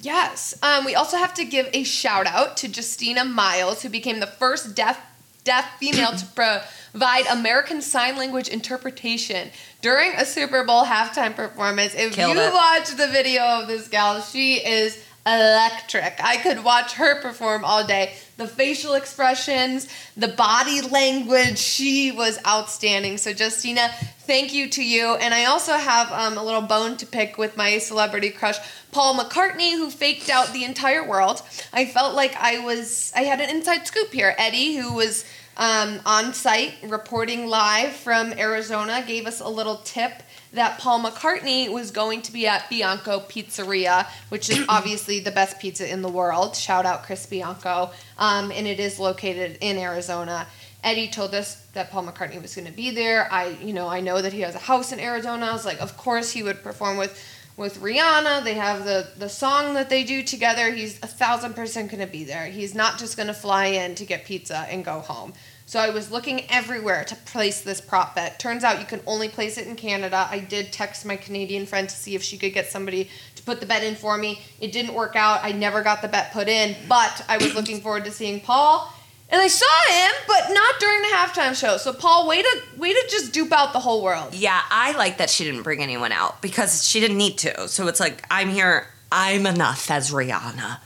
Yes. 0.00 0.54
Um, 0.62 0.84
we 0.84 0.94
also 0.94 1.16
have 1.16 1.34
to 1.34 1.44
give 1.44 1.68
a 1.72 1.84
shout 1.84 2.26
out 2.26 2.56
to 2.58 2.68
Justina 2.68 3.24
Miles, 3.24 3.82
who 3.82 3.88
became 3.88 4.20
the 4.20 4.26
first 4.26 4.74
deaf 4.74 5.00
deaf 5.44 5.78
female 5.78 6.12
to 6.12 6.26
provide 6.92 7.26
American 7.26 7.82
Sign 7.82 8.16
Language 8.16 8.48
interpretation 8.48 9.50
during 9.80 10.12
a 10.12 10.24
Super 10.24 10.64
Bowl 10.64 10.84
halftime 10.84 11.34
performance. 11.34 11.94
If 11.94 12.14
Killed 12.14 12.36
you 12.36 12.42
it. 12.42 12.52
watch 12.52 12.90
the 12.90 13.08
video 13.08 13.42
of 13.42 13.68
this 13.68 13.88
gal, 13.88 14.20
she 14.22 14.54
is 14.54 15.02
electric. 15.26 16.14
I 16.22 16.36
could 16.36 16.64
watch 16.64 16.94
her 16.94 17.20
perform 17.20 17.64
all 17.64 17.86
day. 17.86 18.14
The 18.36 18.46
facial 18.48 18.94
expressions, 18.94 19.88
the 20.16 20.28
body 20.28 20.80
language, 20.80 21.58
she 21.58 22.10
was 22.10 22.38
outstanding. 22.46 23.18
So, 23.18 23.30
Justina, 23.30 23.90
thank 24.26 24.54
you 24.54 24.68
to 24.70 24.84
you. 24.84 25.14
And 25.16 25.34
I 25.34 25.46
also 25.46 25.72
have 25.72 26.10
um, 26.12 26.38
a 26.38 26.44
little 26.44 26.62
bone 26.62 26.96
to 26.98 27.06
pick 27.06 27.38
with 27.38 27.56
my 27.56 27.78
celebrity 27.78 28.30
crush, 28.30 28.56
Paul 28.92 29.18
McCartney, 29.18 29.72
who 29.72 29.90
faked 29.90 30.30
out 30.30 30.52
the 30.52 30.64
entire 30.64 31.06
world. 31.06 31.42
I 31.72 31.86
felt 31.86 32.14
like 32.14 32.36
I 32.36 32.60
was, 32.60 33.12
I 33.16 33.22
had 33.22 33.40
an 33.40 33.50
inside 33.50 33.86
scoop 33.86 34.12
here. 34.12 34.34
Eddie, 34.38 34.76
who 34.76 34.94
was 34.94 35.24
um, 35.56 36.00
on 36.06 36.32
site 36.32 36.74
reporting 36.84 37.46
live 37.46 37.92
from 37.92 38.32
Arizona, 38.34 39.04
gave 39.06 39.26
us 39.26 39.40
a 39.40 39.48
little 39.48 39.76
tip 39.78 40.22
that 40.52 40.78
Paul 40.78 41.02
McCartney 41.02 41.72
was 41.72 41.90
going 41.90 42.22
to 42.22 42.32
be 42.32 42.46
at 42.46 42.68
Bianco 42.68 43.20
Pizzeria, 43.20 44.06
which 44.28 44.50
is 44.50 44.64
obviously 44.68 45.20
the 45.20 45.30
best 45.30 45.58
pizza 45.58 45.90
in 45.90 46.02
the 46.02 46.08
world. 46.08 46.56
Shout 46.56 46.86
out 46.86 47.02
Chris 47.02 47.26
Bianco. 47.26 47.90
Um, 48.18 48.52
and 48.52 48.66
it 48.66 48.78
is 48.78 48.98
located 48.98 49.58
in 49.60 49.78
Arizona. 49.78 50.46
Eddie 50.84 51.08
told 51.08 51.34
us 51.34 51.66
that 51.74 51.90
Paul 51.90 52.06
McCartney 52.06 52.40
was 52.42 52.54
going 52.54 52.66
to 52.66 52.72
be 52.72 52.90
there. 52.90 53.32
I, 53.32 53.50
you 53.62 53.72
know, 53.72 53.88
I 53.88 54.00
know 54.00 54.20
that 54.20 54.32
he 54.32 54.40
has 54.40 54.54
a 54.54 54.60
house 54.60 54.92
in 54.92 54.98
Arizona. 54.98 55.46
I 55.46 55.52
was 55.52 55.64
like, 55.64 55.80
of 55.80 55.96
course 55.96 56.32
he 56.32 56.42
would 56.42 56.62
perform 56.62 56.96
with 56.96 57.22
with 57.56 57.80
Rihanna. 57.80 58.44
They 58.44 58.54
have 58.54 58.84
the 58.84 59.08
the 59.16 59.28
song 59.28 59.74
that 59.74 59.90
they 59.90 60.04
do 60.04 60.22
together. 60.22 60.72
He's 60.72 60.98
a 61.02 61.06
thousand 61.06 61.54
percent 61.54 61.90
going 61.90 62.04
to 62.04 62.10
be 62.10 62.24
there. 62.24 62.46
He's 62.46 62.74
not 62.74 62.98
just 62.98 63.16
going 63.16 63.26
to 63.28 63.34
fly 63.34 63.66
in 63.66 63.94
to 63.96 64.04
get 64.04 64.24
pizza 64.24 64.66
and 64.70 64.84
go 64.84 65.00
home. 65.00 65.34
So 65.66 65.78
I 65.78 65.90
was 65.90 66.10
looking 66.10 66.50
everywhere 66.50 67.04
to 67.04 67.14
place 67.14 67.62
this 67.62 67.80
prop 67.80 68.14
bet. 68.14 68.38
Turns 68.38 68.64
out 68.64 68.80
you 68.80 68.84
can 68.84 69.00
only 69.06 69.28
place 69.28 69.56
it 69.56 69.66
in 69.66 69.76
Canada. 69.76 70.26
I 70.30 70.40
did 70.40 70.72
text 70.72 71.06
my 71.06 71.16
Canadian 71.16 71.66
friend 71.66 71.88
to 71.88 71.94
see 71.94 72.14
if 72.14 72.22
she 72.22 72.36
could 72.36 72.52
get 72.52 72.66
somebody 72.66 73.08
to 73.36 73.42
put 73.42 73.60
the 73.60 73.66
bet 73.66 73.82
in 73.82 73.94
for 73.94 74.18
me. 74.18 74.40
It 74.60 74.72
didn't 74.72 74.94
work 74.94 75.14
out. 75.14 75.40
I 75.42 75.52
never 75.52 75.82
got 75.82 76.02
the 76.02 76.08
bet 76.08 76.32
put 76.32 76.48
in, 76.48 76.76
but 76.88 77.24
I 77.28 77.38
was 77.38 77.54
looking 77.54 77.80
forward 77.80 78.04
to 78.04 78.10
seeing 78.10 78.40
Paul 78.40 78.92
And 79.32 79.40
I 79.40 79.48
saw 79.48 79.66
him, 79.90 80.12
but 80.26 80.52
not 80.52 80.78
during 80.78 81.00
the 81.00 81.08
halftime 81.08 81.58
show. 81.58 81.78
So 81.78 81.94
Paul, 81.94 82.28
way 82.28 82.42
to 82.42 82.62
way 82.76 82.92
to 82.92 83.08
just 83.10 83.32
dupe 83.32 83.50
out 83.50 83.72
the 83.72 83.80
whole 83.80 84.02
world. 84.02 84.34
Yeah, 84.34 84.60
I 84.70 84.92
like 84.92 85.16
that 85.16 85.30
she 85.30 85.44
didn't 85.44 85.62
bring 85.62 85.82
anyone 85.82 86.12
out 86.12 86.42
because 86.42 86.86
she 86.86 87.00
didn't 87.00 87.16
need 87.16 87.38
to. 87.38 87.66
So 87.66 87.88
it's 87.88 87.98
like 87.98 88.26
I'm 88.30 88.50
here. 88.50 88.88
I'm 89.10 89.46
enough 89.46 89.90
as 89.90 90.10
Rihanna. 90.10 90.78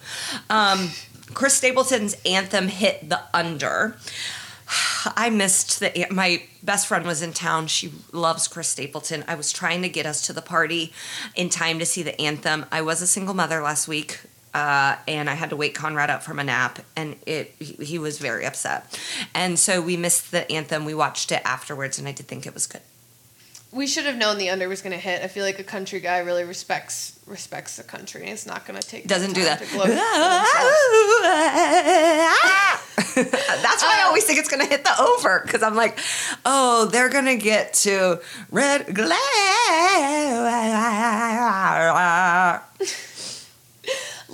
Um, 0.49 0.91
Chris 1.35 1.55
Stapleton's 1.55 2.17
anthem 2.25 2.69
hit 2.69 3.09
the 3.09 3.21
under. 3.35 3.97
I 5.17 5.29
missed 5.29 5.81
the. 5.81 6.07
My 6.13 6.43
best 6.63 6.87
friend 6.87 7.05
was 7.05 7.23
in 7.23 7.33
town. 7.33 7.67
She 7.67 7.93
loves 8.13 8.47
Chris 8.47 8.69
Stapleton. 8.69 9.25
I 9.27 9.35
was 9.35 9.53
trying 9.53 9.83
to 9.83 9.89
get 9.89 10.07
us 10.07 10.25
to 10.27 10.33
the 10.33 10.43
party 10.43 10.93
in 11.35 11.49
time 11.49 11.81
to 11.81 11.87
see 11.87 12.05
the 12.05 12.21
anthem. 12.21 12.65
I 12.71 12.83
was 12.83 13.03
a 13.03 13.09
single 13.09 13.35
mother 13.35 13.61
last 13.61 13.89
week. 13.89 14.21
Uh, 14.57 14.97
and 15.07 15.29
I 15.29 15.35
had 15.35 15.51
to 15.51 15.57
wake 15.57 15.75
Conrad 15.75 16.09
up 16.09 16.23
from 16.23 16.39
a 16.39 16.45
nap, 16.45 16.79
and 16.97 17.17
it 17.27 17.55
he, 17.59 17.75
he 17.75 17.99
was 17.99 18.19
very 18.19 18.47
upset, 18.47 18.99
and 19.35 19.59
so 19.59 19.83
we 19.83 19.99
missed 19.99 20.31
the 20.31 20.51
anthem. 20.51 20.87
We 20.87 20.95
watched 20.95 21.31
it 21.31 21.43
afterwards, 21.45 21.99
and 21.99 22.09
I 22.09 22.13
did 22.13 22.27
think 22.27 22.47
it 22.47 22.55
was 22.55 22.67
good. 22.67 22.81
We 23.71 23.87
should 23.87 24.07
have 24.07 24.17
known 24.17 24.39
the 24.39 24.49
under 24.49 24.67
was 24.67 24.81
going 24.81 24.95
to 24.95 24.99
hit. 24.99 25.23
I 25.23 25.29
feel 25.29 25.45
like 25.45 25.59
a 25.59 25.65
country 25.65 26.01
guy 26.01 26.21
really 26.21 26.45
respects 26.45 27.21
respects 27.27 27.77
the 27.77 27.83
country. 27.83 28.29
It's 28.29 28.47
not 28.47 28.65
going 28.65 28.81
to 28.81 28.89
take 28.89 29.07
Doesn't 29.07 29.35
do 29.35 29.45
that. 29.45 29.59
to 29.59 29.67
gloat 29.67 29.89
for 29.89 29.91
themselves. 29.91 30.03
That's 33.63 33.83
why 33.83 33.99
I 34.01 34.05
always 34.07 34.25
think 34.25 34.39
it's 34.39 34.49
going 34.49 34.65
to 34.65 34.71
hit 34.71 34.85
the 34.85 34.99
over 34.99 35.43
because 35.45 35.63
I'm 35.63 35.75
like, 35.75 35.99
oh, 36.47 36.87
they're 36.87 37.11
going 37.11 37.27
to 37.27 37.37
get 37.37 37.75
to 37.85 38.23
red 38.51 38.95
glare. 38.95 39.19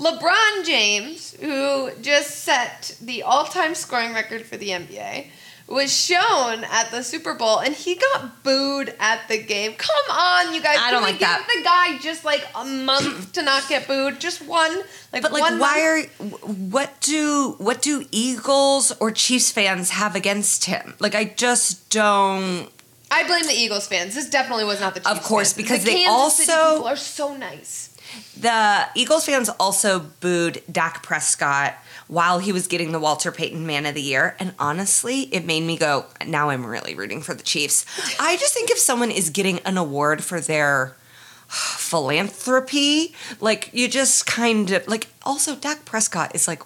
LeBron 0.02 0.64
James, 0.66 1.34
who 1.40 1.90
just 2.00 2.42
set 2.42 2.96
the 3.00 3.22
all-time 3.22 3.74
scoring 3.74 4.12
record 4.12 4.44
for 4.44 4.56
the 4.56 4.70
NBA, 4.70 5.26
was 5.68 5.94
shown 5.96 6.64
at 6.64 6.90
the 6.90 7.02
Super 7.02 7.34
Bowl 7.34 7.58
and 7.60 7.72
he 7.74 7.94
got 7.94 8.42
booed 8.42 8.94
at 8.98 9.26
the 9.28 9.38
game. 9.42 9.72
Come 9.74 10.10
on, 10.10 10.52
you 10.54 10.60
guys! 10.62 10.76
I 10.80 10.90
don't 10.90 11.02
like 11.02 11.14
give 11.14 11.28
that. 11.28 11.46
The 11.56 11.62
guy 11.62 11.98
just 11.98 12.24
like 12.24 12.44
a 12.54 12.64
month 12.64 13.32
to 13.34 13.42
not 13.42 13.68
get 13.68 13.86
booed, 13.86 14.20
just 14.20 14.42
one, 14.44 14.76
like 15.12 15.22
But 15.22 15.32
like, 15.32 15.40
one. 15.40 15.58
why 15.60 16.04
month. 16.18 16.20
are 16.20 16.48
what 16.70 17.00
do 17.00 17.54
what 17.58 17.80
do 17.80 18.04
Eagles 18.10 18.92
or 19.00 19.12
Chiefs 19.12 19.50
fans 19.52 19.90
have 19.90 20.14
against 20.16 20.64
him? 20.64 20.94
Like, 20.98 21.14
I 21.14 21.24
just 21.24 21.88
don't. 21.90 22.68
I 23.10 23.24
blame 23.26 23.44
the 23.46 23.52
Eagles 23.54 23.86
fans. 23.86 24.14
This 24.14 24.28
definitely 24.28 24.64
was 24.64 24.80
not 24.80 24.94
the 24.94 25.00
Chiefs 25.00 25.12
Of 25.18 25.22
course, 25.22 25.52
fans. 25.52 25.62
because 25.62 25.84
the 25.84 25.92
they 25.92 26.04
Kansas 26.04 26.38
City 26.38 26.50
also- 26.52 26.74
people 26.76 26.88
are 26.88 26.96
so 26.96 27.36
nice. 27.36 27.91
The 28.38 28.88
Eagles 28.94 29.26
fans 29.26 29.48
also 29.60 30.00
booed 30.20 30.62
Dak 30.70 31.02
Prescott 31.02 31.74
while 32.08 32.38
he 32.38 32.52
was 32.52 32.66
getting 32.66 32.92
the 32.92 32.98
Walter 32.98 33.32
Payton 33.32 33.66
Man 33.66 33.86
of 33.86 33.94
the 33.94 34.02
Year. 34.02 34.36
And 34.38 34.54
honestly, 34.58 35.22
it 35.34 35.44
made 35.44 35.62
me 35.62 35.76
go, 35.76 36.06
now 36.26 36.50
I'm 36.50 36.66
really 36.66 36.94
rooting 36.94 37.22
for 37.22 37.34
the 37.34 37.42
Chiefs. 37.42 37.86
I 38.20 38.36
just 38.36 38.52
think 38.54 38.70
if 38.70 38.78
someone 38.78 39.10
is 39.10 39.30
getting 39.30 39.60
an 39.60 39.78
award 39.78 40.24
for 40.24 40.40
their 40.40 40.96
philanthropy, 41.48 43.14
like 43.40 43.70
you 43.72 43.88
just 43.88 44.26
kind 44.26 44.70
of 44.70 44.86
like 44.88 45.08
also 45.22 45.56
Dak 45.56 45.84
Prescott 45.84 46.34
is 46.34 46.48
like 46.48 46.62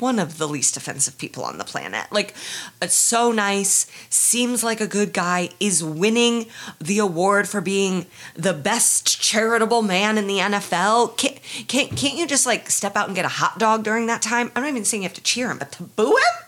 one 0.00 0.18
of 0.18 0.38
the 0.38 0.48
least 0.48 0.76
offensive 0.76 1.18
people 1.18 1.44
on 1.44 1.58
the 1.58 1.64
planet. 1.64 2.06
Like, 2.10 2.34
it's 2.80 2.94
so 2.94 3.32
nice, 3.32 3.86
seems 4.08 4.64
like 4.64 4.80
a 4.80 4.86
good 4.86 5.12
guy, 5.12 5.50
is 5.60 5.82
winning 5.84 6.46
the 6.80 6.98
award 6.98 7.48
for 7.48 7.60
being 7.60 8.06
the 8.34 8.54
best 8.54 9.20
charitable 9.20 9.82
man 9.82 10.18
in 10.18 10.26
the 10.26 10.38
NFL. 10.38 11.16
Can't, 11.16 11.40
can't, 11.68 11.96
can't 11.96 12.16
you 12.16 12.26
just 12.26 12.46
like 12.46 12.70
step 12.70 12.96
out 12.96 13.06
and 13.06 13.16
get 13.16 13.24
a 13.24 13.28
hot 13.28 13.58
dog 13.58 13.82
during 13.82 14.06
that 14.06 14.22
time? 14.22 14.50
I'm 14.54 14.62
not 14.62 14.68
even 14.68 14.84
saying 14.84 15.02
you 15.02 15.08
have 15.08 15.16
to 15.16 15.22
cheer 15.22 15.50
him, 15.50 15.58
but 15.58 15.72
to 15.72 15.82
boo 15.82 16.16
him? 16.16 16.46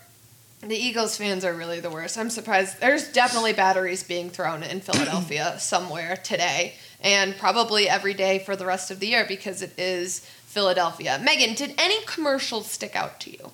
The 0.68 0.76
Eagles 0.76 1.16
fans 1.16 1.44
are 1.44 1.52
really 1.52 1.80
the 1.80 1.90
worst. 1.90 2.16
I'm 2.16 2.30
surprised. 2.30 2.80
There's 2.80 3.08
definitely 3.12 3.52
batteries 3.52 4.04
being 4.04 4.30
thrown 4.30 4.62
in 4.62 4.80
Philadelphia 4.80 5.58
somewhere 5.58 6.16
today, 6.16 6.74
and 7.00 7.36
probably 7.36 7.88
every 7.88 8.14
day 8.14 8.38
for 8.38 8.54
the 8.54 8.64
rest 8.64 8.92
of 8.92 9.00
the 9.00 9.08
year 9.08 9.24
because 9.26 9.60
it 9.60 9.76
is 9.76 10.24
Philadelphia. 10.52 11.18
Megan, 11.22 11.54
did 11.54 11.74
any 11.78 12.04
commercials 12.04 12.70
stick 12.70 12.94
out 12.94 13.18
to 13.20 13.30
you? 13.30 13.52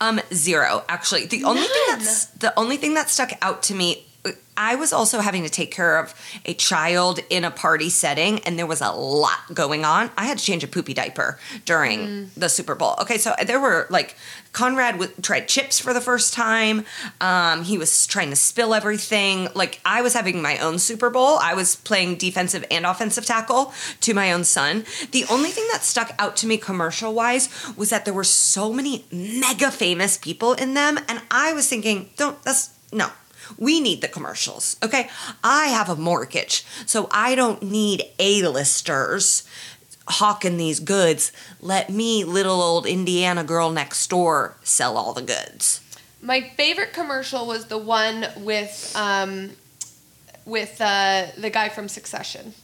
Um, 0.00 0.20
zero. 0.32 0.84
Actually, 0.88 1.26
the 1.26 1.42
only 1.42 1.62
thing 1.62 1.84
that's 1.88 2.26
the 2.26 2.56
only 2.56 2.76
thing 2.76 2.94
that 2.94 3.10
stuck 3.10 3.32
out 3.42 3.62
to 3.64 3.74
me. 3.74 4.04
I 4.60 4.74
was 4.74 4.92
also 4.92 5.20
having 5.20 5.44
to 5.44 5.48
take 5.48 5.70
care 5.70 5.98
of 6.00 6.12
a 6.44 6.52
child 6.52 7.20
in 7.30 7.44
a 7.44 7.50
party 7.50 7.88
setting, 7.88 8.40
and 8.40 8.58
there 8.58 8.66
was 8.66 8.80
a 8.80 8.90
lot 8.90 9.38
going 9.54 9.84
on. 9.84 10.10
I 10.18 10.24
had 10.24 10.38
to 10.38 10.44
change 10.44 10.64
a 10.64 10.66
poopy 10.66 10.94
diaper 10.94 11.38
during 11.64 11.98
Mm. 12.00 12.28
the 12.36 12.48
Super 12.48 12.74
Bowl. 12.74 12.96
Okay, 13.00 13.18
so 13.18 13.34
there 13.46 13.60
were 13.60 13.86
like 13.88 14.16
Conrad 14.52 14.94
w- 14.98 15.12
tried 15.22 15.46
chips 15.46 15.78
for 15.78 15.94
the 15.94 16.00
first 16.00 16.34
time. 16.34 16.84
Um, 17.20 17.62
he 17.62 17.78
was 17.78 18.04
trying 18.08 18.30
to 18.30 18.36
spill 18.36 18.74
everything. 18.74 19.48
Like 19.54 19.80
I 19.84 20.02
was 20.02 20.14
having 20.14 20.42
my 20.42 20.58
own 20.58 20.80
Super 20.80 21.08
Bowl. 21.08 21.38
I 21.40 21.54
was 21.54 21.76
playing 21.76 22.16
defensive 22.16 22.64
and 22.68 22.84
offensive 22.84 23.24
tackle 23.24 23.72
to 24.00 24.12
my 24.12 24.32
own 24.32 24.42
son. 24.42 24.84
The 25.12 25.24
only 25.30 25.50
thing 25.50 25.66
that 25.70 25.84
stuck 25.84 26.12
out 26.18 26.36
to 26.38 26.48
me 26.48 26.56
commercial 26.58 27.14
wise 27.14 27.48
was 27.76 27.90
that 27.90 28.04
there 28.04 28.14
were 28.14 28.24
so 28.24 28.72
many 28.72 29.04
mega 29.12 29.70
famous 29.70 30.18
people 30.18 30.54
in 30.54 30.74
them, 30.74 30.98
and 31.08 31.22
I 31.30 31.52
was 31.52 31.68
thinking, 31.68 32.10
don't 32.16 32.42
that's 32.42 32.70
no. 32.92 33.10
We 33.56 33.80
need 33.80 34.00
the 34.00 34.08
commercials, 34.08 34.76
okay? 34.82 35.08
I 35.42 35.66
have 35.66 35.88
a 35.88 35.96
mortgage, 35.96 36.64
so 36.86 37.08
I 37.10 37.34
don't 37.34 37.62
need 37.62 38.04
A-listers 38.18 39.48
hawking 40.06 40.56
these 40.56 40.80
goods. 40.80 41.32
Let 41.60 41.90
me, 41.90 42.24
little 42.24 42.60
old 42.62 42.86
Indiana 42.86 43.44
girl 43.44 43.70
next 43.70 44.08
door, 44.08 44.56
sell 44.62 44.96
all 44.96 45.12
the 45.12 45.22
goods. 45.22 45.80
My 46.20 46.40
favorite 46.56 46.92
commercial 46.92 47.46
was 47.46 47.66
the 47.66 47.78
one 47.78 48.26
with 48.38 48.92
um, 48.96 49.50
with 50.44 50.80
uh, 50.80 51.26
the 51.36 51.50
guy 51.50 51.68
from 51.68 51.88
Succession. 51.88 52.54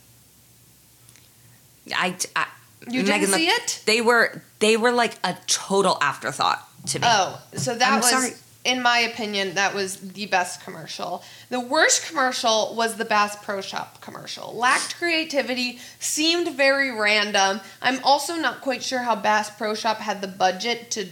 I, 1.95 2.17
I 2.35 2.47
You 2.89 3.03
didn't 3.03 3.29
see 3.29 3.47
it? 3.47 3.83
They 3.87 4.01
were 4.01 4.43
they 4.59 4.77
were 4.77 4.91
like 4.91 5.19
a 5.23 5.37
total 5.47 5.99
afterthought 6.01 6.67
to 6.87 6.99
me. 6.99 7.07
Oh, 7.09 7.41
so 7.55 7.75
that 7.75 7.93
I'm 7.93 8.01
was, 8.01 8.11
sorry. 8.11 8.31
In 8.65 8.83
my 8.83 8.99
opinion, 9.01 9.55
that 9.55 9.75
was 9.75 9.97
the 9.99 10.27
best 10.27 10.63
commercial. 10.65 11.23
The 11.51 11.61
worst 11.61 12.07
commercial 12.07 12.75
was 12.77 12.97
the 12.97 13.05
Bass 13.05 13.37
Pro 13.45 13.61
Shop 13.61 14.01
commercial. 14.01 14.55
Lacked 14.55 14.97
creativity, 14.97 15.79
seemed 16.01 16.57
very 16.57 16.91
random. 16.91 17.61
I'm 17.83 18.03
also 18.03 18.37
not 18.37 18.61
quite 18.63 18.83
sure 18.83 19.01
how 19.01 19.17
Bass 19.17 19.51
Pro 19.51 19.75
Shop 19.75 19.99
had 19.99 20.21
the 20.23 20.29
budget 20.29 20.91
to 20.93 21.09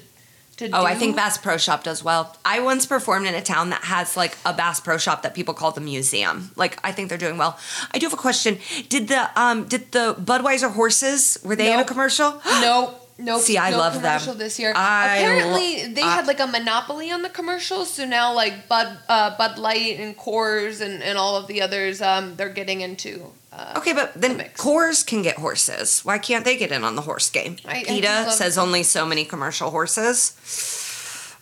to 0.58 0.66
Oh, 0.66 0.68
do. 0.82 0.86
I 0.86 0.94
think 0.94 1.16
Bass 1.16 1.38
Pro 1.38 1.56
Shop 1.56 1.82
does 1.82 2.04
well. 2.04 2.36
I 2.44 2.60
once 2.60 2.84
performed 2.84 3.26
in 3.26 3.34
a 3.34 3.40
town 3.40 3.70
that 3.70 3.84
has 3.84 4.18
like 4.18 4.36
a 4.44 4.52
Bass 4.52 4.80
Pro 4.80 4.98
Shop 4.98 5.22
that 5.22 5.34
people 5.34 5.54
call 5.54 5.72
the 5.72 5.80
museum. 5.80 6.50
Like 6.56 6.78
I 6.84 6.92
think 6.92 7.08
they're 7.08 7.16
doing 7.18 7.38
well. 7.38 7.58
I 7.92 7.98
do 7.98 8.04
have 8.06 8.12
a 8.12 8.18
question. 8.18 8.58
Did 8.90 9.08
the 9.08 9.30
um 9.40 9.64
did 9.64 9.92
the 9.92 10.14
Budweiser 10.20 10.70
horses 10.72 11.38
were 11.42 11.56
they 11.56 11.72
in 11.72 11.80
a 11.80 11.84
commercial? 11.84 12.40
No, 12.62 12.94
no. 13.22 13.38
See, 13.38 13.56
I 13.58 13.70
no 13.70 13.78
love 13.78 13.94
them. 13.94 14.02
commercial 14.02 14.34
this 14.34 14.58
year. 14.58 14.72
I 14.74 15.16
Apparently, 15.18 15.84
lo- 15.86 15.94
they 15.94 16.02
I- 16.02 16.14
had 16.16 16.26
like 16.26 16.40
a 16.40 16.46
monopoly 16.46 17.10
on 17.10 17.22
the 17.22 17.28
commercials, 17.30 17.92
so 17.94 18.04
now 18.04 18.32
like 18.34 18.68
Bud, 18.68 18.98
uh, 19.08 19.36
Bud 19.36 19.58
Light 19.58 19.98
and 19.98 20.16
Coors 20.16 20.80
and, 20.80 21.02
and 21.02 21.16
all 21.18 21.36
of 21.36 21.46
the 21.46 21.62
others, 21.62 22.00
um, 22.02 22.36
they're 22.36 22.48
getting 22.48 22.80
into. 22.80 23.32
Uh, 23.52 23.74
Okay, 23.76 23.92
but 23.92 24.12
then 24.14 24.36
mix. 24.38 24.60
Coors 24.60 25.04
can 25.06 25.20
get 25.22 25.36
horses. 25.38 26.00
Why 26.04 26.18
can't 26.18 26.44
they 26.44 26.56
get 26.56 26.72
in 26.72 26.84
on 26.84 26.96
the 26.96 27.02
horse 27.02 27.28
game? 27.30 27.56
I- 27.66 27.80
I 27.80 27.84
PETA 27.84 28.08
love- 28.08 28.32
says 28.32 28.56
only 28.56 28.82
so 28.82 29.04
many 29.04 29.24
commercial 29.26 29.70
horses. 29.70 30.32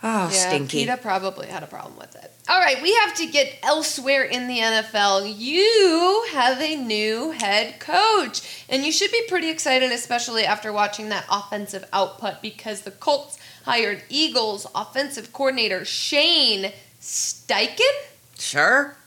Oh, 0.03 0.23
Yeah, 0.33 0.49
stinky. 0.49 0.79
PETA 0.85 0.97
probably 0.97 1.47
had 1.47 1.61
a 1.63 1.67
problem 1.67 1.95
with 1.97 2.15
it. 2.15 2.31
All 2.49 2.59
right, 2.59 2.81
we 2.81 2.93
have 2.95 3.13
to 3.15 3.27
get 3.27 3.55
elsewhere 3.61 4.23
in 4.23 4.47
the 4.47 4.57
NFL. 4.57 5.31
You 5.37 6.25
have 6.31 6.59
a 6.59 6.75
new 6.75 7.31
head 7.31 7.79
coach, 7.79 8.65
and 8.67 8.83
you 8.83 8.91
should 8.91 9.11
be 9.11 9.21
pretty 9.29 9.49
excited, 9.49 9.91
especially 9.91 10.43
after 10.43 10.73
watching 10.73 11.09
that 11.09 11.25
offensive 11.29 11.85
output, 11.93 12.41
because 12.41 12.81
the 12.81 12.91
Colts 12.91 13.37
hired 13.65 14.01
Eagles 14.09 14.65
offensive 14.73 15.31
coordinator 15.31 15.85
Shane 15.85 16.71
Steichen. 16.99 17.77
Sure. 18.39 18.97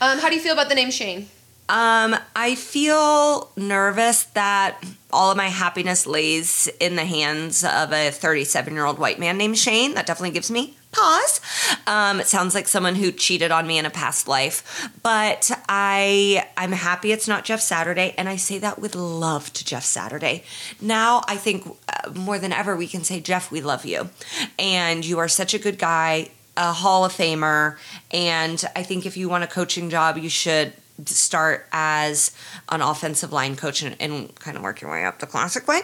Um, 0.00 0.18
how 0.18 0.28
do 0.28 0.36
you 0.36 0.40
feel 0.40 0.52
about 0.52 0.68
the 0.68 0.74
name 0.76 0.90
Shane? 0.92 1.28
Um, 1.72 2.14
I 2.36 2.54
feel 2.54 3.50
nervous 3.56 4.24
that 4.34 4.76
all 5.10 5.30
of 5.30 5.38
my 5.38 5.48
happiness 5.48 6.06
lays 6.06 6.68
in 6.78 6.96
the 6.96 7.06
hands 7.06 7.64
of 7.64 7.94
a 7.94 8.10
37 8.10 8.74
year 8.74 8.84
old 8.84 8.98
white 8.98 9.18
man 9.18 9.38
named 9.38 9.56
Shane. 9.56 9.94
That 9.94 10.04
definitely 10.04 10.32
gives 10.32 10.50
me 10.50 10.76
pause. 10.92 11.40
Um, 11.86 12.20
it 12.20 12.26
sounds 12.26 12.54
like 12.54 12.68
someone 12.68 12.94
who 12.94 13.10
cheated 13.10 13.50
on 13.50 13.66
me 13.66 13.78
in 13.78 13.86
a 13.86 13.90
past 13.90 14.28
life, 14.28 14.90
but 15.02 15.50
I 15.66 16.46
I'm 16.58 16.72
happy 16.72 17.10
it's 17.10 17.26
not 17.26 17.46
Jeff 17.46 17.62
Saturday, 17.62 18.14
and 18.18 18.28
I 18.28 18.36
say 18.36 18.58
that 18.58 18.78
with 18.78 18.94
love 18.94 19.50
to 19.54 19.64
Jeff 19.64 19.84
Saturday. 19.84 20.44
Now 20.78 21.22
I 21.26 21.36
think 21.36 21.66
uh, 21.88 22.10
more 22.10 22.38
than 22.38 22.52
ever 22.52 22.76
we 22.76 22.86
can 22.86 23.02
say 23.02 23.18
Jeff, 23.18 23.50
we 23.50 23.62
love 23.62 23.86
you, 23.86 24.10
and 24.58 25.06
you 25.06 25.18
are 25.20 25.28
such 25.28 25.54
a 25.54 25.58
good 25.58 25.78
guy. 25.78 26.28
A 26.54 26.70
Hall 26.70 27.06
of 27.06 27.14
Famer, 27.14 27.78
and 28.10 28.62
I 28.76 28.82
think 28.82 29.06
if 29.06 29.16
you 29.16 29.30
want 29.30 29.42
a 29.42 29.46
coaching 29.46 29.88
job, 29.88 30.18
you 30.18 30.28
should 30.28 30.74
start 31.04 31.66
as 31.72 32.32
an 32.68 32.80
offensive 32.80 33.32
line 33.32 33.56
coach 33.56 33.82
and, 33.82 33.96
and 34.00 34.34
kind 34.36 34.56
of 34.56 34.62
work 34.62 34.80
your 34.80 34.90
way 34.90 35.04
up 35.04 35.18
the 35.18 35.26
classic 35.26 35.66
way. 35.66 35.80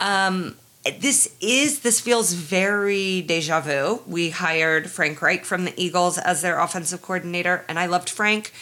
Um, 0.00 0.56
this 1.00 1.34
is 1.40 1.80
this 1.80 2.00
feels 2.00 2.32
very 2.32 3.22
deja 3.22 3.60
vu. 3.60 4.02
We 4.06 4.30
hired 4.30 4.90
Frank 4.90 5.20
Reich 5.20 5.44
from 5.44 5.64
the 5.64 5.74
Eagles 5.76 6.18
as 6.18 6.42
their 6.42 6.58
offensive 6.58 7.02
coordinator, 7.02 7.64
and 7.68 7.78
I 7.78 7.86
loved 7.86 8.08
Frank. 8.08 8.52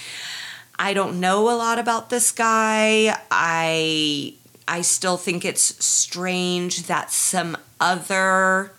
I 0.78 0.92
don't 0.92 1.20
know 1.20 1.50
a 1.50 1.56
lot 1.56 1.78
about 1.78 2.10
this 2.10 2.32
guy. 2.32 3.16
I 3.30 4.34
I 4.66 4.80
still 4.82 5.16
think 5.16 5.44
it's 5.44 5.84
strange 5.84 6.84
that 6.84 7.10
some 7.10 7.56
other 7.80 8.72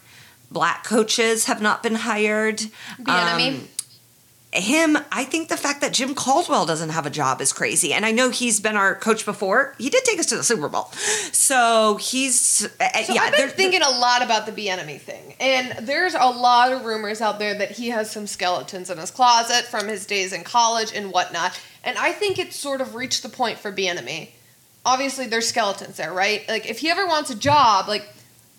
black 0.52 0.84
coaches 0.84 1.46
have 1.46 1.62
not 1.62 1.84
been 1.84 1.96
hired. 1.96 2.60
The 3.00 3.12
enemy. 3.12 3.50
Um, 3.50 3.68
him, 4.58 4.98
I 5.12 5.24
think 5.24 5.50
the 5.50 5.58
fact 5.58 5.82
that 5.82 5.94
Jim 5.94 6.16
Caldwell 6.16 6.66
doesn't 6.66 6.90
have 6.90 7.06
a 7.06 7.10
job 7.10 7.42
is 7.42 7.54
crazy. 7.54 7.94
And 7.94 8.06
I 8.06 8.12
know 8.12 8.30
he's 8.30 8.60
been 8.60 8.76
our 8.76 8.96
coach 8.96 9.26
before. 9.26 9.76
He 9.78 9.90
did 9.90 10.04
take 10.04 10.20
us 10.20 10.26
to 10.28 10.38
the 10.38 10.44
Super 10.44 10.70
Bowl. 10.70 10.92
So 11.32 11.98
he's 11.98 12.68
uh, 12.80 13.04
So 13.04 13.14
yeah, 13.14 13.22
I've 13.22 13.36
been 13.36 13.50
thinking 13.50 13.82
a 13.82 13.90
lot 13.90 14.24
about 14.24 14.46
the 14.46 14.52
Bieniemy 14.52 15.00
thing, 15.00 15.36
and 15.40 15.88
there's 15.88 16.14
a 16.14 16.30
lot 16.30 16.72
of 16.72 16.86
rumors 16.86 17.22
out 17.22 17.40
there 17.40 17.54
that 17.58 17.72
he 17.72 17.90
has 17.90 18.10
some 18.10 18.28
skeletons 18.28 18.90
in 18.90 18.98
his 18.98 19.12
closet 19.12 19.66
from 19.66 19.88
his 19.88 20.06
days 20.06 20.34
in 20.34 20.44
college 20.44 20.92
and 20.94 21.12
whatnot. 21.12 21.60
And 21.84 21.98
I 21.98 22.12
think 22.12 22.40
it's 22.40 22.56
sort 22.56 22.82
of 22.82 22.96
reached 22.96 23.24
the 23.24 23.30
point 23.30 23.60
for 23.60 23.72
Bieniemy. 23.72 24.30
Obviously, 24.86 25.28
there's 25.28 25.48
skeletons 25.48 25.98
there, 25.98 26.14
right? 26.14 26.48
Like 26.48 26.70
if 26.70 26.80
he 26.80 26.90
ever 26.90 27.06
wants 27.06 27.30
a 27.30 27.36
job, 27.36 27.88
like 27.88 28.08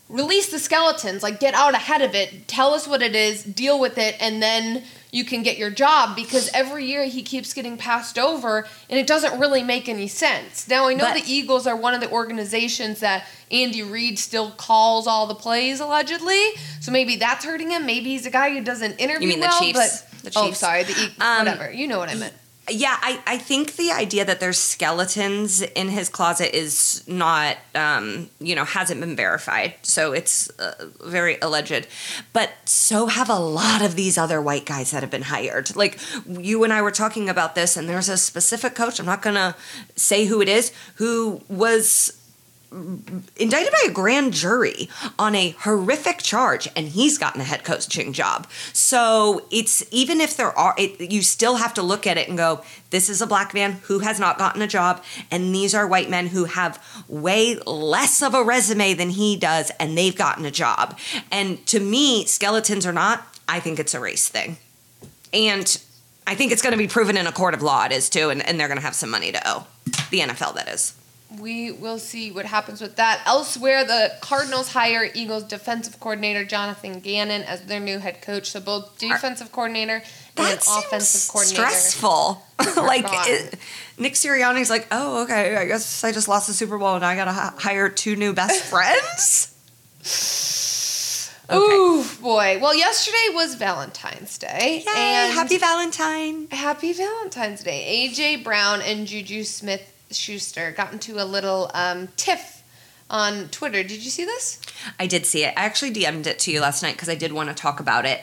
release 0.08 0.50
the 0.50 0.58
skeletons, 0.58 1.22
like 1.22 1.40
get 1.40 1.54
out 1.54 1.74
ahead 1.74 2.02
of 2.02 2.14
it, 2.14 2.48
tell 2.48 2.72
us 2.74 2.86
what 2.86 3.02
it 3.02 3.14
is, 3.14 3.44
deal 3.44 3.78
with 3.78 3.98
it, 3.98 4.16
and 4.20 4.42
then 4.42 4.82
you 5.10 5.24
can 5.24 5.42
get 5.42 5.56
your 5.58 5.70
job 5.70 6.14
because 6.14 6.50
every 6.52 6.84
year 6.84 7.04
he 7.06 7.22
keeps 7.22 7.54
getting 7.54 7.76
passed 7.76 8.18
over 8.18 8.66
and 8.90 8.98
it 8.98 9.06
doesn't 9.06 9.38
really 9.40 9.62
make 9.62 9.88
any 9.88 10.06
sense. 10.08 10.68
Now 10.68 10.86
I 10.88 10.94
know 10.94 11.04
But- 11.04 11.24
the 11.24 11.32
Eagles 11.32 11.66
are 11.66 11.76
one 11.76 11.94
of 11.94 12.00
the 12.00 12.10
organizations 12.10 13.00
that 13.00 13.24
Andy 13.50 13.82
Reid 13.82 14.18
still 14.18 14.50
calls 14.50 15.06
all 15.06 15.26
the 15.26 15.34
plays 15.34 15.80
allegedly. 15.80 16.42
So 16.80 16.92
maybe 16.92 17.16
that's 17.16 17.44
hurting 17.44 17.70
him. 17.70 17.86
Maybe 17.86 18.10
he's 18.10 18.26
a 18.26 18.30
guy 18.30 18.50
who 18.50 18.60
doesn't 18.62 18.96
interview 18.98 19.28
You 19.28 19.34
mean 19.34 19.40
the 19.40 19.46
well, 19.46 19.60
Chiefs? 19.60 20.02
but 20.22 20.32
The 20.32 20.38
oh 20.38 20.52
sorry, 20.52 20.82
the 20.82 20.92
Eagles, 20.92 21.12
Um, 21.20 21.38
whatever. 21.46 21.70
You 21.72 21.86
know 21.86 21.98
what 21.98 22.10
I 22.10 22.14
meant. 22.14 22.34
Yeah, 22.70 22.96
I, 23.00 23.20
I 23.26 23.38
think 23.38 23.76
the 23.76 23.90
idea 23.90 24.24
that 24.24 24.40
there's 24.40 24.58
skeletons 24.58 25.62
in 25.62 25.88
his 25.88 26.08
closet 26.08 26.56
is 26.56 27.02
not, 27.06 27.56
um, 27.74 28.30
you 28.40 28.54
know, 28.54 28.64
hasn't 28.64 29.00
been 29.00 29.16
verified. 29.16 29.74
So 29.82 30.12
it's 30.12 30.50
uh, 30.58 30.90
very 31.04 31.38
alleged. 31.40 31.86
But 32.32 32.50
so 32.64 33.06
have 33.06 33.30
a 33.30 33.38
lot 33.38 33.82
of 33.82 33.94
these 33.94 34.18
other 34.18 34.40
white 34.40 34.66
guys 34.66 34.90
that 34.90 35.02
have 35.02 35.10
been 35.10 35.22
hired. 35.22 35.74
Like 35.76 35.98
you 36.26 36.64
and 36.64 36.72
I 36.72 36.82
were 36.82 36.90
talking 36.90 37.28
about 37.28 37.54
this, 37.54 37.76
and 37.76 37.88
there's 37.88 38.08
a 38.08 38.16
specific 38.16 38.74
coach, 38.74 38.98
I'm 38.98 39.06
not 39.06 39.22
going 39.22 39.36
to 39.36 39.54
say 39.96 40.24
who 40.26 40.40
it 40.40 40.48
is, 40.48 40.72
who 40.96 41.40
was 41.48 42.17
indicted 42.70 43.72
by 43.72 43.88
a 43.88 43.90
grand 43.90 44.34
jury 44.34 44.88
on 45.18 45.34
a 45.34 45.50
horrific 45.60 46.18
charge 46.18 46.68
and 46.76 46.88
he's 46.88 47.16
gotten 47.16 47.40
a 47.40 47.44
head 47.44 47.64
coaching 47.64 48.12
job. 48.12 48.46
So 48.72 49.46
it's 49.50 49.84
even 49.90 50.20
if 50.20 50.36
there 50.36 50.56
are 50.56 50.74
it, 50.76 51.10
you 51.10 51.22
still 51.22 51.56
have 51.56 51.72
to 51.74 51.82
look 51.82 52.06
at 52.06 52.18
it 52.18 52.28
and 52.28 52.36
go 52.36 52.62
this 52.90 53.08
is 53.08 53.22
a 53.22 53.26
black 53.26 53.54
man 53.54 53.72
who 53.84 54.00
has 54.00 54.20
not 54.20 54.38
gotten 54.38 54.60
a 54.60 54.66
job 54.66 55.02
and 55.30 55.54
these 55.54 55.74
are 55.74 55.86
white 55.86 56.10
men 56.10 56.26
who 56.26 56.44
have 56.44 56.82
way 57.08 57.56
less 57.66 58.22
of 58.22 58.34
a 58.34 58.42
resume 58.42 58.92
than 58.94 59.10
he 59.10 59.36
does 59.36 59.70
and 59.80 59.96
they've 59.96 60.16
gotten 60.16 60.44
a 60.44 60.50
job. 60.50 60.98
And 61.32 61.64
to 61.68 61.80
me 61.80 62.26
skeletons 62.26 62.86
or 62.86 62.92
not 62.92 63.26
i 63.48 63.60
think 63.60 63.78
it's 63.78 63.94
a 63.94 64.00
race 64.00 64.28
thing. 64.28 64.58
And 65.32 65.80
i 66.26 66.34
think 66.34 66.52
it's 66.52 66.60
going 66.60 66.72
to 66.72 66.78
be 66.78 66.88
proven 66.88 67.16
in 67.16 67.26
a 67.26 67.32
court 67.32 67.54
of 67.54 67.62
law 67.62 67.86
it 67.86 67.92
is 67.92 68.10
too 68.10 68.28
and, 68.28 68.46
and 68.46 68.60
they're 68.60 68.68
going 68.68 68.78
to 68.78 68.84
have 68.84 68.94
some 68.94 69.10
money 69.10 69.32
to 69.32 69.40
owe. 69.48 69.66
The 70.10 70.20
nfl 70.20 70.54
that 70.54 70.68
is 70.68 70.97
We 71.40 71.72
will 71.72 71.98
see 71.98 72.30
what 72.30 72.46
happens 72.46 72.80
with 72.80 72.96
that. 72.96 73.20
Elsewhere, 73.26 73.84
the 73.84 74.12
Cardinals 74.22 74.72
hire 74.72 75.10
Eagles 75.14 75.44
defensive 75.44 76.00
coordinator 76.00 76.42
Jonathan 76.42 77.00
Gannon 77.00 77.42
as 77.42 77.60
their 77.66 77.80
new 77.80 77.98
head 77.98 78.22
coach. 78.22 78.50
So 78.50 78.60
both 78.60 78.96
defensive 78.98 79.52
coordinator 79.52 79.96
and 79.96 80.02
That 80.46 80.54
an 80.54 80.60
seems 80.62 80.84
offensive 80.86 81.30
coordinator. 81.30 81.62
stressful. 81.68 82.46
like 82.78 83.04
it, 83.28 83.56
Nick 83.98 84.14
Sirianni's 84.14 84.70
like, 84.70 84.86
oh, 84.90 85.24
okay, 85.24 85.56
I 85.56 85.66
guess 85.66 86.02
I 86.02 86.12
just 86.12 86.28
lost 86.28 86.46
the 86.46 86.54
Super 86.54 86.78
Bowl 86.78 86.94
and 86.96 87.04
I 87.04 87.14
gotta 87.14 87.30
h- 87.32 87.62
hire 87.62 87.90
two 87.90 88.16
new 88.16 88.32
best 88.32 88.64
friends. 88.70 89.54
Okay. 91.50 91.56
Ooh, 91.76 92.04
boy. 92.20 92.58
Well, 92.60 92.74
yesterday 92.76 93.34
was 93.34 93.54
Valentine's 93.54 94.36
Day. 94.38 94.82
Yay, 94.86 94.92
and 94.94 95.32
happy 95.32 95.56
Valentine. 95.58 96.46
Happy 96.50 96.92
Valentine's 96.92 97.62
Day. 97.62 98.08
AJ 98.10 98.44
Brown 98.44 98.80
and 98.82 99.06
Juju 99.06 99.44
Smith 99.44 99.94
Schuster 100.10 100.72
got 100.72 100.92
into 100.92 101.22
a 101.22 101.24
little 101.24 101.70
um, 101.74 102.08
tiff 102.16 102.62
on 103.10 103.48
Twitter. 103.48 103.82
Did 103.82 104.04
you 104.04 104.10
see 104.10 104.24
this? 104.24 104.60
I 104.98 105.06
did 105.06 105.26
see 105.26 105.44
it. 105.44 105.54
I 105.56 105.64
actually 105.64 105.92
DM'd 105.92 106.26
it 106.26 106.38
to 106.40 106.52
you 106.52 106.60
last 106.60 106.82
night 106.82 106.94
because 106.94 107.08
I 107.08 107.14
did 107.14 107.32
want 107.32 107.48
to 107.48 107.54
talk 107.54 107.80
about 107.80 108.04
it. 108.04 108.20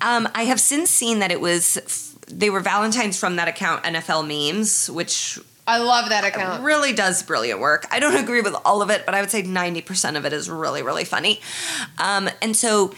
Um, 0.00 0.28
I 0.34 0.44
have 0.44 0.60
since 0.60 0.90
seen 0.90 1.18
that 1.20 1.30
it 1.30 1.40
was 1.40 2.14
they 2.28 2.50
were 2.50 2.60
Valentines 2.60 3.18
from 3.18 3.36
that 3.36 3.48
account 3.48 3.84
NFL 3.84 4.26
memes, 4.26 4.90
which 4.90 5.38
I 5.66 5.78
love 5.78 6.08
that 6.08 6.24
account. 6.24 6.62
really 6.62 6.92
does 6.92 7.22
brilliant 7.22 7.60
work. 7.60 7.86
I 7.90 8.00
don't 8.00 8.16
agree 8.16 8.40
with 8.40 8.54
all 8.64 8.82
of 8.82 8.90
it, 8.90 9.04
but 9.04 9.14
I 9.14 9.20
would 9.20 9.30
say 9.30 9.42
90% 9.42 10.16
of 10.16 10.24
it 10.24 10.32
is 10.32 10.48
really, 10.48 10.82
really 10.82 11.04
funny. 11.04 11.40
Um, 11.98 12.28
and 12.40 12.56
so 12.56 12.94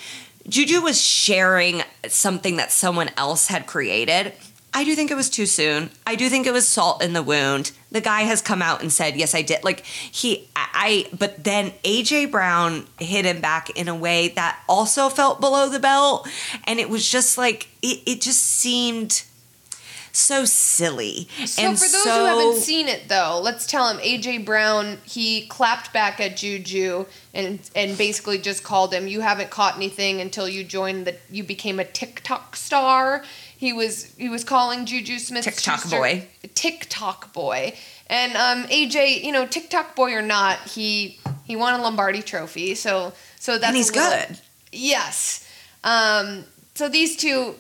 Juju 0.49 0.80
was 0.80 1.01
sharing 1.01 1.82
something 2.09 2.57
that 2.57 2.70
someone 2.70 3.11
else 3.16 3.49
had 3.49 3.66
created. 3.66 4.32
I 4.73 4.85
do 4.85 4.95
think 4.95 5.11
it 5.11 5.16
was 5.16 5.29
too 5.29 5.47
soon. 5.47 5.91
I 6.07 6.14
do 6.14 6.29
think 6.29 6.47
it 6.47 6.53
was 6.53 6.68
salt 6.68 7.03
in 7.03 7.12
the 7.12 7.23
wound. 7.23 7.73
The 7.91 8.01
guy 8.01 8.23
has 8.23 8.41
come 8.41 8.62
out 8.62 8.83
and 8.83 8.93
said, 8.93 9.16
"Yes, 9.16 9.35
I 9.35 9.43
did." 9.43 9.64
Like 9.64 9.85
he, 9.85 10.49
I, 10.55 11.07
but 11.16 11.43
then 11.45 11.73
AJ 11.85 12.31
Brown 12.31 12.87
hit 12.99 13.25
him 13.25 13.41
back 13.41 13.71
in 13.71 13.89
a 13.89 13.95
way 13.95 14.29
that 14.29 14.61
also 14.68 15.09
felt 15.09 15.41
below 15.41 15.68
the 15.68 15.81
belt, 15.81 16.29
and 16.64 16.79
it 16.79 16.89
was 16.89 17.09
just 17.09 17.37
like 17.37 17.68
it. 17.83 18.01
It 18.07 18.21
just 18.21 18.43
seemed 18.43 19.25
so 20.12 20.45
silly. 20.45 21.29
So 21.47 21.62
and 21.62 21.79
for 21.79 21.89
those 21.89 22.03
so, 22.03 22.21
who 22.21 22.25
haven't 22.25 22.61
seen 22.61 22.89
it 22.89 23.09
though, 23.09 23.41
let's 23.43 23.66
tell 23.66 23.89
him 23.89 23.99
AJ 23.99 24.45
Brown 24.45 24.99
he 25.05 25.47
clapped 25.47 25.93
back 25.93 26.21
at 26.21 26.37
Juju 26.37 27.07
and 27.35 27.61
and 27.75 27.97
basically 27.97 28.39
just 28.39 28.62
called 28.62 28.93
him 28.93 29.07
you 29.07 29.21
haven't 29.21 29.51
caught 29.51 29.77
anything 29.77 30.21
until 30.21 30.49
you 30.49 30.64
joined 30.64 31.07
the 31.07 31.16
you 31.31 31.45
became 31.45 31.79
a 31.81 31.85
TikTok 31.85 32.57
star. 32.57 33.25
He 33.61 33.74
was 33.74 34.14
he 34.16 34.30
was 34.30 34.42
calling 34.42 34.86
Juju 34.86 35.18
Smith 35.18 35.44
TikTok 35.44 35.80
Schuster- 35.80 35.98
boy. 35.98 36.26
TikTok 36.54 37.34
boy. 37.34 37.74
And 38.06 38.32
um, 38.34 38.64
AJ, 38.70 39.22
you 39.22 39.32
know, 39.32 39.46
TikTok 39.46 39.94
boy 39.94 40.14
or 40.14 40.22
not, 40.22 40.58
he 40.61 41.18
he 41.44 41.56
won 41.56 41.78
a 41.78 41.82
Lombardi 41.82 42.22
trophy. 42.22 42.74
So 42.74 43.12
so 43.38 43.58
that's 43.58 43.68
and 43.68 43.76
he's 43.76 43.94
little- 43.94 44.11
good. 44.28 44.38
Yes. 44.72 45.46
Um, 45.84 46.44
so 46.74 46.88
these 46.88 47.16
two 47.18 47.54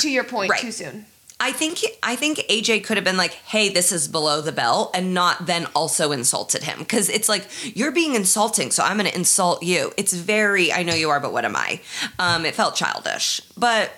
to 0.00 0.10
your 0.10 0.24
point, 0.24 0.50
Right. 0.50 0.60
too 0.62 0.72
soon. 0.72 1.04
I 1.38 1.52
think 1.52 1.80
I 2.02 2.16
think 2.16 2.38
AJ 2.48 2.84
could 2.84 2.96
have 2.96 3.04
been 3.04 3.18
like, 3.18 3.32
"Hey, 3.32 3.68
this 3.68 3.92
is 3.92 4.08
below 4.08 4.40
the 4.40 4.52
belt," 4.52 4.92
and 4.94 5.12
not 5.12 5.44
then 5.44 5.66
also 5.74 6.12
insulted 6.12 6.62
him 6.62 6.78
because 6.78 7.10
it's 7.10 7.28
like 7.28 7.44
you're 7.76 7.92
being 7.92 8.14
insulting, 8.14 8.70
so 8.70 8.82
I'm 8.82 8.96
going 8.96 9.10
to 9.10 9.14
insult 9.14 9.62
you. 9.62 9.92
It's 9.98 10.14
very, 10.14 10.72
I 10.72 10.82
know 10.82 10.94
you 10.94 11.10
are, 11.10 11.20
but 11.20 11.32
what 11.34 11.44
am 11.44 11.56
I? 11.56 11.80
Um, 12.18 12.46
it 12.46 12.54
felt 12.54 12.74
childish, 12.76 13.42
but 13.58 13.90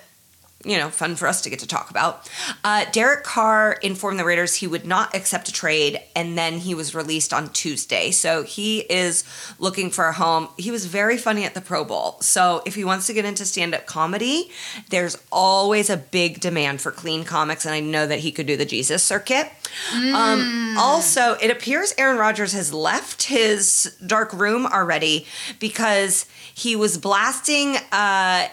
you 0.67 0.77
know, 0.77 0.89
fun 0.89 1.15
for 1.15 1.27
us 1.27 1.41
to 1.41 1.49
get 1.49 1.59
to 1.59 1.67
talk 1.67 1.89
about. 1.89 2.29
Uh, 2.63 2.85
Derek 2.91 3.23
Carr 3.23 3.73
informed 3.81 4.19
the 4.19 4.25
Raiders 4.25 4.55
he 4.55 4.67
would 4.67 4.85
not 4.85 5.15
accept 5.15 5.47
a 5.47 5.53
trade, 5.53 5.99
and 6.15 6.37
then 6.37 6.59
he 6.59 6.75
was 6.75 6.93
released 6.93 7.33
on 7.33 7.49
Tuesday. 7.49 8.11
So 8.11 8.43
he 8.43 8.79
is 8.81 9.23
looking 9.59 9.89
for 9.89 10.05
a 10.05 10.13
home. 10.13 10.49
He 10.57 10.71
was 10.71 10.85
very 10.85 11.17
funny 11.17 11.45
at 11.45 11.53
the 11.53 11.61
Pro 11.61 11.85
Bowl. 11.85 12.17
So 12.21 12.61
if 12.65 12.75
he 12.75 12.83
wants 12.83 13.07
to 13.07 13.13
get 13.13 13.25
into 13.25 13.45
stand 13.45 13.73
up 13.73 13.85
comedy, 13.85 14.51
there's 14.89 15.17
always 15.31 15.89
a 15.89 15.97
big 15.97 16.39
demand 16.39 16.81
for 16.81 16.91
clean 16.91 17.23
comics, 17.23 17.65
and 17.65 17.73
I 17.73 17.79
know 17.79 18.05
that 18.05 18.19
he 18.19 18.31
could 18.31 18.45
do 18.47 18.57
the 18.57 18.65
Jesus 18.65 19.03
circuit. 19.03 19.49
Um, 19.93 20.75
also, 20.77 21.33
it 21.33 21.49
appears 21.49 21.93
Aaron 21.97 22.17
Rodgers 22.17 22.53
has 22.53 22.73
left 22.73 23.23
his 23.23 23.95
dark 24.05 24.33
room 24.33 24.65
already 24.65 25.25
because 25.59 26.25
he 26.53 26.75
was 26.75 26.97
blasting. 26.97 27.77
Uh, 27.91 28.47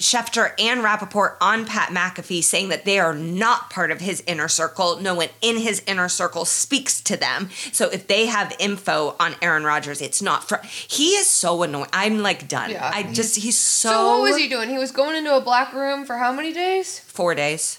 Schefter 0.00 0.54
and 0.58 0.82
Rapoport 0.82 1.36
on 1.42 1.66
Pat 1.66 1.90
McAfee 1.90 2.42
saying 2.42 2.70
that 2.70 2.86
they 2.86 2.98
are 2.98 3.14
not 3.14 3.68
part 3.68 3.90
of 3.90 4.00
his 4.00 4.22
inner 4.26 4.48
circle. 4.48 4.98
No 4.98 5.14
one 5.14 5.28
in 5.42 5.58
his 5.58 5.82
inner 5.86 6.08
circle 6.08 6.46
speaks 6.46 7.02
to 7.02 7.18
them. 7.18 7.50
So 7.70 7.90
if 7.90 8.06
they 8.06 8.26
have 8.26 8.56
info 8.58 9.14
on 9.20 9.36
Aaron 9.42 9.62
Rodgers, 9.64 10.00
it's 10.00 10.22
not 10.22 10.48
from. 10.48 10.60
He 10.64 11.10
is 11.10 11.26
so 11.26 11.62
annoying. 11.62 11.90
I'm 11.92 12.20
like 12.20 12.48
done. 12.48 12.70
Yeah. 12.70 12.90
I 12.92 13.02
just 13.12 13.36
he's 13.36 13.58
so. 13.58 13.90
So 13.90 14.08
what 14.08 14.22
was 14.22 14.36
he 14.38 14.48
doing? 14.48 14.70
He 14.70 14.78
was 14.78 14.90
going 14.90 15.16
into 15.16 15.36
a 15.36 15.40
black 15.40 15.74
room 15.74 16.06
for 16.06 16.16
how 16.16 16.32
many 16.32 16.54
days? 16.54 16.98
Four 16.98 17.34
days. 17.34 17.78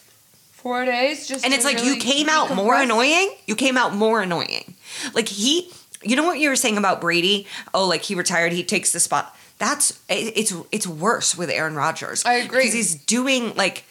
Four 0.52 0.86
days. 0.86 1.28
Just 1.28 1.44
And 1.44 1.56
it's 1.56 1.66
like 1.66 1.78
really 1.78 1.96
you 1.96 2.00
came 2.00 2.30
out 2.30 2.54
more 2.54 2.76
annoying. 2.76 3.32
You 3.48 3.56
came 3.56 3.78
out 3.78 3.96
more 3.96 4.22
annoying. 4.22 4.76
Like 5.16 5.28
he, 5.28 5.72
you 6.04 6.16
know 6.16 6.24
what 6.24 6.38
you 6.38 6.50
were 6.50 6.56
saying 6.56 6.78
about 6.78 7.02
Brady? 7.02 7.48
Oh, 7.74 7.88
like 7.88 8.04
he 8.04 8.14
retired, 8.14 8.54
he 8.54 8.64
takes 8.64 8.94
the 8.94 9.00
spot. 9.00 9.36
That's 9.62 10.02
it's 10.10 10.56
it's 10.72 10.88
worse 10.88 11.38
with 11.38 11.52
Aaron 11.52 11.76
Rodgers. 11.76 12.26
I 12.26 12.34
agree. 12.38 12.62
because 12.62 12.74
he's 12.74 12.96
doing 12.96 13.54
like 13.54 13.84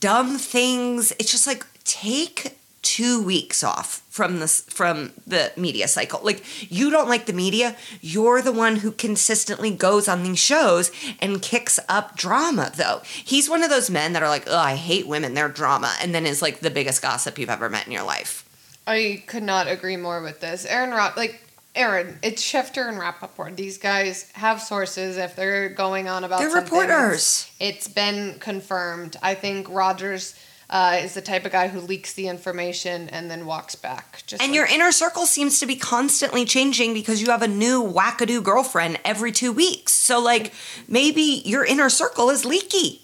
dumb 0.00 0.38
things. 0.38 1.12
It's 1.20 1.30
just 1.30 1.46
like 1.46 1.64
take 1.84 2.58
two 2.82 3.22
weeks 3.22 3.62
off 3.62 4.02
from 4.10 4.40
this 4.40 4.62
from 4.62 5.12
the 5.24 5.52
media 5.56 5.86
cycle. 5.86 6.18
Like 6.24 6.42
you 6.68 6.90
don't 6.90 7.08
like 7.08 7.26
the 7.26 7.32
media, 7.32 7.76
you're 8.00 8.42
the 8.42 8.50
one 8.50 8.74
who 8.74 8.90
consistently 8.90 9.70
goes 9.70 10.08
on 10.08 10.24
these 10.24 10.40
shows 10.40 10.90
and 11.20 11.40
kicks 11.40 11.78
up 11.88 12.16
drama. 12.16 12.72
Though 12.74 13.02
he's 13.04 13.48
one 13.48 13.62
of 13.62 13.70
those 13.70 13.88
men 13.88 14.14
that 14.14 14.22
are 14.24 14.28
like, 14.28 14.48
oh, 14.48 14.58
I 14.58 14.74
hate 14.74 15.06
women, 15.06 15.34
they're 15.34 15.48
drama, 15.48 15.94
and 16.02 16.12
then 16.12 16.26
is 16.26 16.42
like 16.42 16.58
the 16.58 16.70
biggest 16.70 17.00
gossip 17.00 17.38
you've 17.38 17.50
ever 17.50 17.70
met 17.70 17.86
in 17.86 17.92
your 17.92 18.02
life. 18.02 18.40
I 18.84 19.22
could 19.28 19.44
not 19.44 19.68
agree 19.68 19.96
more 19.96 20.20
with 20.22 20.40
this. 20.40 20.66
Aaron 20.66 20.90
Rod, 20.90 21.16
like 21.16 21.40
Aaron, 21.76 22.18
it's 22.22 22.42
Schefter 22.42 22.88
and 22.88 22.98
Rapoport. 22.98 23.56
These 23.56 23.78
guys 23.78 24.30
have 24.34 24.62
sources 24.62 25.16
if 25.16 25.34
they're 25.34 25.68
going 25.68 26.08
on 26.08 26.22
about 26.22 26.38
They're 26.38 26.50
something, 26.50 26.78
reporters. 26.78 27.50
It's 27.58 27.88
been 27.88 28.38
confirmed. 28.38 29.16
I 29.22 29.34
think 29.34 29.68
Rodgers 29.68 30.38
uh, 30.70 30.98
is 31.02 31.14
the 31.14 31.20
type 31.20 31.44
of 31.44 31.50
guy 31.52 31.66
who 31.68 31.80
leaks 31.80 32.12
the 32.14 32.28
information 32.28 33.08
and 33.10 33.28
then 33.30 33.44
walks 33.44 33.74
back. 33.74 34.22
Just 34.26 34.40
And 34.40 34.52
like- 34.52 34.56
your 34.56 34.66
inner 34.66 34.92
circle 34.92 35.26
seems 35.26 35.58
to 35.58 35.66
be 35.66 35.74
constantly 35.76 36.44
changing 36.44 36.94
because 36.94 37.20
you 37.20 37.30
have 37.30 37.42
a 37.42 37.48
new 37.48 37.82
wackadoo 37.82 38.42
girlfriend 38.42 38.98
every 39.04 39.32
two 39.32 39.50
weeks. 39.52 39.92
So, 39.92 40.20
like, 40.20 40.52
maybe 40.88 41.42
your 41.44 41.64
inner 41.64 41.90
circle 41.90 42.30
is 42.30 42.44
leaky. 42.44 43.02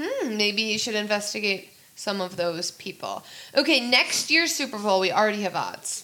Hmm, 0.00 0.36
maybe 0.36 0.62
you 0.62 0.78
should 0.78 0.94
investigate 0.96 1.70
some 1.96 2.20
of 2.20 2.36
those 2.36 2.70
people. 2.72 3.24
Okay, 3.56 3.80
next 3.80 4.30
year's 4.30 4.54
Super 4.54 4.78
Bowl, 4.78 5.00
we 5.00 5.10
already 5.12 5.42
have 5.42 5.54
odds. 5.56 6.03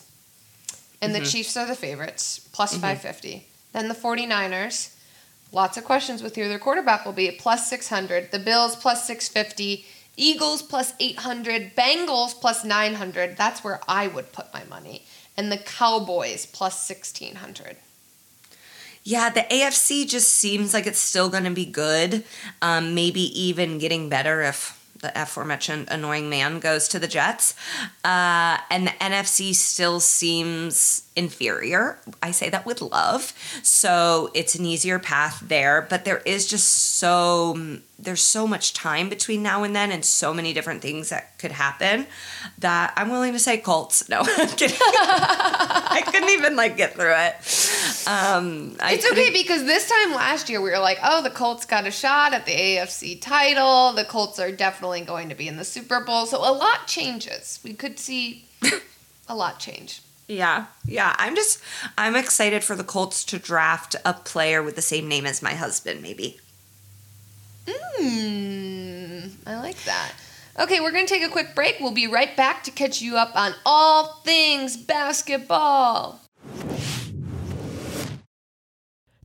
And 1.02 1.12
Mm-hmm. 1.12 1.22
the 1.24 1.30
Chiefs 1.30 1.56
are 1.56 1.66
the 1.66 1.74
favorites, 1.74 2.40
plus 2.52 2.72
550. 2.72 3.46
Then 3.72 3.88
the 3.88 3.94
49ers, 3.94 4.94
lots 5.52 5.76
of 5.76 5.84
questions 5.84 6.22
with 6.22 6.36
who 6.36 6.48
their 6.48 6.58
quarterback 6.58 7.04
will 7.06 7.12
be 7.12 7.28
at 7.28 7.38
plus 7.38 7.68
600. 7.70 8.30
The 8.32 8.38
Bills, 8.38 8.76
plus 8.76 9.06
650. 9.06 9.84
Eagles, 10.16 10.60
plus 10.62 10.92
800. 11.00 11.74
Bengals, 11.74 12.38
plus 12.38 12.64
900. 12.64 13.36
That's 13.36 13.64
where 13.64 13.80
I 13.88 14.08
would 14.08 14.32
put 14.32 14.52
my 14.52 14.64
money. 14.64 15.04
And 15.36 15.50
the 15.50 15.56
Cowboys, 15.58 16.44
plus 16.46 16.88
1600. 16.88 17.76
Yeah, 19.02 19.30
the 19.30 19.46
AFC 19.50 20.06
just 20.06 20.28
seems 20.28 20.74
like 20.74 20.86
it's 20.86 20.98
still 20.98 21.30
going 21.30 21.44
to 21.44 21.50
be 21.50 21.64
good. 21.64 22.24
Um, 22.60 22.94
maybe 22.94 23.22
even 23.40 23.78
getting 23.78 24.10
better 24.10 24.42
if 24.42 24.76
the 25.00 25.12
aforementioned 25.20 25.88
annoying 25.90 26.28
man 26.28 26.60
goes 26.60 26.88
to 26.88 26.98
the 26.98 27.08
Jets. 27.08 27.54
Uh, 28.04 28.58
and 28.70 28.86
the 28.86 28.92
NFC 29.00 29.54
still 29.54 30.00
seems 30.00 31.02
inferior. 31.20 31.98
I 32.22 32.30
say 32.30 32.48
that 32.48 32.64
with 32.64 32.80
love. 32.80 33.34
So 33.62 34.30
it's 34.34 34.54
an 34.54 34.64
easier 34.64 34.98
path 34.98 35.44
there. 35.46 35.86
But 35.88 36.06
there 36.06 36.22
is 36.24 36.46
just 36.46 36.96
so 36.96 37.78
there's 37.98 38.22
so 38.22 38.46
much 38.46 38.72
time 38.72 39.10
between 39.10 39.42
now 39.42 39.62
and 39.62 39.76
then 39.76 39.92
and 39.92 40.02
so 40.02 40.32
many 40.32 40.54
different 40.54 40.80
things 40.80 41.10
that 41.10 41.38
could 41.38 41.52
happen 41.52 42.06
that 42.58 42.94
I'm 42.96 43.10
willing 43.10 43.34
to 43.34 43.38
say 43.38 43.58
Colts. 43.58 44.08
No, 44.10 44.22
I'm 44.22 44.48
kidding. 44.48 44.76
I 44.80 46.02
couldn't 46.04 46.30
even 46.30 46.56
like 46.56 46.76
get 46.76 46.94
through 46.94 47.14
it. 47.14 47.34
Um, 48.08 48.76
I 48.80 48.94
It's 48.94 49.08
okay 49.12 49.30
because 49.30 49.64
this 49.64 49.88
time 49.88 50.14
last 50.14 50.48
year 50.48 50.60
we 50.60 50.70
were 50.70 50.80
like, 50.80 50.98
oh, 51.04 51.22
the 51.22 51.30
Colts 51.30 51.64
got 51.64 51.86
a 51.86 51.92
shot 51.92 52.32
at 52.32 52.44
the 52.44 52.52
AFC 52.52 53.20
title. 53.20 53.92
The 53.92 54.04
Colts 54.04 54.40
are 54.40 54.50
definitely 54.50 55.02
going 55.02 55.28
to 55.28 55.36
be 55.36 55.46
in 55.46 55.58
the 55.58 55.64
Super 55.64 56.00
Bowl. 56.00 56.26
So 56.26 56.38
a 56.38 56.50
lot 56.50 56.88
changes. 56.88 57.60
We 57.62 57.74
could 57.74 58.00
see 58.00 58.46
a 59.28 59.36
lot 59.36 59.60
change. 59.60 60.02
Yeah, 60.30 60.66
yeah. 60.86 61.16
I'm 61.18 61.34
just 61.34 61.60
I'm 61.98 62.14
excited 62.14 62.62
for 62.62 62.76
the 62.76 62.84
Colts 62.84 63.24
to 63.24 63.38
draft 63.40 63.96
a 64.04 64.14
player 64.14 64.62
with 64.62 64.76
the 64.76 64.82
same 64.82 65.08
name 65.08 65.26
as 65.26 65.42
my 65.42 65.54
husband, 65.54 66.02
maybe. 66.02 66.38
Hmm, 67.68 69.26
I 69.44 69.56
like 69.56 69.82
that. 69.82 70.12
Okay, 70.56 70.78
we're 70.78 70.92
going 70.92 71.06
to 71.06 71.12
take 71.12 71.24
a 71.24 71.32
quick 71.32 71.56
break. 71.56 71.78
We'll 71.80 71.90
be 71.90 72.06
right 72.06 72.36
back 72.36 72.62
to 72.64 72.70
catch 72.70 73.02
you 73.02 73.16
up 73.16 73.34
on 73.34 73.54
all 73.66 74.20
things 74.24 74.76
basketball. 74.76 76.20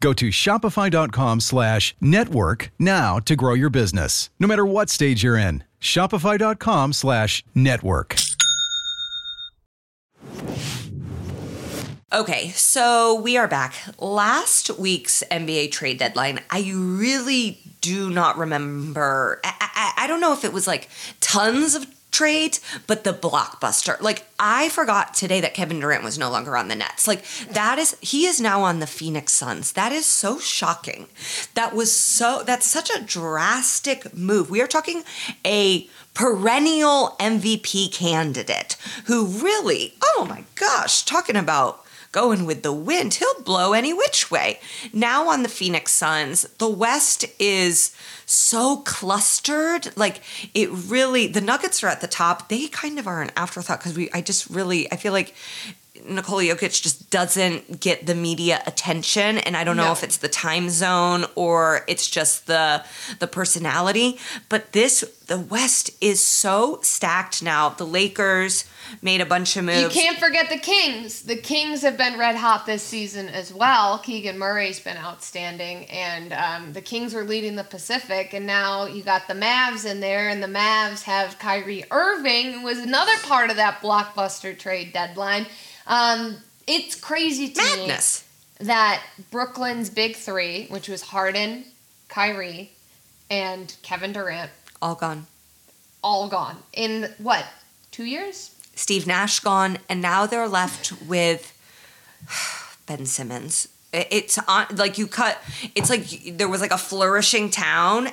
Go 0.00 0.12
to 0.12 0.28
shopify.com 0.28 1.40
slash 1.40 1.94
network 2.00 2.70
now 2.78 3.18
to 3.20 3.34
grow 3.34 3.54
your 3.54 3.70
business, 3.70 4.30
no 4.38 4.46
matter 4.46 4.64
what 4.64 4.90
stage 4.90 5.22
you're 5.22 5.36
in. 5.36 5.64
Shopify.com 5.80 6.92
slash 6.92 7.44
network. 7.54 8.16
Okay, 12.10 12.48
so 12.50 13.20
we 13.20 13.36
are 13.36 13.46
back. 13.46 13.74
Last 13.98 14.70
week's 14.78 15.22
NBA 15.30 15.72
trade 15.72 15.98
deadline, 15.98 16.40
I 16.48 16.72
really 16.74 17.60
do 17.82 18.08
not 18.08 18.38
remember. 18.38 19.40
I, 19.44 19.54
I, 19.60 20.04
I 20.04 20.06
don't 20.06 20.20
know 20.20 20.32
if 20.32 20.44
it 20.44 20.52
was 20.52 20.66
like 20.66 20.88
tons 21.20 21.74
of 21.74 21.86
trades, 22.18 22.60
but 22.88 23.04
the 23.04 23.12
blockbuster. 23.12 24.00
Like, 24.00 24.26
I 24.40 24.70
forgot 24.70 25.14
today 25.14 25.40
that 25.40 25.54
Kevin 25.54 25.78
Durant 25.78 26.02
was 26.02 26.18
no 26.18 26.30
longer 26.30 26.56
on 26.56 26.66
the 26.66 26.74
Nets. 26.74 27.06
Like, 27.06 27.24
that 27.52 27.78
is, 27.78 27.96
he 28.00 28.26
is 28.26 28.40
now 28.40 28.62
on 28.62 28.80
the 28.80 28.88
Phoenix 28.88 29.32
Suns. 29.32 29.70
That 29.72 29.92
is 29.92 30.04
so 30.04 30.40
shocking. 30.40 31.06
That 31.54 31.76
was 31.76 31.94
so, 31.94 32.42
that's 32.44 32.66
such 32.66 32.90
a 32.90 33.04
drastic 33.04 34.16
move. 34.16 34.50
We 34.50 34.60
are 34.60 34.66
talking 34.66 35.04
a 35.46 35.88
perennial 36.14 37.14
MVP 37.20 37.92
candidate 37.92 38.76
who 39.04 39.24
really, 39.24 39.94
oh 40.02 40.26
my 40.28 40.42
gosh, 40.56 41.04
talking 41.04 41.36
about 41.36 41.84
going 42.12 42.46
with 42.46 42.62
the 42.62 42.72
wind. 42.72 43.14
He'll 43.14 43.42
blow 43.42 43.72
any 43.72 43.92
which 43.92 44.30
way. 44.30 44.60
Now 44.92 45.28
on 45.28 45.42
the 45.42 45.48
Phoenix 45.48 45.92
Suns, 45.92 46.42
the 46.58 46.68
West 46.68 47.24
is 47.38 47.94
so 48.26 48.78
clustered. 48.78 49.96
Like 49.96 50.20
it 50.54 50.70
really, 50.70 51.26
the 51.26 51.40
Nuggets 51.40 51.82
are 51.82 51.88
at 51.88 52.00
the 52.00 52.06
top. 52.06 52.48
They 52.48 52.68
kind 52.68 52.98
of 52.98 53.06
are 53.06 53.22
an 53.22 53.30
afterthought 53.36 53.80
because 53.80 53.96
we, 53.96 54.10
I 54.12 54.20
just 54.20 54.48
really, 54.48 54.90
I 54.92 54.96
feel 54.96 55.12
like 55.12 55.34
Nikola 56.06 56.42
Jokic 56.42 56.82
just 56.82 57.10
doesn't 57.10 57.80
get 57.80 58.06
the 58.06 58.14
media 58.14 58.62
attention, 58.66 59.38
and 59.38 59.56
I 59.56 59.64
don't 59.64 59.76
know 59.76 59.86
No. 59.86 59.92
if 59.92 60.02
it's 60.02 60.18
the 60.18 60.28
time 60.28 60.68
zone 60.70 61.24
or 61.34 61.84
it's 61.88 62.08
just 62.08 62.46
the 62.46 62.84
the 63.18 63.26
personality. 63.26 64.18
But 64.48 64.72
this, 64.72 65.00
the 65.26 65.38
West 65.38 65.90
is 66.00 66.24
so 66.24 66.80
stacked 66.82 67.42
now. 67.42 67.70
The 67.70 67.86
Lakers 67.86 68.64
made 69.02 69.20
a 69.20 69.26
bunch 69.26 69.56
of 69.56 69.64
moves. 69.64 69.82
You 69.94 70.02
can't 70.02 70.18
forget 70.18 70.48
the 70.48 70.56
Kings. 70.58 71.22
The 71.22 71.36
Kings 71.36 71.82
have 71.82 71.98
been 71.98 72.18
red 72.18 72.36
hot 72.36 72.64
this 72.64 72.82
season 72.82 73.28
as 73.28 73.52
well. 73.52 73.98
Keegan 73.98 74.38
Murray's 74.38 74.80
been 74.80 74.96
outstanding, 74.96 75.84
and 75.86 76.32
um, 76.32 76.72
the 76.72 76.80
Kings 76.80 77.12
were 77.14 77.24
leading 77.24 77.56
the 77.56 77.64
Pacific, 77.64 78.32
and 78.32 78.46
now 78.46 78.86
you 78.86 79.02
got 79.02 79.28
the 79.28 79.34
Mavs 79.34 79.84
in 79.84 80.00
there, 80.00 80.28
and 80.30 80.42
the 80.42 80.46
Mavs 80.48 81.02
have 81.02 81.38
Kyrie 81.38 81.84
Irving, 81.90 82.52
who 82.52 82.62
was 82.62 82.78
another 82.78 83.16
part 83.24 83.50
of 83.50 83.56
that 83.56 83.80
blockbuster 83.82 84.58
trade 84.58 84.92
deadline. 84.94 85.46
Um, 85.88 86.36
it's 86.66 86.94
crazy 86.94 87.48
to 87.48 87.60
Madness. 87.62 88.24
me 88.60 88.66
that 88.66 89.02
Brooklyn's 89.30 89.88
big 89.90 90.14
three, 90.16 90.66
which 90.66 90.88
was 90.88 91.02
Harden, 91.02 91.64
Kyrie, 92.08 92.72
and 93.30 93.74
Kevin 93.82 94.12
Durant, 94.12 94.50
All 94.82 94.94
gone. 94.94 95.26
all 96.04 96.28
gone 96.28 96.58
in 96.72 97.12
what 97.18 97.44
two 97.90 98.04
years? 98.04 98.54
Steve 98.74 99.06
Nash 99.06 99.40
gone, 99.40 99.78
and 99.88 100.00
now 100.00 100.26
they're 100.26 100.48
left 100.48 100.92
with 101.02 101.52
Ben 102.86 103.06
Simmons. 103.06 103.68
It's 103.92 104.38
on 104.46 104.66
like 104.76 104.98
you 104.98 105.06
cut. 105.06 105.38
It's 105.74 105.88
like 105.90 106.36
there 106.36 106.48
was 106.48 106.60
like 106.60 106.70
a 106.70 106.78
flourishing 106.78 107.50
town, 107.50 108.10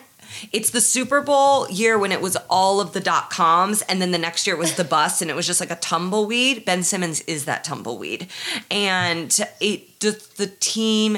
it's 0.52 0.70
the 0.70 0.82
Super 0.82 1.22
Bowl 1.22 1.70
year 1.70 1.98
when 1.98 2.12
it 2.12 2.22
was 2.22 2.36
all 2.50 2.80
of 2.82 2.94
the 2.94 3.00
dot 3.00 3.30
coms, 3.30 3.82
and 3.84 4.02
then 4.02 4.12
the 4.12 4.18
next 4.18 4.46
year 4.48 4.56
it 4.56 4.60
was 4.60 4.76
the 4.76 4.84
bus, 4.96 5.22
and 5.22 5.30
it 5.32 5.36
was 5.36 5.48
just 5.48 5.60
like 5.60 5.72
a 5.72 5.76
tumbleweed. 5.76 6.66
Ben 6.66 6.84
Simmons 6.84 7.22
is 7.22 7.46
that 7.46 7.64
tumbleweed, 7.64 8.28
and 8.72 9.38
it 9.60 10.00
just 10.00 10.38
the 10.38 10.48
team. 10.48 11.18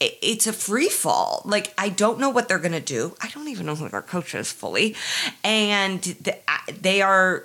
it- 0.00 0.18
It's 0.22 0.46
a 0.46 0.52
free 0.52 0.88
fall. 0.88 1.42
Like 1.44 1.74
I 1.76 1.88
don't 1.90 2.18
know 2.18 2.30
what 2.30 2.48
they're 2.48 2.58
gonna 2.58 2.80
do. 2.80 3.14
I 3.20 3.28
don't 3.28 3.48
even 3.48 3.66
know 3.66 3.74
who 3.74 3.88
their 3.88 4.02
coach 4.02 4.34
is 4.34 4.50
fully, 4.50 4.94
and 5.44 6.00
the, 6.02 6.36
they 6.80 7.02
are 7.02 7.44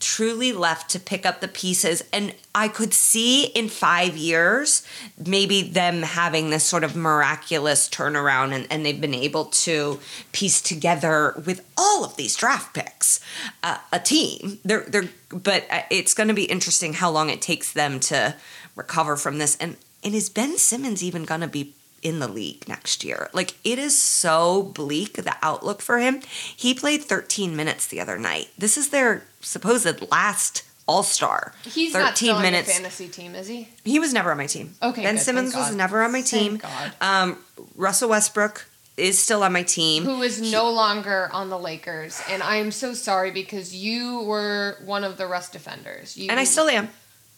truly 0.00 0.52
left 0.52 0.90
to 0.90 1.00
pick 1.00 1.26
up 1.26 1.40
the 1.40 1.48
pieces. 1.48 2.02
And 2.12 2.34
I 2.54 2.68
could 2.68 2.94
see 2.94 3.46
in 3.46 3.68
five 3.68 4.16
years, 4.16 4.86
maybe 5.24 5.62
them 5.62 6.02
having 6.02 6.50
this 6.50 6.64
sort 6.64 6.84
of 6.84 6.96
miraculous 6.96 7.88
turnaround 7.88 8.52
and, 8.52 8.66
and 8.70 8.84
they've 8.84 9.00
been 9.00 9.14
able 9.14 9.46
to 9.46 10.00
piece 10.32 10.60
together 10.60 11.34
with 11.44 11.64
all 11.76 12.04
of 12.04 12.16
these 12.16 12.36
draft 12.36 12.74
picks 12.74 13.20
uh, 13.62 13.78
a 13.92 13.98
team. 13.98 14.58
They're, 14.64 14.84
they're, 14.88 15.08
but 15.30 15.66
uh, 15.70 15.82
it's 15.90 16.14
going 16.14 16.28
to 16.28 16.34
be 16.34 16.44
interesting 16.44 16.94
how 16.94 17.10
long 17.10 17.30
it 17.30 17.42
takes 17.42 17.72
them 17.72 18.00
to 18.00 18.34
recover 18.76 19.16
from 19.16 19.38
this. 19.38 19.56
And, 19.56 19.76
and 20.04 20.14
is 20.14 20.30
Ben 20.30 20.58
Simmons 20.58 21.02
even 21.02 21.24
going 21.24 21.40
to 21.40 21.48
be 21.48 21.74
in 22.02 22.18
the 22.20 22.28
league 22.28 22.68
next 22.68 23.04
year. 23.04 23.28
Like 23.32 23.54
it 23.64 23.78
is 23.78 24.00
so 24.00 24.62
bleak 24.62 25.14
the 25.14 25.36
outlook 25.42 25.82
for 25.82 25.98
him. 25.98 26.20
He 26.56 26.74
played 26.74 27.02
13 27.02 27.56
minutes 27.56 27.86
the 27.86 28.00
other 28.00 28.18
night. 28.18 28.48
This 28.56 28.76
is 28.76 28.90
their 28.90 29.24
supposed 29.40 30.10
last 30.10 30.64
All-Star. 30.86 31.52
He's 31.64 31.92
13 31.92 32.02
not 32.02 32.16
still 32.16 32.34
on 32.36 32.42
minutes. 32.42 32.68
your 32.68 32.74
fantasy 32.76 33.08
team, 33.08 33.34
is 33.34 33.46
he? 33.48 33.68
He 33.84 33.98
was 33.98 34.12
never 34.12 34.30
on 34.30 34.36
my 34.38 34.46
team. 34.46 34.74
Okay, 34.82 35.02
Ben 35.02 35.16
good, 35.16 35.22
Simmons 35.22 35.52
thank 35.52 35.62
was 35.62 35.70
God. 35.70 35.76
never 35.78 36.02
on 36.02 36.12
my 36.12 36.22
team. 36.22 36.58
Thank 36.58 36.62
God. 36.62 36.92
Um, 37.00 37.38
Russell 37.76 38.08
Westbrook 38.10 38.66
is 38.96 39.18
still 39.18 39.42
on 39.42 39.52
my 39.52 39.62
team. 39.62 40.04
Who 40.04 40.22
is 40.22 40.40
no 40.52 40.70
longer 40.70 41.28
on 41.32 41.50
the 41.50 41.58
Lakers, 41.58 42.20
and 42.28 42.42
I 42.42 42.56
am 42.56 42.70
so 42.72 42.94
sorry 42.94 43.30
because 43.30 43.74
you 43.74 44.22
were 44.22 44.76
one 44.84 45.04
of 45.04 45.16
the 45.18 45.26
Russ 45.26 45.50
defenders. 45.50 46.16
You 46.16 46.30
and 46.30 46.40
I 46.40 46.44
still 46.44 46.68
am. 46.68 46.88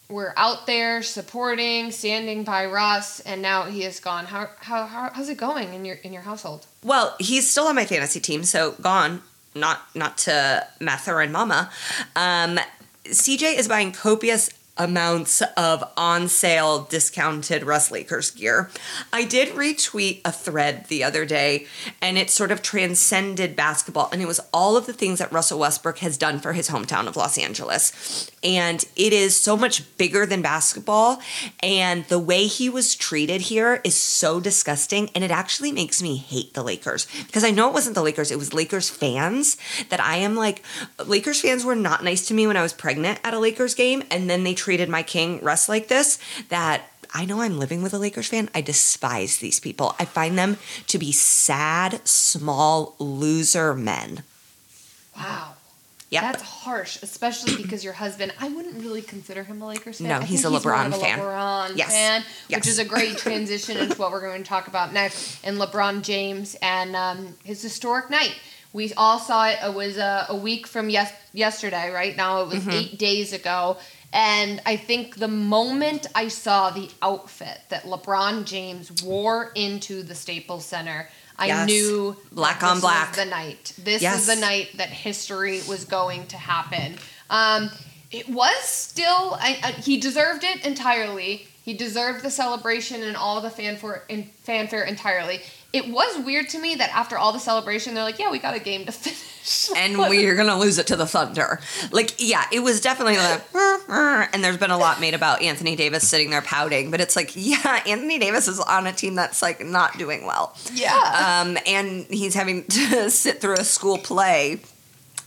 We're 0.08 0.32
out 0.36 0.66
there 0.66 1.02
supporting, 1.02 1.92
standing 1.92 2.42
by 2.42 2.66
Russ, 2.66 3.20
and 3.20 3.42
now 3.42 3.64
he 3.66 3.84
is 3.84 4.00
gone. 4.00 4.24
How, 4.26 4.48
how, 4.58 4.86
how 4.86 5.10
how's 5.12 5.28
it 5.28 5.36
going 5.36 5.72
in 5.72 5.84
your 5.84 5.96
in 5.96 6.12
your 6.12 6.22
household? 6.22 6.66
Well, 6.82 7.14
he's 7.20 7.48
still 7.48 7.66
on 7.66 7.76
my 7.76 7.84
fantasy 7.84 8.18
team, 8.20 8.42
so 8.44 8.72
gone. 8.80 9.22
Not 9.54 9.82
not 9.94 10.18
to 10.18 10.66
Mather 10.80 11.20
and 11.20 11.32
Mama. 11.32 11.70
Um, 12.14 12.58
CJ 13.04 13.58
is 13.58 13.66
buying 13.66 13.92
copious 13.92 14.50
amounts 14.80 15.42
of 15.56 15.84
on 15.96 16.26
sale 16.26 16.84
discounted 16.84 17.62
Russ 17.62 17.90
Lakers 17.90 18.30
gear. 18.30 18.70
I 19.12 19.24
did 19.24 19.54
retweet 19.54 20.22
a 20.24 20.32
thread 20.32 20.86
the 20.86 21.04
other 21.04 21.26
day 21.26 21.66
and 22.00 22.16
it 22.16 22.30
sort 22.30 22.50
of 22.50 22.62
transcended 22.62 23.54
basketball 23.54 24.08
and 24.10 24.22
it 24.22 24.26
was 24.26 24.40
all 24.54 24.78
of 24.78 24.86
the 24.86 24.94
things 24.94 25.18
that 25.18 25.30
Russell 25.32 25.58
Westbrook 25.58 25.98
has 25.98 26.16
done 26.16 26.38
for 26.38 26.54
his 26.54 26.70
hometown 26.70 27.06
of 27.06 27.16
Los 27.16 27.36
Angeles. 27.36 28.30
And 28.42 28.82
it 28.96 29.12
is 29.12 29.36
so 29.36 29.54
much 29.54 29.96
bigger 29.98 30.24
than 30.24 30.40
basketball 30.40 31.20
and 31.62 32.04
the 32.06 32.18
way 32.18 32.46
he 32.46 32.70
was 32.70 32.94
treated 32.94 33.42
here 33.42 33.82
is 33.84 33.94
so 33.94 34.40
disgusting 34.40 35.10
and 35.14 35.22
it 35.22 35.30
actually 35.30 35.72
makes 35.72 36.02
me 36.02 36.16
hate 36.16 36.54
the 36.54 36.62
Lakers 36.62 37.06
because 37.26 37.44
I 37.44 37.50
know 37.50 37.68
it 37.68 37.74
wasn't 37.74 37.96
the 37.96 38.02
Lakers, 38.02 38.30
it 38.30 38.38
was 38.38 38.54
Lakers 38.54 38.88
fans 38.88 39.58
that 39.90 40.00
I 40.00 40.16
am 40.16 40.36
like 40.36 40.62
Lakers 41.04 41.42
fans 41.42 41.66
were 41.66 41.76
not 41.76 42.02
nice 42.02 42.26
to 42.28 42.34
me 42.34 42.46
when 42.46 42.56
I 42.56 42.62
was 42.62 42.72
pregnant 42.72 43.20
at 43.22 43.34
a 43.34 43.38
Lakers 43.38 43.74
game 43.74 44.02
and 44.10 44.30
then 44.30 44.42
they 44.42 44.54
treated 44.54 44.69
my 44.88 45.02
king 45.02 45.40
Russ 45.42 45.68
like 45.68 45.88
this 45.88 46.18
that 46.50 46.82
I 47.12 47.24
know 47.24 47.40
I'm 47.40 47.58
living 47.58 47.82
with 47.82 47.92
a 47.92 47.98
Lakers 47.98 48.28
fan. 48.28 48.48
I 48.54 48.60
despise 48.60 49.38
these 49.38 49.58
people. 49.58 49.96
I 49.98 50.04
find 50.04 50.38
them 50.38 50.58
to 50.86 50.98
be 50.98 51.10
sad, 51.10 52.06
small 52.06 52.94
loser 53.00 53.74
men. 53.74 54.22
Wow. 55.16 55.54
Yeah. 56.10 56.22
That's 56.22 56.42
harsh, 56.42 57.02
especially 57.02 57.56
because 57.62 57.84
your 57.84 57.92
husband, 57.92 58.32
I 58.40 58.48
wouldn't 58.48 58.82
really 58.82 59.02
consider 59.02 59.44
him 59.44 59.62
a 59.62 59.66
Lakers 59.68 59.98
fan. 59.98 60.08
No, 60.08 60.20
he's 60.20 60.44
a 60.44 60.48
LeBron 60.48 60.86
of 60.86 60.94
a 60.94 60.96
fan. 60.98 61.18
LeBron 61.18 61.76
Yes. 61.76 61.92
fan, 61.92 62.24
Yes. 62.48 62.58
which 62.60 62.68
is 62.68 62.78
a 62.78 62.84
great 62.84 63.16
transition 63.16 63.76
into 63.76 63.96
what 63.96 64.10
we're 64.10 64.20
going 64.20 64.42
to 64.42 64.48
talk 64.48 64.66
about 64.68 64.92
next. 64.92 65.38
And 65.44 65.58
LeBron 65.58 66.02
James 66.02 66.56
and 66.62 66.96
um, 66.96 67.34
his 67.44 67.62
historic 67.62 68.10
night. 68.10 68.34
We 68.72 68.92
all 68.94 69.18
saw 69.18 69.48
it. 69.48 69.58
It 69.64 69.74
was 69.74 69.98
a, 69.98 70.26
a 70.28 70.36
week 70.36 70.66
from 70.68 70.90
yes, 70.90 71.12
yesterday, 71.32 71.90
right? 71.90 72.16
Now 72.16 72.42
it 72.42 72.48
was 72.48 72.60
Mm-hmm. 72.60 72.70
eight 72.70 72.98
days 72.98 73.32
ago. 73.32 73.76
And 74.12 74.60
I 74.66 74.76
think 74.76 75.16
the 75.16 75.28
moment 75.28 76.06
I 76.14 76.28
saw 76.28 76.70
the 76.70 76.90
outfit 77.00 77.60
that 77.68 77.84
LeBron 77.84 78.44
James 78.44 79.02
wore 79.02 79.52
into 79.54 80.02
the 80.02 80.14
Staples 80.14 80.64
Center, 80.66 81.08
I 81.38 81.46
Yes. 81.46 81.66
knew 81.68 82.16
Black 82.32 82.62
on 82.62 82.76
this 82.76 82.80
black. 82.82 83.08
was 83.10 83.16
the 83.16 83.24
night. 83.24 83.72
This 83.78 84.02
Yes. 84.02 84.20
is 84.20 84.26
the 84.26 84.36
night 84.36 84.76
that 84.76 84.90
history 84.90 85.62
was 85.68 85.84
going 85.84 86.26
to 86.28 86.36
happen. 86.36 86.98
Um, 87.30 87.70
it 88.10 88.28
was 88.28 88.58
still, 88.64 89.38
I, 89.40 89.58
I, 89.62 89.72
he 89.72 89.96
deserved 89.98 90.42
it 90.42 90.64
entirely. 90.66 91.46
He 91.64 91.74
deserved 91.74 92.24
the 92.24 92.30
celebration 92.30 93.02
and 93.04 93.16
all 93.16 93.40
the 93.40 93.50
fanfare, 93.50 94.04
fanfare 94.42 94.82
entirely. 94.82 95.40
It 95.72 95.88
was 95.88 96.18
weird 96.24 96.48
to 96.50 96.58
me 96.58 96.74
that 96.76 96.90
after 96.94 97.16
all 97.16 97.32
the 97.32 97.38
celebration, 97.38 97.94
they're 97.94 98.02
like, 98.04 98.18
"Yeah, 98.18 98.30
we 98.30 98.38
got 98.38 98.54
a 98.56 98.60
game 98.60 98.86
to 98.86 98.92
finish." 98.92 99.70
and 99.74 99.96
we're 99.96 100.36
gonna 100.36 100.58
lose 100.58 100.78
it 100.78 100.86
to 100.88 100.96
the 100.96 101.06
Thunder. 101.06 101.60
Like, 101.90 102.14
yeah, 102.18 102.44
it 102.52 102.60
was 102.60 102.80
definitely 102.80 103.16
like, 103.16 103.42
and 103.88 104.44
there's 104.44 104.58
been 104.58 104.70
a 104.70 104.76
lot 104.78 105.00
made 105.00 105.14
about 105.14 105.42
Anthony 105.42 105.76
Davis 105.76 106.06
sitting 106.08 106.30
there 106.30 106.42
pouting, 106.42 106.90
but 106.90 107.00
it's 107.00 107.16
like, 107.16 107.32
yeah, 107.34 107.82
Anthony 107.86 108.18
Davis 108.18 108.48
is 108.48 108.60
on 108.60 108.86
a 108.86 108.92
team 108.92 109.14
that's 109.14 109.40
like 109.42 109.64
not 109.64 109.96
doing 109.96 110.26
well. 110.26 110.54
yeah. 110.72 111.40
Um, 111.42 111.56
and 111.66 112.04
he's 112.06 112.34
having 112.34 112.64
to 112.68 113.10
sit 113.10 113.40
through 113.40 113.54
a 113.54 113.64
school 113.64 113.96
play 113.98 114.60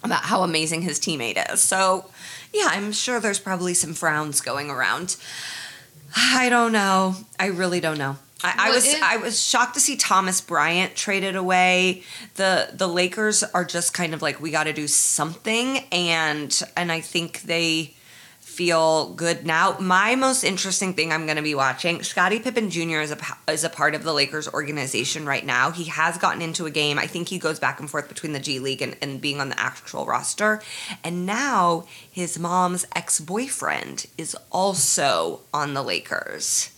about 0.03 0.23
how 0.23 0.43
amazing 0.43 0.81
his 0.83 0.99
teammate 0.99 1.51
is. 1.51 1.61
So, 1.61 2.05
yeah, 2.53 2.67
I'm 2.69 2.91
sure 2.91 3.19
there's 3.19 3.39
probably 3.39 3.73
some 3.73 3.93
frowns 3.93 4.41
going 4.41 4.69
around. 4.69 5.15
I 6.15 6.49
don't 6.49 6.71
know. 6.71 7.15
I 7.39 7.47
really 7.47 7.79
don't 7.79 7.97
know. 7.97 8.17
I, 8.43 8.53
I 8.57 8.69
was 8.71 8.85
it- 8.85 9.01
I 9.01 9.17
was 9.17 9.41
shocked 9.41 9.73
to 9.75 9.79
see 9.79 9.95
Thomas 9.95 10.41
Bryant 10.41 10.95
traded 10.95 11.35
away. 11.35 12.03
The 12.35 12.69
the 12.73 12.87
Lakers 12.87 13.43
are 13.43 13.65
just 13.65 13.93
kind 13.93 14.13
of 14.13 14.21
like 14.21 14.41
we 14.41 14.51
got 14.51 14.65
to 14.65 14.73
do 14.73 14.87
something, 14.87 15.79
and 15.91 16.59
and 16.75 16.91
I 16.91 17.01
think 17.01 17.41
they 17.43 17.93
feel 18.39 19.09
good 19.13 19.47
now. 19.47 19.75
My 19.79 20.13
most 20.13 20.43
interesting 20.43 20.93
thing 20.93 21.11
I'm 21.11 21.25
going 21.25 21.37
to 21.37 21.41
be 21.41 21.55
watching, 21.55 22.03
Scottie 22.03 22.39
Pippen 22.39 22.69
Jr. 22.69 22.99
is 22.99 23.11
a 23.11 23.17
is 23.51 23.63
a 23.63 23.69
part 23.69 23.95
of 23.95 24.03
the 24.03 24.13
Lakers 24.13 24.47
organization 24.47 25.25
right 25.25 25.43
now. 25.45 25.71
He 25.71 25.85
has 25.85 26.17
gotten 26.19 26.41
into 26.41 26.65
a 26.67 26.71
game. 26.71 26.99
I 26.99 27.07
think 27.07 27.29
he 27.29 27.39
goes 27.39 27.57
back 27.59 27.79
and 27.79 27.89
forth 27.89 28.07
between 28.09 28.33
the 28.33 28.39
G 28.39 28.59
League 28.59 28.81
and, 28.83 28.95
and 29.01 29.19
being 29.19 29.41
on 29.41 29.49
the 29.49 29.59
actual 29.59 30.05
roster. 30.05 30.61
And 31.03 31.25
now 31.25 31.85
his 32.11 32.37
mom's 32.37 32.85
ex 32.95 33.19
boyfriend 33.19 34.05
is 34.17 34.35
also 34.51 35.39
on 35.53 35.73
the 35.73 35.81
Lakers. 35.81 36.69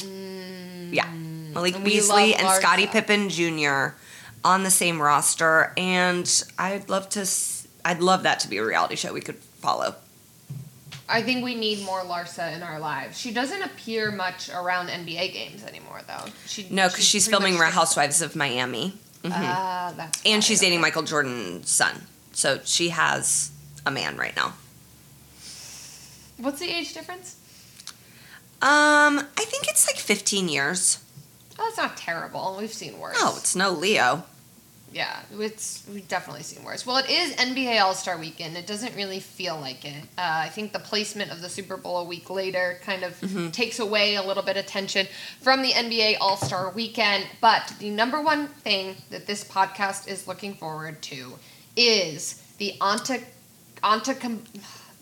Yeah, 0.00 1.08
Malik 1.10 1.76
we 1.76 1.84
Beasley 1.84 2.34
and 2.34 2.48
Scottie. 2.48 2.86
Pippen 2.86 3.28
Jr. 3.28 3.94
on 4.44 4.62
the 4.62 4.70
same 4.70 5.00
roster, 5.00 5.72
and 5.76 6.44
I'd 6.58 6.88
love 6.88 7.08
to. 7.10 7.26
I'd 7.84 8.00
love 8.00 8.22
that 8.22 8.40
to 8.40 8.48
be 8.48 8.58
a 8.58 8.64
reality 8.64 8.96
show 8.96 9.12
we 9.12 9.20
could 9.20 9.36
follow. 9.36 9.96
I 11.08 11.20
think 11.22 11.44
we 11.44 11.54
need 11.54 11.84
more 11.84 12.00
Larsa 12.00 12.54
in 12.54 12.62
our 12.62 12.78
lives. 12.78 13.18
She 13.18 13.32
doesn't 13.32 13.60
appear 13.60 14.10
much 14.10 14.48
around 14.48 14.88
NBA 14.88 15.32
games 15.32 15.62
anymore, 15.64 16.00
though. 16.06 16.30
She 16.46 16.66
No, 16.70 16.88
because 16.88 17.04
she's 17.04 17.28
pretty 17.28 17.42
filming 17.42 17.60
Real 17.60 17.70
Housewives 17.70 18.22
of 18.22 18.34
Miami, 18.34 18.94
Ah, 19.24 19.92
that's 19.96 20.20
and 20.24 20.42
she's 20.42 20.60
dating 20.60 20.80
Michael 20.80 21.02
Jordan's 21.02 21.70
son, 21.70 22.06
so 22.32 22.60
she 22.64 22.88
has 22.88 23.50
a 23.84 23.90
man 23.90 24.16
right 24.16 24.34
now. 24.34 24.54
What's 26.38 26.60
the 26.60 26.70
age 26.70 26.92
difference? 26.94 27.36
Um, 28.62 29.18
I 29.18 29.44
think 29.44 29.68
it's 29.68 29.86
like 29.88 29.96
15 29.96 30.48
years. 30.48 30.98
Oh, 31.58 31.66
it's 31.68 31.76
not 31.78 31.96
terrible. 31.96 32.56
We've 32.58 32.72
seen 32.72 32.98
worse. 32.98 33.16
Oh, 33.18 33.34
it's 33.38 33.54
no 33.56 33.70
Leo. 33.70 34.24
Yeah, 34.92 35.20
it's 35.38 35.84
we've 35.90 36.06
definitely 36.06 36.42
seen 36.42 36.62
worse. 36.64 36.84
Well, 36.86 36.98
it 36.98 37.08
is 37.08 37.34
NBA 37.36 37.80
All 37.80 37.94
Star 37.94 38.18
Weekend. 38.18 38.56
It 38.58 38.66
doesn't 38.66 38.94
really 38.94 39.20
feel 39.20 39.58
like 39.58 39.84
it. 39.86 40.02
Uh, 40.18 40.42
I 40.44 40.48
think 40.50 40.72
the 40.72 40.78
placement 40.78 41.30
of 41.32 41.40
the 41.40 41.48
Super 41.48 41.76
Bowl 41.78 41.98
a 42.00 42.04
week 42.04 42.28
later 42.30 42.78
kind 42.84 43.02
of 43.02 43.18
Mm-hmm. 43.20 43.50
takes 43.50 43.78
away 43.78 44.16
a 44.16 44.22
little 44.22 44.42
bit 44.42 44.56
of 44.58 44.66
tension 44.66 45.06
from 45.40 45.62
the 45.62 45.70
NBA 45.70 46.16
All 46.20 46.36
Star 46.36 46.70
Weekend. 46.72 47.26
But 47.40 47.72
the 47.78 47.88
number 47.90 48.20
one 48.20 48.48
thing 48.48 48.96
that 49.10 49.26
this 49.26 49.42
podcast 49.44 50.08
is 50.08 50.28
looking 50.28 50.54
forward 50.54 51.00
to 51.02 51.38
is 51.74 52.42
the 52.58 52.74
Anta 52.80 53.22
Anta 53.82 54.14
Antetokounmpo. 54.14 54.46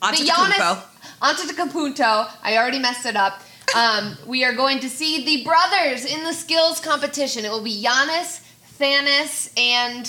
Giannis 0.02 0.82
Antetokounmpo. 1.20 2.30
I 2.44 2.56
already 2.56 2.78
messed 2.78 3.06
it 3.06 3.16
up. 3.16 3.42
Um, 3.76 4.16
we 4.26 4.44
are 4.44 4.52
going 4.52 4.80
to 4.80 4.88
see 4.88 5.24
the 5.24 5.44
brothers 5.44 6.04
in 6.04 6.24
the 6.24 6.32
skills 6.32 6.80
competition. 6.80 7.44
It 7.44 7.50
will 7.50 7.62
be 7.62 7.82
Giannis, 7.82 8.42
Thanos, 8.78 9.52
and 9.58 10.06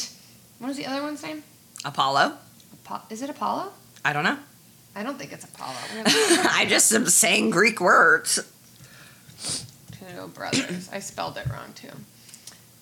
what 0.60 0.70
was 0.70 0.78
the 0.78 0.86
other 0.88 1.02
one's 1.04 1.22
name? 1.24 1.44
Apollo. 1.86 2.38
Apo- 2.86 3.02
is 3.10 3.22
it 3.22 3.30
Apollo? 3.30 3.72
I 4.04 4.14
don't 4.14 4.24
know. 4.24 4.38
I 4.96 5.04
don't 5.04 5.18
think 5.18 5.32
it's 5.32 5.46
Apollo. 5.46 5.76
I 6.06 6.66
just 6.68 6.92
am 6.94 7.06
saying 7.06 7.50
Greek 7.52 7.80
words. 7.80 8.40
go 10.16 10.28
brothers. 10.28 10.90
I 10.92 11.00
spelled 11.00 11.38
it 11.38 11.48
wrong 11.50 11.72
too. 11.76 11.90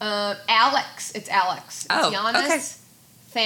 Uh, 0.02 0.36
Alex. 0.48 1.12
It's 1.12 1.30
Alex. 1.30 1.86
It's 1.86 1.88
Oh, 1.90 2.12
Giannis, 2.14 2.46
okay. 2.46 2.60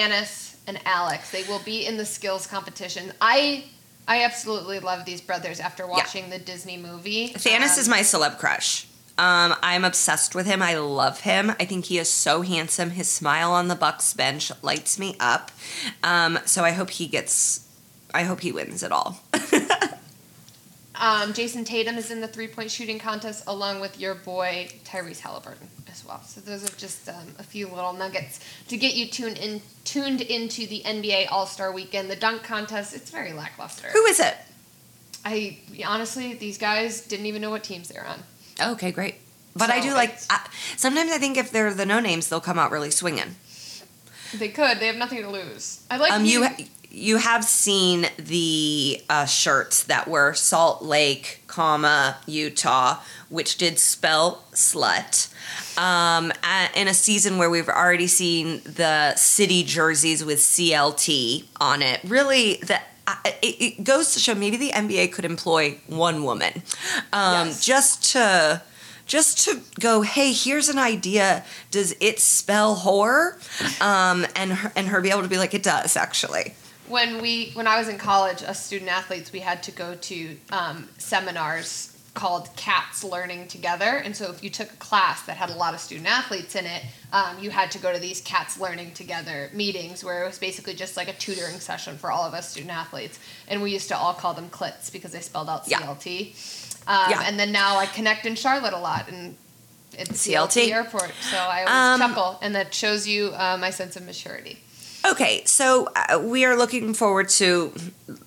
Thanos, 0.10 0.56
and 0.68 0.80
Alex. 0.86 1.32
They 1.32 1.44
will 1.44 1.60
be 1.66 1.86
in 1.86 1.98
the 1.98 2.06
skills 2.06 2.48
competition. 2.48 3.12
I 3.20 3.66
I 4.08 4.24
absolutely 4.24 4.80
love 4.80 5.06
these 5.06 5.22
brothers 5.22 5.60
after 5.60 5.88
watching 5.88 6.30
the 6.30 6.40
Disney 6.40 6.78
movie. 6.78 7.30
Thanos 7.30 7.74
Um, 7.74 7.80
is 7.80 7.90
my 7.90 8.00
celeb 8.02 8.38
crush. 8.38 8.86
Um, 9.18 9.56
I'm 9.62 9.86
obsessed 9.86 10.34
with 10.36 10.46
him. 10.48 10.62
I 10.62 10.74
love 10.76 11.22
him. 11.22 11.52
I 11.60 11.66
think 11.66 11.86
he 11.86 12.00
is 12.00 12.10
so 12.10 12.42
handsome. 12.42 12.90
His 12.92 13.08
smile 13.08 13.52
on 13.52 13.68
the 13.68 13.76
Bucks 13.76 14.14
bench 14.14 14.52
lights 14.64 14.98
me 14.98 15.16
up. 15.20 15.52
Um, 16.04 16.40
so 16.46 16.64
I 16.64 16.72
hope 16.72 16.90
he 16.90 17.08
gets. 17.08 17.62
I 18.14 18.24
hope 18.24 18.42
he 18.42 18.52
wins 18.52 18.82
it 18.84 18.92
all. 18.92 19.20
Um, 20.96 21.34
Jayson 21.34 21.66
Tatum 21.66 21.98
is 21.98 22.12
in 22.12 22.22
the 22.22 22.28
three 22.28 22.48
point 22.48 22.70
shooting 22.70 23.00
contest 23.00 23.44
along 23.48 23.80
with 23.82 24.00
your 24.00 24.14
boy 24.16 24.68
Tyrese 24.86 25.20
Halliburton 25.20 25.68
as 25.92 26.06
well. 26.06 26.22
So 26.24 26.42
those 26.42 26.64
are 26.64 26.76
just 26.78 27.10
um, 27.10 27.28
a 27.40 27.44
few 27.44 27.68
little 27.68 27.94
nuggets 27.94 28.40
to 28.68 28.78
get 28.78 28.94
you 28.96 29.08
tuned 29.08 29.38
in 29.38 29.62
tuned 29.86 30.22
into 30.22 30.68
the 30.68 30.82
NBA 30.86 31.28
All 31.32 31.46
Star 31.48 31.72
Weekend. 31.72 32.10
The 32.12 32.16
dunk 32.16 32.44
contest 32.44 32.94
it's 32.96 33.10
very 33.10 33.34
lackluster. 33.34 33.88
Who 33.90 34.06
is 34.06 34.20
it? 34.20 34.36
I 35.26 35.58
honestly 35.86 36.34
these 36.36 36.58
guys 36.58 37.02
didn't 37.02 37.26
even 37.26 37.42
know 37.42 37.50
what 37.50 37.64
teams 37.64 37.90
they're 37.90 38.06
on. 38.06 38.20
Okay, 38.74 38.92
great. 38.92 39.16
But 39.56 39.70
I 39.70 39.80
do 39.82 39.94
like. 39.94 40.18
I, 40.30 40.48
sometimes 40.78 41.12
I 41.12 41.18
think 41.20 41.38
if 41.38 41.52
they're 41.52 41.74
the 41.74 41.86
no 41.86 42.00
names, 42.00 42.28
they'll 42.28 42.42
come 42.42 42.58
out 42.58 42.72
really 42.72 42.92
swinging. 42.92 43.36
They 44.34 44.50
could. 44.50 44.80
They 44.80 44.88
have 44.88 44.96
nothing 44.96 45.22
to 45.22 45.30
lose. 45.30 45.86
I 45.92 45.98
like 45.98 46.12
Um, 46.12 46.26
you 46.26 46.48
you 46.96 47.18
have 47.18 47.44
seen 47.44 48.06
the 48.18 49.02
uh, 49.10 49.26
shirts 49.26 49.84
that 49.86 50.08
were 50.08 50.34
Salt 50.34 50.84
Lake, 50.84 51.42
comma 51.48 52.18
Utah, 52.28 53.00
which 53.30 53.58
did 53.58 53.80
spell 53.80 54.44
slut. 54.54 55.30
Um, 55.78 56.32
a- 56.44 56.70
in 56.80 56.88
a 56.88 56.94
season 56.94 57.40
where 57.40 57.50
we've 57.50 57.68
already 57.68 58.06
seen 58.06 58.62
the 58.64 59.16
city 59.16 59.64
jerseys 59.64 60.24
with 60.24 60.38
CLT 60.40 61.46
on 61.60 61.82
it, 61.82 62.00
really 62.04 62.58
that. 62.68 62.84
uh, 63.08 63.16
It, 63.42 63.56
it 63.80 63.84
goes 63.84 64.14
to 64.14 64.20
show 64.20 64.36
maybe 64.36 64.56
the 64.58 64.70
NBA 64.72 65.12
could 65.14 65.26
employ 65.26 65.80
one 65.88 66.24
woman, 66.24 66.62
um, 67.12 67.48
Yes. 67.48 67.66
just 67.66 68.12
to 68.14 68.62
just 69.08 69.40
to 69.46 69.60
go. 69.80 70.02
Hey, 70.04 70.32
here's 70.32 70.70
an 70.70 70.78
idea. 70.78 71.44
Does 71.72 71.94
it 72.00 72.20
spell 72.20 72.76
whore? 72.78 73.34
Um, 73.82 74.26
and 74.36 74.54
her, 74.54 74.72
and 74.78 74.88
her 74.90 75.02
be 75.02 75.10
able 75.10 75.24
to 75.24 75.28
be 75.28 75.38
like, 75.38 75.54
it 75.54 75.64
does 75.64 75.98
actually. 75.98 76.54
When 76.88 77.22
we 77.22 77.52
when 77.54 77.68
I 77.68 77.78
was 77.78 77.88
in 77.88 77.98
college, 77.98 78.44
us 78.44 78.64
student 78.66 78.92
athletes, 78.92 79.32
we 79.32 79.40
had 79.40 79.64
to 79.64 79.72
go 79.72 79.96
to 79.96 80.38
um, 80.52 80.90
seminars 80.98 81.90
called 82.14 82.56
Cats 82.56 83.04
Learning 83.04 83.48
Together. 83.48 83.86
And 84.06 84.16
so, 84.16 84.30
if 84.30 84.44
you 84.44 84.50
took 84.50 84.72
a 84.72 84.76
class 84.76 85.24
that 85.24 85.36
had 85.38 85.50
a 85.50 85.56
lot 85.56 85.74
of 85.74 85.80
student 85.80 86.08
athletes 86.08 86.56
in 86.56 86.66
it, 86.66 86.84
um, 87.12 87.40
you 87.40 87.50
had 87.50 87.72
to 87.72 87.80
go 87.80 87.92
to 87.92 88.00
these 88.00 88.22
Cats 88.22 88.60
Learning 88.60 88.92
Together 88.94 89.50
meetings, 89.54 90.04
where 90.04 90.24
it 90.24 90.28
was 90.28 90.38
basically 90.38 90.74
just 90.76 90.96
like 90.96 91.08
a 91.08 91.14
tutoring 91.14 91.60
session 91.60 91.98
for 91.98 92.12
all 92.12 92.24
of 92.24 92.34
us 92.34 92.50
student 92.52 92.72
athletes. 92.72 93.20
And 93.48 93.62
we 93.62 93.72
used 93.72 93.88
to 93.90 93.98
all 93.98 94.14
call 94.14 94.34
them 94.34 94.50
clits 94.50 94.92
because 94.92 95.12
they 95.12 95.22
spelled 95.22 95.50
out 95.50 95.68
Yeah. 95.68 95.80
CLT. 95.80 96.36
Um, 96.88 97.10
Yeah. 97.12 97.24
And 97.26 97.40
then 97.40 97.52
now 97.52 97.78
I 97.78 97.86
connect 97.88 98.26
in 98.26 98.36
Charlotte 98.36 98.74
a 98.74 98.80
lot, 98.80 99.08
and 99.08 99.36
it's 99.94 100.12
CLT? 100.28 100.68
CLT 100.68 100.72
Airport. 100.72 101.12
So 101.22 101.38
I 101.38 101.64
always 101.66 102.02
Um, 102.04 102.10
chuckle, 102.10 102.40
and 102.44 102.54
that 102.56 102.74
shows 102.76 103.08
you 103.08 103.32
uh, 103.34 103.58
my 103.60 103.72
sense 103.72 103.96
of 103.96 104.04
maturity. 104.04 104.63
Okay, 105.06 105.44
so 105.44 105.90
uh, 105.98 106.18
we 106.18 106.46
are 106.46 106.56
looking 106.56 106.94
forward 106.94 107.28
to 107.28 107.74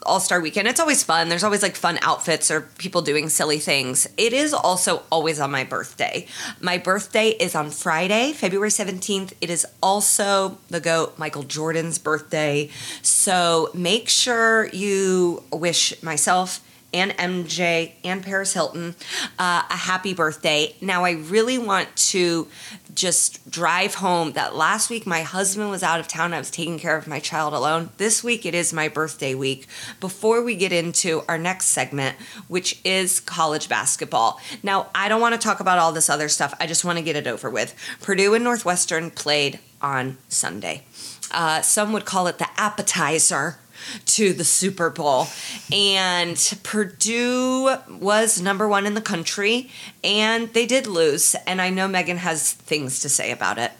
All 0.02 0.20
Star 0.20 0.42
Weekend. 0.42 0.68
It's 0.68 0.78
always 0.78 1.02
fun. 1.02 1.30
There's 1.30 1.42
always 1.42 1.62
like 1.62 1.74
fun 1.74 1.98
outfits 2.02 2.50
or 2.50 2.60
people 2.76 3.00
doing 3.00 3.30
silly 3.30 3.58
things. 3.58 4.06
It 4.18 4.34
is 4.34 4.52
also 4.52 5.02
always 5.10 5.40
on 5.40 5.50
my 5.50 5.64
birthday. 5.64 6.26
My 6.60 6.76
birthday 6.76 7.30
is 7.30 7.54
on 7.54 7.70
Friday, 7.70 8.32
February 8.32 8.68
17th. 8.68 9.32
It 9.40 9.48
is 9.48 9.66
also 9.82 10.58
the 10.68 10.80
GOAT, 10.80 11.18
Michael 11.18 11.44
Jordan's 11.44 11.98
birthday. 11.98 12.68
So 13.00 13.70
make 13.72 14.10
sure 14.10 14.66
you 14.66 15.44
wish 15.50 16.02
myself 16.02 16.60
and 16.92 17.12
MJ 17.12 17.92
and 18.04 18.22
Paris 18.22 18.52
Hilton 18.54 18.94
uh, 19.38 19.62
a 19.68 19.76
happy 19.76 20.14
birthday. 20.14 20.74
Now, 20.80 21.04
I 21.04 21.12
really 21.12 21.58
want 21.58 21.94
to 21.96 22.48
just 22.96 23.48
drive 23.48 23.96
home 23.96 24.32
that 24.32 24.56
last 24.56 24.90
week 24.90 25.06
my 25.06 25.22
husband 25.22 25.70
was 25.70 25.82
out 25.82 26.00
of 26.00 26.08
town. 26.08 26.34
I 26.34 26.38
was 26.38 26.50
taking 26.50 26.78
care 26.78 26.96
of 26.96 27.06
my 27.06 27.20
child 27.20 27.54
alone. 27.54 27.90
This 27.98 28.24
week 28.24 28.44
it 28.44 28.54
is 28.54 28.72
my 28.72 28.88
birthday 28.88 29.34
week. 29.34 29.68
Before 30.00 30.42
we 30.42 30.56
get 30.56 30.72
into 30.72 31.22
our 31.28 31.38
next 31.38 31.66
segment, 31.66 32.16
which 32.48 32.80
is 32.84 33.20
college 33.20 33.68
basketball. 33.68 34.40
Now, 34.62 34.88
I 34.94 35.08
don't 35.08 35.20
want 35.20 35.34
to 35.34 35.40
talk 35.40 35.60
about 35.60 35.78
all 35.78 35.92
this 35.92 36.10
other 36.10 36.28
stuff. 36.28 36.54
I 36.58 36.66
just 36.66 36.84
want 36.84 36.98
to 36.98 37.04
get 37.04 37.16
it 37.16 37.26
over 37.26 37.50
with. 37.50 37.74
Purdue 38.00 38.34
and 38.34 38.42
Northwestern 38.42 39.10
played 39.10 39.60
on 39.80 40.16
Sunday. 40.28 40.84
Uh, 41.30 41.60
some 41.60 41.92
would 41.92 42.06
call 42.06 42.26
it 42.26 42.38
the 42.38 42.48
appetizer 42.56 43.58
to 44.06 44.32
the 44.32 44.44
Super 44.44 44.90
Bowl. 44.90 45.26
And 45.72 46.36
Purdue 46.62 47.76
was 47.88 48.40
number 48.40 48.68
one 48.68 48.86
in 48.86 48.94
the 48.94 49.00
country, 49.00 49.70
and 50.02 50.52
they 50.52 50.66
did 50.66 50.86
lose. 50.86 51.34
And 51.46 51.60
I 51.60 51.70
know 51.70 51.88
Megan 51.88 52.18
has 52.18 52.52
things 52.52 53.00
to 53.00 53.08
say 53.08 53.30
about 53.32 53.58
it. 53.58 53.72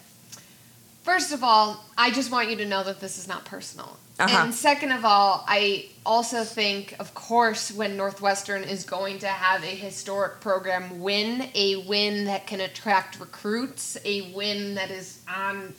First 1.03 1.32
of 1.32 1.44
all, 1.44 1.84
I 1.97 2.11
just 2.11 2.32
want 2.32 2.51
you 2.51 2.57
to 2.57 2.66
know 2.66 2.82
that 2.82 3.01
this 3.01 3.16
is 3.16 3.28
not 3.28 3.44
personal. 3.44 3.97
Uh-huh. 4.18 4.44
And 4.44 4.55
second 4.55 4.92
of 4.92 5.05
all, 5.05 5.44
I 5.47 5.86
also 6.07 6.42
think, 6.42 6.97
of 6.99 7.14
course, 7.14 7.70
when 7.70 7.97
Northwestern 7.97 8.64
is 8.64 8.84
going 8.84 9.18
to 9.18 9.28
have 9.28 9.62
a 9.62 9.66
historic 9.66 10.40
program 10.40 11.01
win, 11.01 11.51
a 11.55 11.76
win 11.86 12.24
that 12.24 12.47
can 12.47 12.61
attract 12.61 13.20
recruits, 13.20 13.99
a 14.05 14.32
win 14.32 14.74
that 14.76 14.90
is 14.90 15.20
on 15.28 15.74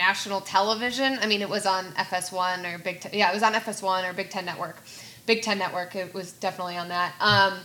national 0.00 0.40
television. 0.40 1.18
I 1.20 1.26
mean, 1.26 1.42
it 1.42 1.48
was 1.48 1.66
on 1.66 1.84
FS1 1.92 2.74
or 2.74 2.78
Big 2.78 3.00
Ten. 3.00 3.12
Yeah, 3.12 3.30
it 3.30 3.34
was 3.34 3.42
on 3.42 3.52
FS1 3.52 4.08
or 4.08 4.14
Big 4.14 4.30
Ten 4.30 4.46
Network. 4.46 4.82
Big 5.26 5.42
Ten 5.42 5.58
Network, 5.58 5.94
it 5.94 6.14
was 6.14 6.32
definitely 6.32 6.78
on 6.78 6.88
that. 6.88 7.14
Um, 7.20 7.58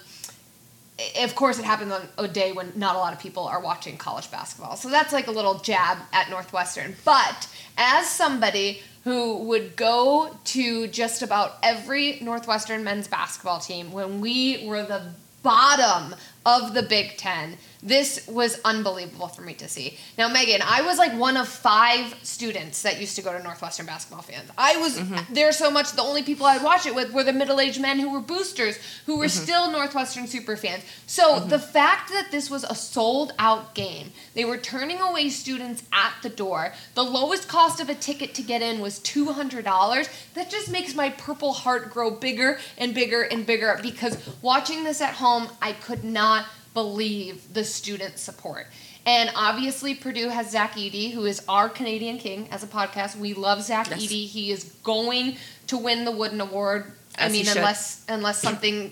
of 1.21 1.35
course, 1.35 1.57
it 1.59 1.65
happens 1.65 1.91
on 1.91 2.07
a 2.17 2.27
day 2.27 2.51
when 2.51 2.71
not 2.75 2.95
a 2.95 2.99
lot 2.99 3.13
of 3.13 3.19
people 3.19 3.45
are 3.47 3.61
watching 3.61 3.97
college 3.97 4.29
basketball. 4.31 4.75
So 4.75 4.89
that's 4.89 5.13
like 5.13 5.27
a 5.27 5.31
little 5.31 5.59
jab 5.59 5.97
at 6.11 6.29
Northwestern. 6.29 6.95
But 7.05 7.47
as 7.77 8.09
somebody 8.09 8.81
who 9.05 9.37
would 9.43 9.75
go 9.75 10.37
to 10.43 10.87
just 10.87 11.21
about 11.21 11.57
every 11.63 12.19
Northwestern 12.21 12.83
men's 12.83 13.07
basketball 13.07 13.59
team 13.59 13.91
when 13.91 14.19
we 14.19 14.65
were 14.67 14.83
the 14.83 15.01
bottom 15.43 16.15
of 16.45 16.73
the 16.73 16.81
Big 16.81 17.17
Ten, 17.17 17.57
this 17.85 18.27
was 18.27 18.59
unbelievable 18.65 19.27
for 19.27 19.43
me 19.43 19.53
to 19.53 19.67
see. 19.67 19.95
Now, 20.17 20.27
Megan, 20.27 20.61
I 20.63 20.81
was 20.81 20.97
like 20.97 21.13
one 21.13 21.37
of 21.37 21.47
five 21.47 22.15
students 22.23 22.81
that 22.81 22.99
used 22.99 23.15
to 23.17 23.21
go 23.21 23.31
to 23.31 23.41
Northwestern 23.43 23.85
basketball 23.85 24.23
fans. 24.23 24.49
I 24.57 24.77
was 24.77 24.97
mm-hmm. 24.97 25.31
there 25.31 25.51
so 25.51 25.69
much, 25.69 25.91
the 25.91 26.01
only 26.01 26.23
people 26.23 26.47
I'd 26.47 26.63
watch 26.63 26.87
it 26.87 26.95
with 26.95 27.13
were 27.13 27.23
the 27.23 27.31
middle 27.31 27.59
aged 27.59 27.79
men 27.79 27.99
who 27.99 28.11
were 28.11 28.21
boosters, 28.21 28.79
who 29.05 29.19
were 29.19 29.25
mm-hmm. 29.25 29.43
still 29.43 29.71
Northwestern 29.71 30.25
super 30.25 30.57
fans. 30.57 30.83
So 31.05 31.35
mm-hmm. 31.35 31.49
the 31.49 31.59
fact 31.59 32.09
that 32.09 32.31
this 32.31 32.49
was 32.49 32.63
a 32.63 32.73
sold 32.73 33.33
out 33.37 33.75
game, 33.75 34.11
they 34.33 34.45
were 34.45 34.57
turning 34.57 34.99
away 34.99 35.29
students 35.29 35.83
at 35.93 36.13
the 36.23 36.29
door, 36.29 36.73
the 36.95 37.03
lowest 37.03 37.47
cost 37.47 37.79
of 37.79 37.87
a 37.89 37.95
ticket 37.95 38.33
to 38.33 38.41
get 38.41 38.63
in 38.63 38.79
was 38.79 38.99
$200. 39.01 40.09
That 40.33 40.49
just 40.49 40.71
makes 40.71 40.95
my 40.95 41.11
purple 41.11 41.53
heart 41.53 41.91
grow 41.91 42.09
bigger 42.09 42.57
and 42.79 42.95
bigger 42.95 43.21
and 43.21 43.45
bigger 43.45 43.77
because 43.83 44.17
watching 44.41 44.83
this 44.83 45.01
at 45.01 45.13
home, 45.13 45.49
I 45.61 45.73
could 45.73 46.03
not 46.03 46.47
believe 46.75 47.51
the 47.55 47.63
student 47.63 48.19
support. 48.19 48.67
And 49.07 49.31
obviously, 49.35 49.95
Purdue 49.95 50.29
has 50.29 50.51
Zach 50.51 50.73
Edey, 50.73 51.11
who 51.11 51.25
is 51.25 51.41
our 51.49 51.69
Canadian 51.69 52.17
king 52.19 52.47
as 52.51 52.63
a 52.63 52.67
podcast. 52.67 53.15
We 53.15 53.33
love 53.33 53.63
Zach 53.63 53.89
Yes. 53.89 54.03
Edey. 54.03 54.27
He 54.27 54.51
is 54.51 54.65
going 54.83 55.37
to 55.67 55.77
win 55.77 56.05
the 56.05 56.11
Wooden 56.11 56.41
Award. 56.41 56.91
I 57.17 57.25
As 57.25 57.33
he 57.33 57.41
mean, 57.43 57.57
unless 57.57 58.03
unless 58.09 58.41
something 58.41 58.91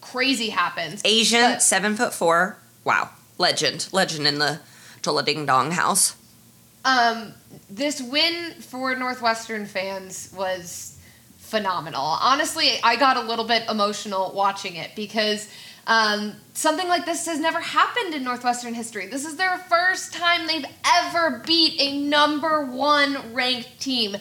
crazy 0.00 0.48
happens. 0.50 1.02
Asian, 1.04 1.52
But- 1.52 1.62
seven 1.62 1.96
foot 1.96 2.14
four. 2.14 2.56
Wow, 2.84 3.10
legend, 3.38 3.88
legend 3.92 4.26
in 4.26 4.38
the 4.38 4.60
Tola 5.02 5.22
Ding 5.22 5.44
Dong 5.46 5.72
house. 5.72 6.14
um, 6.84 7.32
this 7.70 8.00
win 8.02 8.52
for 8.60 8.94
Northwestern 8.94 9.64
fans 9.66 10.28
was 10.36 10.98
phenomenal. 11.38 12.02
Honestly, 12.02 12.78
I 12.82 12.96
got 12.96 13.16
a 13.16 13.20
little 13.22 13.46
bit 13.46 13.62
emotional 13.70 14.32
watching 14.34 14.76
it 14.76 14.90
because 14.94 15.48
um, 15.86 16.34
something 16.54 16.88
like 16.88 17.04
this 17.04 17.26
has 17.26 17.38
never 17.38 17.60
happened 17.60 18.14
in 18.14 18.24
Northwestern 18.24 18.74
history. 18.74 19.06
This 19.06 19.24
is 19.24 19.36
their 19.36 19.58
first 19.58 20.12
time 20.14 20.46
they've 20.46 20.66
ever 20.86 21.42
beat 21.46 21.80
a 21.80 21.98
number 22.00 22.64
one 22.64 23.34
ranked 23.34 23.80
team. 23.80 24.16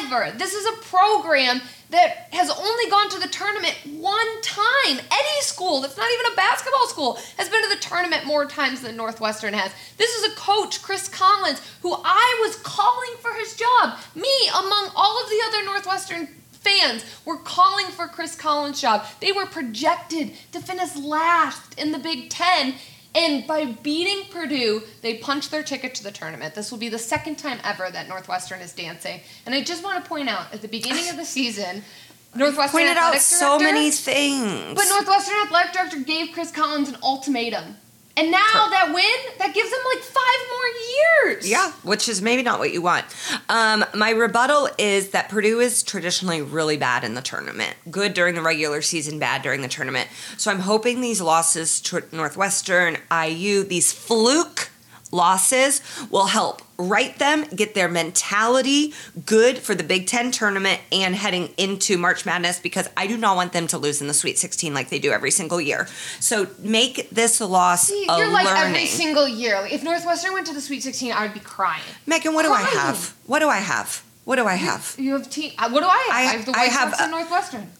Ever. 0.00 0.32
This 0.36 0.54
is 0.54 0.66
a 0.66 0.82
program 0.82 1.60
that 1.90 2.28
has 2.32 2.50
only 2.50 2.90
gone 2.90 3.08
to 3.10 3.20
the 3.20 3.28
tournament 3.28 3.76
one 3.98 4.40
time. 4.42 4.98
Any 4.98 5.40
school 5.42 5.80
that's 5.80 5.96
not 5.96 6.08
even 6.12 6.32
a 6.32 6.36
basketball 6.36 6.86
school 6.88 7.18
has 7.36 7.48
been 7.48 7.62
to 7.62 7.68
the 7.68 7.80
tournament 7.80 8.24
more 8.24 8.46
times 8.46 8.80
than 8.80 8.96
Northwestern 8.96 9.54
has. 9.54 9.72
This 9.96 10.10
is 10.16 10.32
a 10.32 10.36
coach, 10.36 10.82
Chris 10.82 11.08
Collins, 11.08 11.60
who 11.82 11.94
I 11.94 12.44
was 12.46 12.56
calling 12.56 13.16
for 13.20 13.32
his 13.34 13.54
job. 13.54 13.98
Me, 14.14 14.50
among 14.56 14.90
all 14.96 15.22
of 15.22 15.28
the 15.28 15.42
other 15.46 15.64
Northwestern 15.64 16.28
fans, 16.66 17.04
were 17.24 17.36
calling 17.36 17.86
for 17.86 18.06
Chris 18.06 18.34
Collins' 18.34 18.80
job. 18.80 19.04
They 19.20 19.32
were 19.32 19.46
projected 19.46 20.32
to 20.52 20.60
finish 20.60 20.96
last 20.96 21.78
in 21.78 21.92
the 21.92 21.98
Big 21.98 22.30
Ten. 22.30 22.74
And 23.14 23.46
by 23.46 23.64
beating 23.64 24.24
Purdue, 24.30 24.82
they 25.00 25.16
punched 25.16 25.50
their 25.50 25.62
ticket 25.62 25.94
to 25.94 26.02
the 26.02 26.10
tournament. 26.10 26.54
This 26.54 26.70
will 26.70 26.78
be 26.78 26.90
the 26.90 26.98
second 26.98 27.36
time 27.36 27.58
ever 27.64 27.90
that 27.90 28.08
Northwestern 28.08 28.60
is 28.60 28.72
dancing. 28.74 29.20
And 29.46 29.54
I 29.54 29.62
just 29.62 29.82
want 29.82 30.02
to 30.02 30.08
point 30.08 30.28
out 30.28 30.52
at 30.52 30.60
the 30.60 30.68
beginning 30.68 31.08
of 31.08 31.16
the 31.16 31.24
season, 31.24 31.82
Northwestern 32.34 32.80
Pointed 32.80 32.98
out 32.98 33.14
athletic 33.14 33.20
so 33.22 33.58
many 33.58 33.90
things. 33.90 34.74
But 34.74 34.84
Northwestern 34.90 35.36
athletic 35.46 35.72
director 35.72 36.00
gave 36.00 36.32
Chris 36.34 36.50
Collins 36.50 36.90
an 36.90 36.98
ultimatum. 37.02 37.76
And 38.18 38.30
now 38.30 38.68
that 38.70 38.92
win, 38.94 39.38
that 39.38 39.54
gives 39.54 39.70
them 39.70 39.80
like 39.94 40.02
five 40.02 40.48
more 40.50 41.32
years. 41.34 41.50
Yeah, 41.50 41.72
which 41.82 42.08
is 42.08 42.22
maybe 42.22 42.42
not 42.42 42.58
what 42.58 42.72
you 42.72 42.80
want. 42.80 43.04
Um, 43.50 43.84
my 43.94 44.10
rebuttal 44.10 44.70
is 44.78 45.10
that 45.10 45.28
Purdue 45.28 45.60
is 45.60 45.82
traditionally 45.82 46.40
really 46.40 46.78
bad 46.78 47.04
in 47.04 47.14
the 47.14 47.20
tournament. 47.20 47.74
Good 47.90 48.14
during 48.14 48.34
the 48.34 48.40
regular 48.40 48.80
season, 48.80 49.18
bad 49.18 49.42
during 49.42 49.60
the 49.60 49.68
tournament. 49.68 50.08
So 50.38 50.50
I'm 50.50 50.60
hoping 50.60 51.02
these 51.02 51.20
losses 51.20 51.78
to 51.82 52.02
Northwestern, 52.10 52.96
IU, 53.12 53.64
these 53.64 53.92
fluke 53.92 54.70
losses 55.12 55.82
will 56.10 56.26
help 56.26 56.62
right 56.78 57.18
them 57.18 57.44
get 57.54 57.74
their 57.74 57.88
mentality 57.88 58.92
good 59.24 59.58
for 59.58 59.74
the 59.74 59.82
Big 59.84 60.06
Ten 60.06 60.30
tournament 60.30 60.80
and 60.92 61.14
heading 61.14 61.48
into 61.56 61.96
March 61.96 62.26
Madness 62.26 62.60
because 62.60 62.88
I 62.96 63.06
do 63.06 63.16
not 63.16 63.36
want 63.36 63.52
them 63.52 63.66
to 63.68 63.78
lose 63.78 64.00
in 64.00 64.08
the 64.08 64.14
Sweet 64.14 64.38
16 64.38 64.74
like 64.74 64.90
they 64.90 64.98
do 64.98 65.10
every 65.12 65.30
single 65.30 65.60
year. 65.60 65.88
So 66.20 66.48
make 66.58 67.08
this 67.10 67.40
a 67.40 67.46
loss 67.46 67.88
See, 67.88 68.06
a 68.08 68.18
you're 68.18 68.30
like 68.32 68.44
learning. 68.46 68.74
every 68.74 68.86
single 68.86 69.26
year. 69.28 69.60
Like, 69.60 69.72
if 69.72 69.82
Northwestern 69.82 70.32
went 70.32 70.46
to 70.48 70.54
the 70.54 70.60
Sweet 70.60 70.82
16, 70.82 71.12
I 71.12 71.22
would 71.22 71.34
be 71.34 71.40
crying. 71.40 71.82
Megan, 72.06 72.34
what 72.34 72.42
do 72.44 72.52
I 72.52 72.60
have? 72.62 73.14
What 73.26 73.38
do 73.40 73.48
I 73.48 73.58
have? 73.58 74.02
What 74.24 74.36
do 74.36 74.44
I 74.46 74.54
have? 74.56 74.96
You 74.98 75.12
have 75.12 75.30
team. 75.30 75.52
uh, 75.56 75.70
What 75.70 75.80
do 75.80 75.86
I 75.86 75.96
have? 75.98 76.10
I- 76.10 76.18
I, 76.18 76.22
have 76.36 76.46
the 76.46 76.52
I 76.56 76.64
have, 76.64 76.90
Sox 76.90 77.02
and 77.02 77.10
Northwestern, 77.12 77.70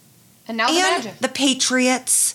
and 0.48 0.56
now 0.56 0.68
the 0.68 0.74
and 0.74 1.04
Magic. 1.04 1.18
the 1.18 1.28
Patriots 1.28 2.34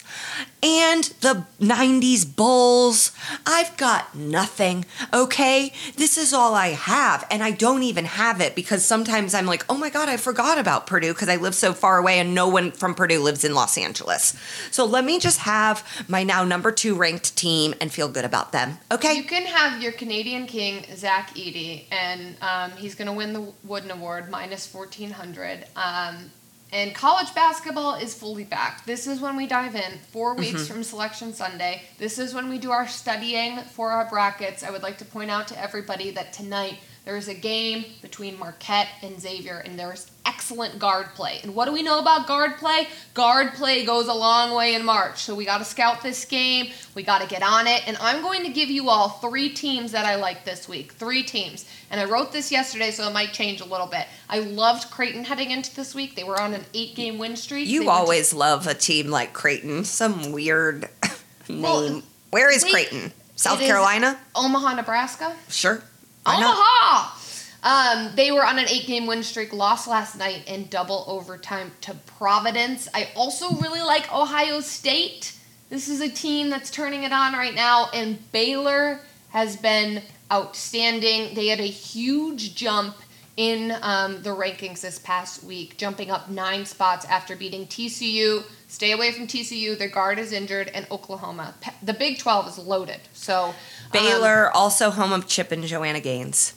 and 0.64 1.06
the 1.22 1.46
90s 1.60 2.36
Bulls. 2.36 3.12
I've 3.46 3.76
got 3.78 4.14
nothing, 4.16 4.86
okay? 5.14 5.74
This 5.96 6.18
is 6.18 6.34
all 6.34 6.54
I 6.54 6.70
have, 6.70 7.26
and 7.32 7.44
I 7.44 7.52
don't 7.52 7.84
even 7.84 8.06
have 8.06 8.42
it 8.42 8.56
because 8.56 8.86
sometimes 8.86 9.34
I'm 9.34 9.46
like, 9.46 9.66
oh 9.70 9.78
my 9.78 9.90
God, 9.90 10.08
I 10.10 10.18
forgot 10.18 10.58
about 10.60 10.86
Purdue 10.88 11.14
because 11.14 11.30
I 11.30 11.38
live 11.38 11.56
so 11.56 11.74
far 11.74 11.98
away 11.98 12.20
and 12.20 12.36
no 12.36 12.48
one 12.48 12.72
from 12.72 12.94
Purdue 12.94 13.20
lives 13.22 13.44
in 13.44 13.54
Los 13.56 13.78
Angeles. 13.78 14.38
So 14.70 14.86
let 14.86 15.04
me 15.04 15.20
just 15.20 15.40
have 15.40 15.84
my 16.08 16.24
now 16.24 16.44
number 16.44 16.72
two 16.72 16.96
ranked 16.96 17.36
team 17.36 17.74
and 17.82 17.92
feel 17.92 18.08
good 18.08 18.26
about 18.26 18.52
them, 18.52 18.78
okay? 18.92 19.14
You 19.14 19.24
can 19.24 19.46
have 19.46 19.82
your 19.82 19.92
Canadian 19.94 20.46
King 20.46 20.86
Zach 20.96 21.34
Edey, 21.36 21.86
and 21.92 22.36
um, 22.42 22.72
he's 22.78 22.96
going 22.96 23.08
to 23.08 23.14
win 23.14 23.34
the 23.34 23.52
Wooden 23.64 23.90
Award 23.92 24.30
minus 24.30 24.68
fourteen 24.68 25.12
hundred. 25.12 25.66
Um, 25.76 26.32
and 26.72 26.96
college 26.96 27.34
basketball 27.36 27.96
is 27.96 28.14
fully 28.14 28.44
back. 28.44 28.86
This 28.86 29.08
is 29.08 29.20
when 29.20 29.36
we 29.36 29.48
dive 29.48 29.76
in. 29.76 30.00
Four 30.12 30.32
mm-hmm. 30.32 30.42
weeks 30.42 30.68
from 30.68 30.84
Selection 30.84 31.34
Sunday. 31.34 31.84
This 31.98 32.20
is 32.20 32.34
when 32.34 32.50
we 32.50 32.58
do 32.58 32.72
our 32.72 32.88
studying 32.88 33.60
for 33.60 33.92
our 33.92 34.10
brackets. 34.10 34.64
I 34.64 34.72
would 34.72 34.84
like 34.84 34.98
to 35.00 35.06
point 35.06 35.32
out 35.32 35.48
to 35.50 35.60
everybody 35.60 36.12
that 36.12 36.34
tonight 36.34 36.80
there 37.04 37.18
is 37.18 37.28
a 37.28 37.34
game 37.34 37.86
between 38.02 38.38
Marquette 38.38 38.88
and 39.02 39.20
Xavier, 39.20 39.58
and 39.58 39.78
there 39.78 39.92
is 39.92 40.11
excellent 40.52 40.80
guard 40.80 41.08
play. 41.16 41.40
And 41.44 41.56
what 41.56 41.66
do 41.66 41.72
we 41.72 41.82
know 41.82 42.00
about 42.00 42.28
guard 42.28 42.58
play? 42.58 42.88
Guard 43.14 43.54
play 43.54 43.86
goes 43.86 44.08
a 44.08 44.14
long 44.14 44.54
way 44.56 44.76
in 44.76 44.84
March. 44.86 45.20
So 45.24 45.34
we 45.34 45.46
got 45.46 45.60
to 45.60 45.64
scout 45.66 46.02
this 46.04 46.26
game. 46.26 46.72
We 46.94 47.04
got 47.04 47.22
to 47.22 47.28
get 47.28 47.42
on 47.42 47.68
it. 47.68 47.88
And 47.88 47.98
I'm 48.02 48.22
going 48.22 48.44
to 48.44 48.50
give 48.50 48.70
you 48.70 48.90
all 48.90 49.10
three 49.10 49.50
teams 49.50 49.94
that 49.94 50.06
I 50.06 50.16
like 50.16 50.44
this 50.44 50.68
week. 50.68 50.92
Three 50.94 51.24
teams. 51.24 51.66
And 51.90 52.00
I 52.02 52.06
wrote 52.06 52.32
this 52.34 52.52
yesterday, 52.52 52.92
so 52.92 53.08
it 53.08 53.14
might 53.14 53.32
change 53.34 53.62
a 53.62 53.66
little 53.66 53.88
bit. 53.88 54.08
I 54.30 54.40
loved 54.40 54.92
Creighton 54.92 55.24
heading 55.24 55.52
into 55.52 55.74
this 55.76 55.96
week. 55.96 56.16
They 56.16 56.24
were 56.24 56.40
on 56.40 56.54
an 56.54 56.66
eight 56.74 56.96
game 56.96 57.18
win 57.18 57.36
streak. 57.38 57.68
They 57.68 57.74
You 57.74 57.84
to- 57.84 57.90
always 57.90 58.34
love 58.34 58.68
a 58.68 58.74
team 58.74 59.08
like 59.08 59.32
Creighton, 59.34 59.86
some 59.86 60.32
weird 60.34 60.90
name. 61.50 61.62
Well, 61.62 62.04
Where 62.32 62.52
is 62.54 62.64
wait, 62.64 62.72
Creighton? 62.72 63.14
South 63.36 63.60
Carolina? 63.60 64.20
Omaha, 64.36 64.76
Nebraska. 64.76 65.36
Sure. 65.50 65.82
Why 66.24 66.40
not? 66.40 67.18
Um, 67.64 68.12
they 68.16 68.32
were 68.32 68.46
on 68.46 68.58
an 68.58 68.68
eight 68.70 68.88
game 68.88 69.06
win 69.06 69.24
streak, 69.24 69.54
lost 69.54 69.88
last 69.88 70.18
night 70.18 70.44
in 70.48 70.68
double 70.68 71.06
overtime 71.08 71.72
to 71.82 71.94
Providence. 72.18 72.88
I 72.94 73.10
also 73.16 73.52
really 73.56 73.82
like 73.82 74.12
Ohio 74.14 74.62
State. 74.62 75.38
This 75.70 75.88
is 75.88 76.02
a 76.02 76.10
team 76.10 76.50
that's 76.50 76.72
turning 76.72 77.04
it 77.04 77.14
on 77.14 77.34
right 77.34 77.54
now, 77.54 77.90
and 77.94 78.20
Baylor 78.32 79.02
has 79.30 79.56
been 79.56 80.02
outstanding. 80.32 81.36
They 81.36 81.48
had 81.48 81.60
a 81.60 81.68
huge 81.68 82.56
jump 82.56 82.96
in 83.38 83.74
um, 83.82 84.22
the 84.24 84.30
rankings 84.30 84.82
this 84.82 85.00
past 85.00 85.44
week, 85.44 85.78
jumping 85.78 86.12
up 86.12 86.30
nine 86.30 86.66
spots 86.66 87.06
after 87.06 87.36
beating 87.36 87.66
TCU. 87.66 88.44
Stay 88.68 88.92
away 88.92 89.12
from 89.12 89.28
TCU. 89.28 89.78
Their 89.78 89.88
guard 89.88 90.20
is 90.20 90.32
injured, 90.32 90.70
and 90.74 90.86
Oklahoma. 90.92 91.54
The 91.82 91.94
Big 91.94 92.20
12 92.20 92.48
is 92.50 92.58
loaded. 92.58 93.00
So 93.14 93.54
um, 93.94 94.04
Baylor, 94.04 94.50
also 94.52 94.90
home 94.92 95.12
of 95.14 95.28
Chip 95.28 95.52
and 95.52 95.64
Joanna 95.64 96.00
Gaines. 96.00 96.54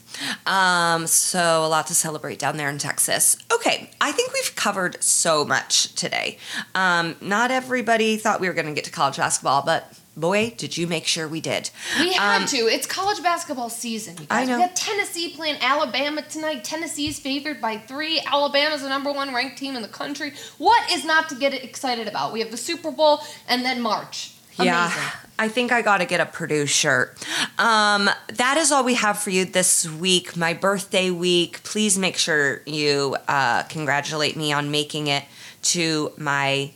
Um, 0.46 1.06
so 1.06 1.64
a 1.64 1.68
lot 1.68 1.86
to 1.88 1.94
celebrate 1.94 2.38
down 2.38 2.56
there 2.56 2.68
in 2.68 2.78
Texas. 2.78 3.36
Okay, 3.52 3.90
I 4.00 4.12
think 4.12 4.32
we've 4.32 4.54
covered 4.54 5.02
so 5.02 5.44
much 5.44 5.94
today. 5.94 6.38
Um, 6.74 7.16
not 7.20 7.50
everybody 7.50 8.16
thought 8.16 8.40
we 8.40 8.46
were 8.48 8.54
going 8.54 8.66
to 8.66 8.72
get 8.72 8.84
to 8.84 8.90
college 8.92 9.16
basketball, 9.16 9.62
but 9.62 9.98
boy, 10.16 10.54
did 10.56 10.76
you 10.76 10.86
make 10.86 11.06
sure 11.06 11.26
we 11.26 11.40
did. 11.40 11.70
We 11.98 12.12
had 12.12 12.42
Um, 12.42 12.46
to. 12.46 12.56
It's 12.56 12.86
college 12.86 13.20
basketball 13.22 13.68
season. 13.68 14.16
You 14.20 14.26
I 14.30 14.44
know. 14.44 14.56
We 14.58 14.62
got 14.62 14.76
Tennessee 14.76 15.34
playing 15.34 15.56
Alabama 15.60 16.22
tonight. 16.22 16.62
Tennessee's 16.62 17.18
favored 17.18 17.60
by 17.60 17.78
three. 17.78 18.20
Alabama's 18.24 18.82
the 18.82 18.88
number 18.88 19.10
one 19.12 19.34
ranked 19.34 19.58
team 19.58 19.74
in 19.74 19.82
the 19.82 19.88
country. 19.88 20.32
What 20.58 20.88
is 20.92 21.04
not 21.04 21.28
to 21.30 21.34
get 21.34 21.52
excited 21.52 22.06
about? 22.06 22.32
We 22.32 22.38
have 22.40 22.52
the 22.52 22.56
Super 22.56 22.92
Bowl 22.92 23.22
and 23.48 23.64
then 23.64 23.80
March. 23.80 24.30
Amazing. 24.58 24.66
Yeah, 24.66 25.10
I 25.38 25.48
think 25.48 25.72
I 25.72 25.82
got 25.82 25.98
to 25.98 26.06
get 26.06 26.20
a 26.20 26.26
Purdue 26.26 26.66
shirt. 26.66 27.18
Um, 27.58 28.08
that 28.34 28.56
is 28.56 28.70
all 28.70 28.84
we 28.84 28.94
have 28.94 29.18
for 29.18 29.30
you 29.30 29.44
this 29.44 29.88
week, 29.88 30.36
my 30.36 30.54
birthday 30.54 31.10
week. 31.10 31.62
Please 31.64 31.98
make 31.98 32.16
sure 32.16 32.62
you 32.66 33.16
uh, 33.26 33.64
congratulate 33.64 34.36
me 34.36 34.52
on 34.52 34.70
making 34.70 35.08
it 35.08 35.24
to 35.62 36.12
my 36.16 36.70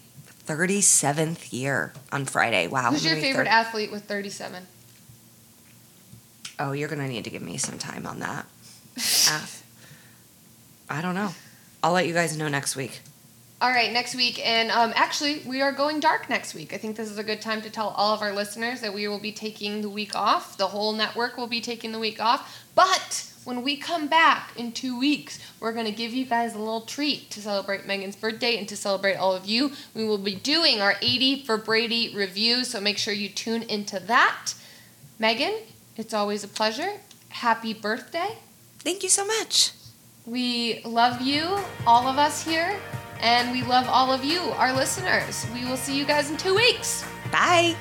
37th 0.46 1.52
year 1.52 1.92
on 2.10 2.24
Friday. 2.24 2.66
Wow. 2.66 2.90
Who's 2.90 3.04
your 3.04 3.16
favorite 3.16 3.44
thir- 3.44 3.50
athlete 3.50 3.92
with 3.92 4.04
37? 4.04 4.66
Oh, 6.58 6.72
you're 6.72 6.88
going 6.88 7.00
to 7.00 7.06
need 7.08 7.24
to 7.24 7.30
give 7.30 7.42
me 7.42 7.58
some 7.58 7.78
time 7.78 8.06
on 8.06 8.18
that. 8.20 8.46
I 10.90 11.00
don't 11.02 11.14
know. 11.14 11.30
I'll 11.82 11.92
let 11.92 12.06
you 12.06 12.14
guys 12.14 12.36
know 12.36 12.48
next 12.48 12.74
week. 12.74 13.00
All 13.60 13.70
right, 13.70 13.92
next 13.92 14.14
week. 14.14 14.46
And 14.46 14.70
um, 14.70 14.92
actually, 14.94 15.42
we 15.44 15.62
are 15.62 15.72
going 15.72 15.98
dark 15.98 16.30
next 16.30 16.54
week. 16.54 16.72
I 16.72 16.76
think 16.76 16.94
this 16.94 17.10
is 17.10 17.18
a 17.18 17.24
good 17.24 17.40
time 17.40 17.60
to 17.62 17.70
tell 17.70 17.88
all 17.88 18.14
of 18.14 18.22
our 18.22 18.32
listeners 18.32 18.80
that 18.82 18.94
we 18.94 19.08
will 19.08 19.18
be 19.18 19.32
taking 19.32 19.80
the 19.82 19.90
week 19.90 20.14
off. 20.14 20.56
The 20.56 20.68
whole 20.68 20.92
network 20.92 21.36
will 21.36 21.48
be 21.48 21.60
taking 21.60 21.90
the 21.90 21.98
week 21.98 22.22
off. 22.22 22.64
But 22.76 23.32
when 23.42 23.64
we 23.64 23.76
come 23.76 24.06
back 24.06 24.52
in 24.56 24.70
two 24.70 24.96
weeks, 24.96 25.40
we're 25.58 25.72
going 25.72 25.86
to 25.86 25.92
give 25.92 26.14
you 26.14 26.24
guys 26.24 26.54
a 26.54 26.58
little 26.58 26.82
treat 26.82 27.30
to 27.32 27.40
celebrate 27.40 27.84
Megan's 27.84 28.14
birthday 28.14 28.56
and 28.58 28.68
to 28.68 28.76
celebrate 28.76 29.16
all 29.16 29.34
of 29.34 29.46
you. 29.46 29.72
We 29.92 30.04
will 30.04 30.18
be 30.18 30.36
doing 30.36 30.80
our 30.80 30.94
80 31.02 31.42
for 31.42 31.56
Brady 31.56 32.14
review, 32.14 32.62
so 32.62 32.80
make 32.80 32.96
sure 32.96 33.12
you 33.12 33.28
tune 33.28 33.64
into 33.64 33.98
that. 33.98 34.54
Megan, 35.18 35.54
it's 35.96 36.14
always 36.14 36.44
a 36.44 36.48
pleasure. 36.48 36.92
Happy 37.30 37.74
birthday. 37.74 38.38
Thank 38.78 39.02
you 39.02 39.08
so 39.08 39.26
much. 39.26 39.72
We 40.26 40.80
love 40.84 41.22
you, 41.22 41.58
all 41.86 42.06
of 42.06 42.18
us 42.18 42.44
here, 42.44 42.78
and 43.20 43.50
we 43.52 43.62
love 43.62 43.88
all 43.88 44.12
of 44.12 44.24
you, 44.24 44.40
our 44.56 44.72
listeners. 44.72 45.46
We 45.52 45.64
will 45.64 45.76
see 45.76 45.96
you 45.96 46.04
guys 46.04 46.30
in 46.30 46.36
two 46.36 46.54
weeks. 46.54 47.04
Bye. 47.30 47.76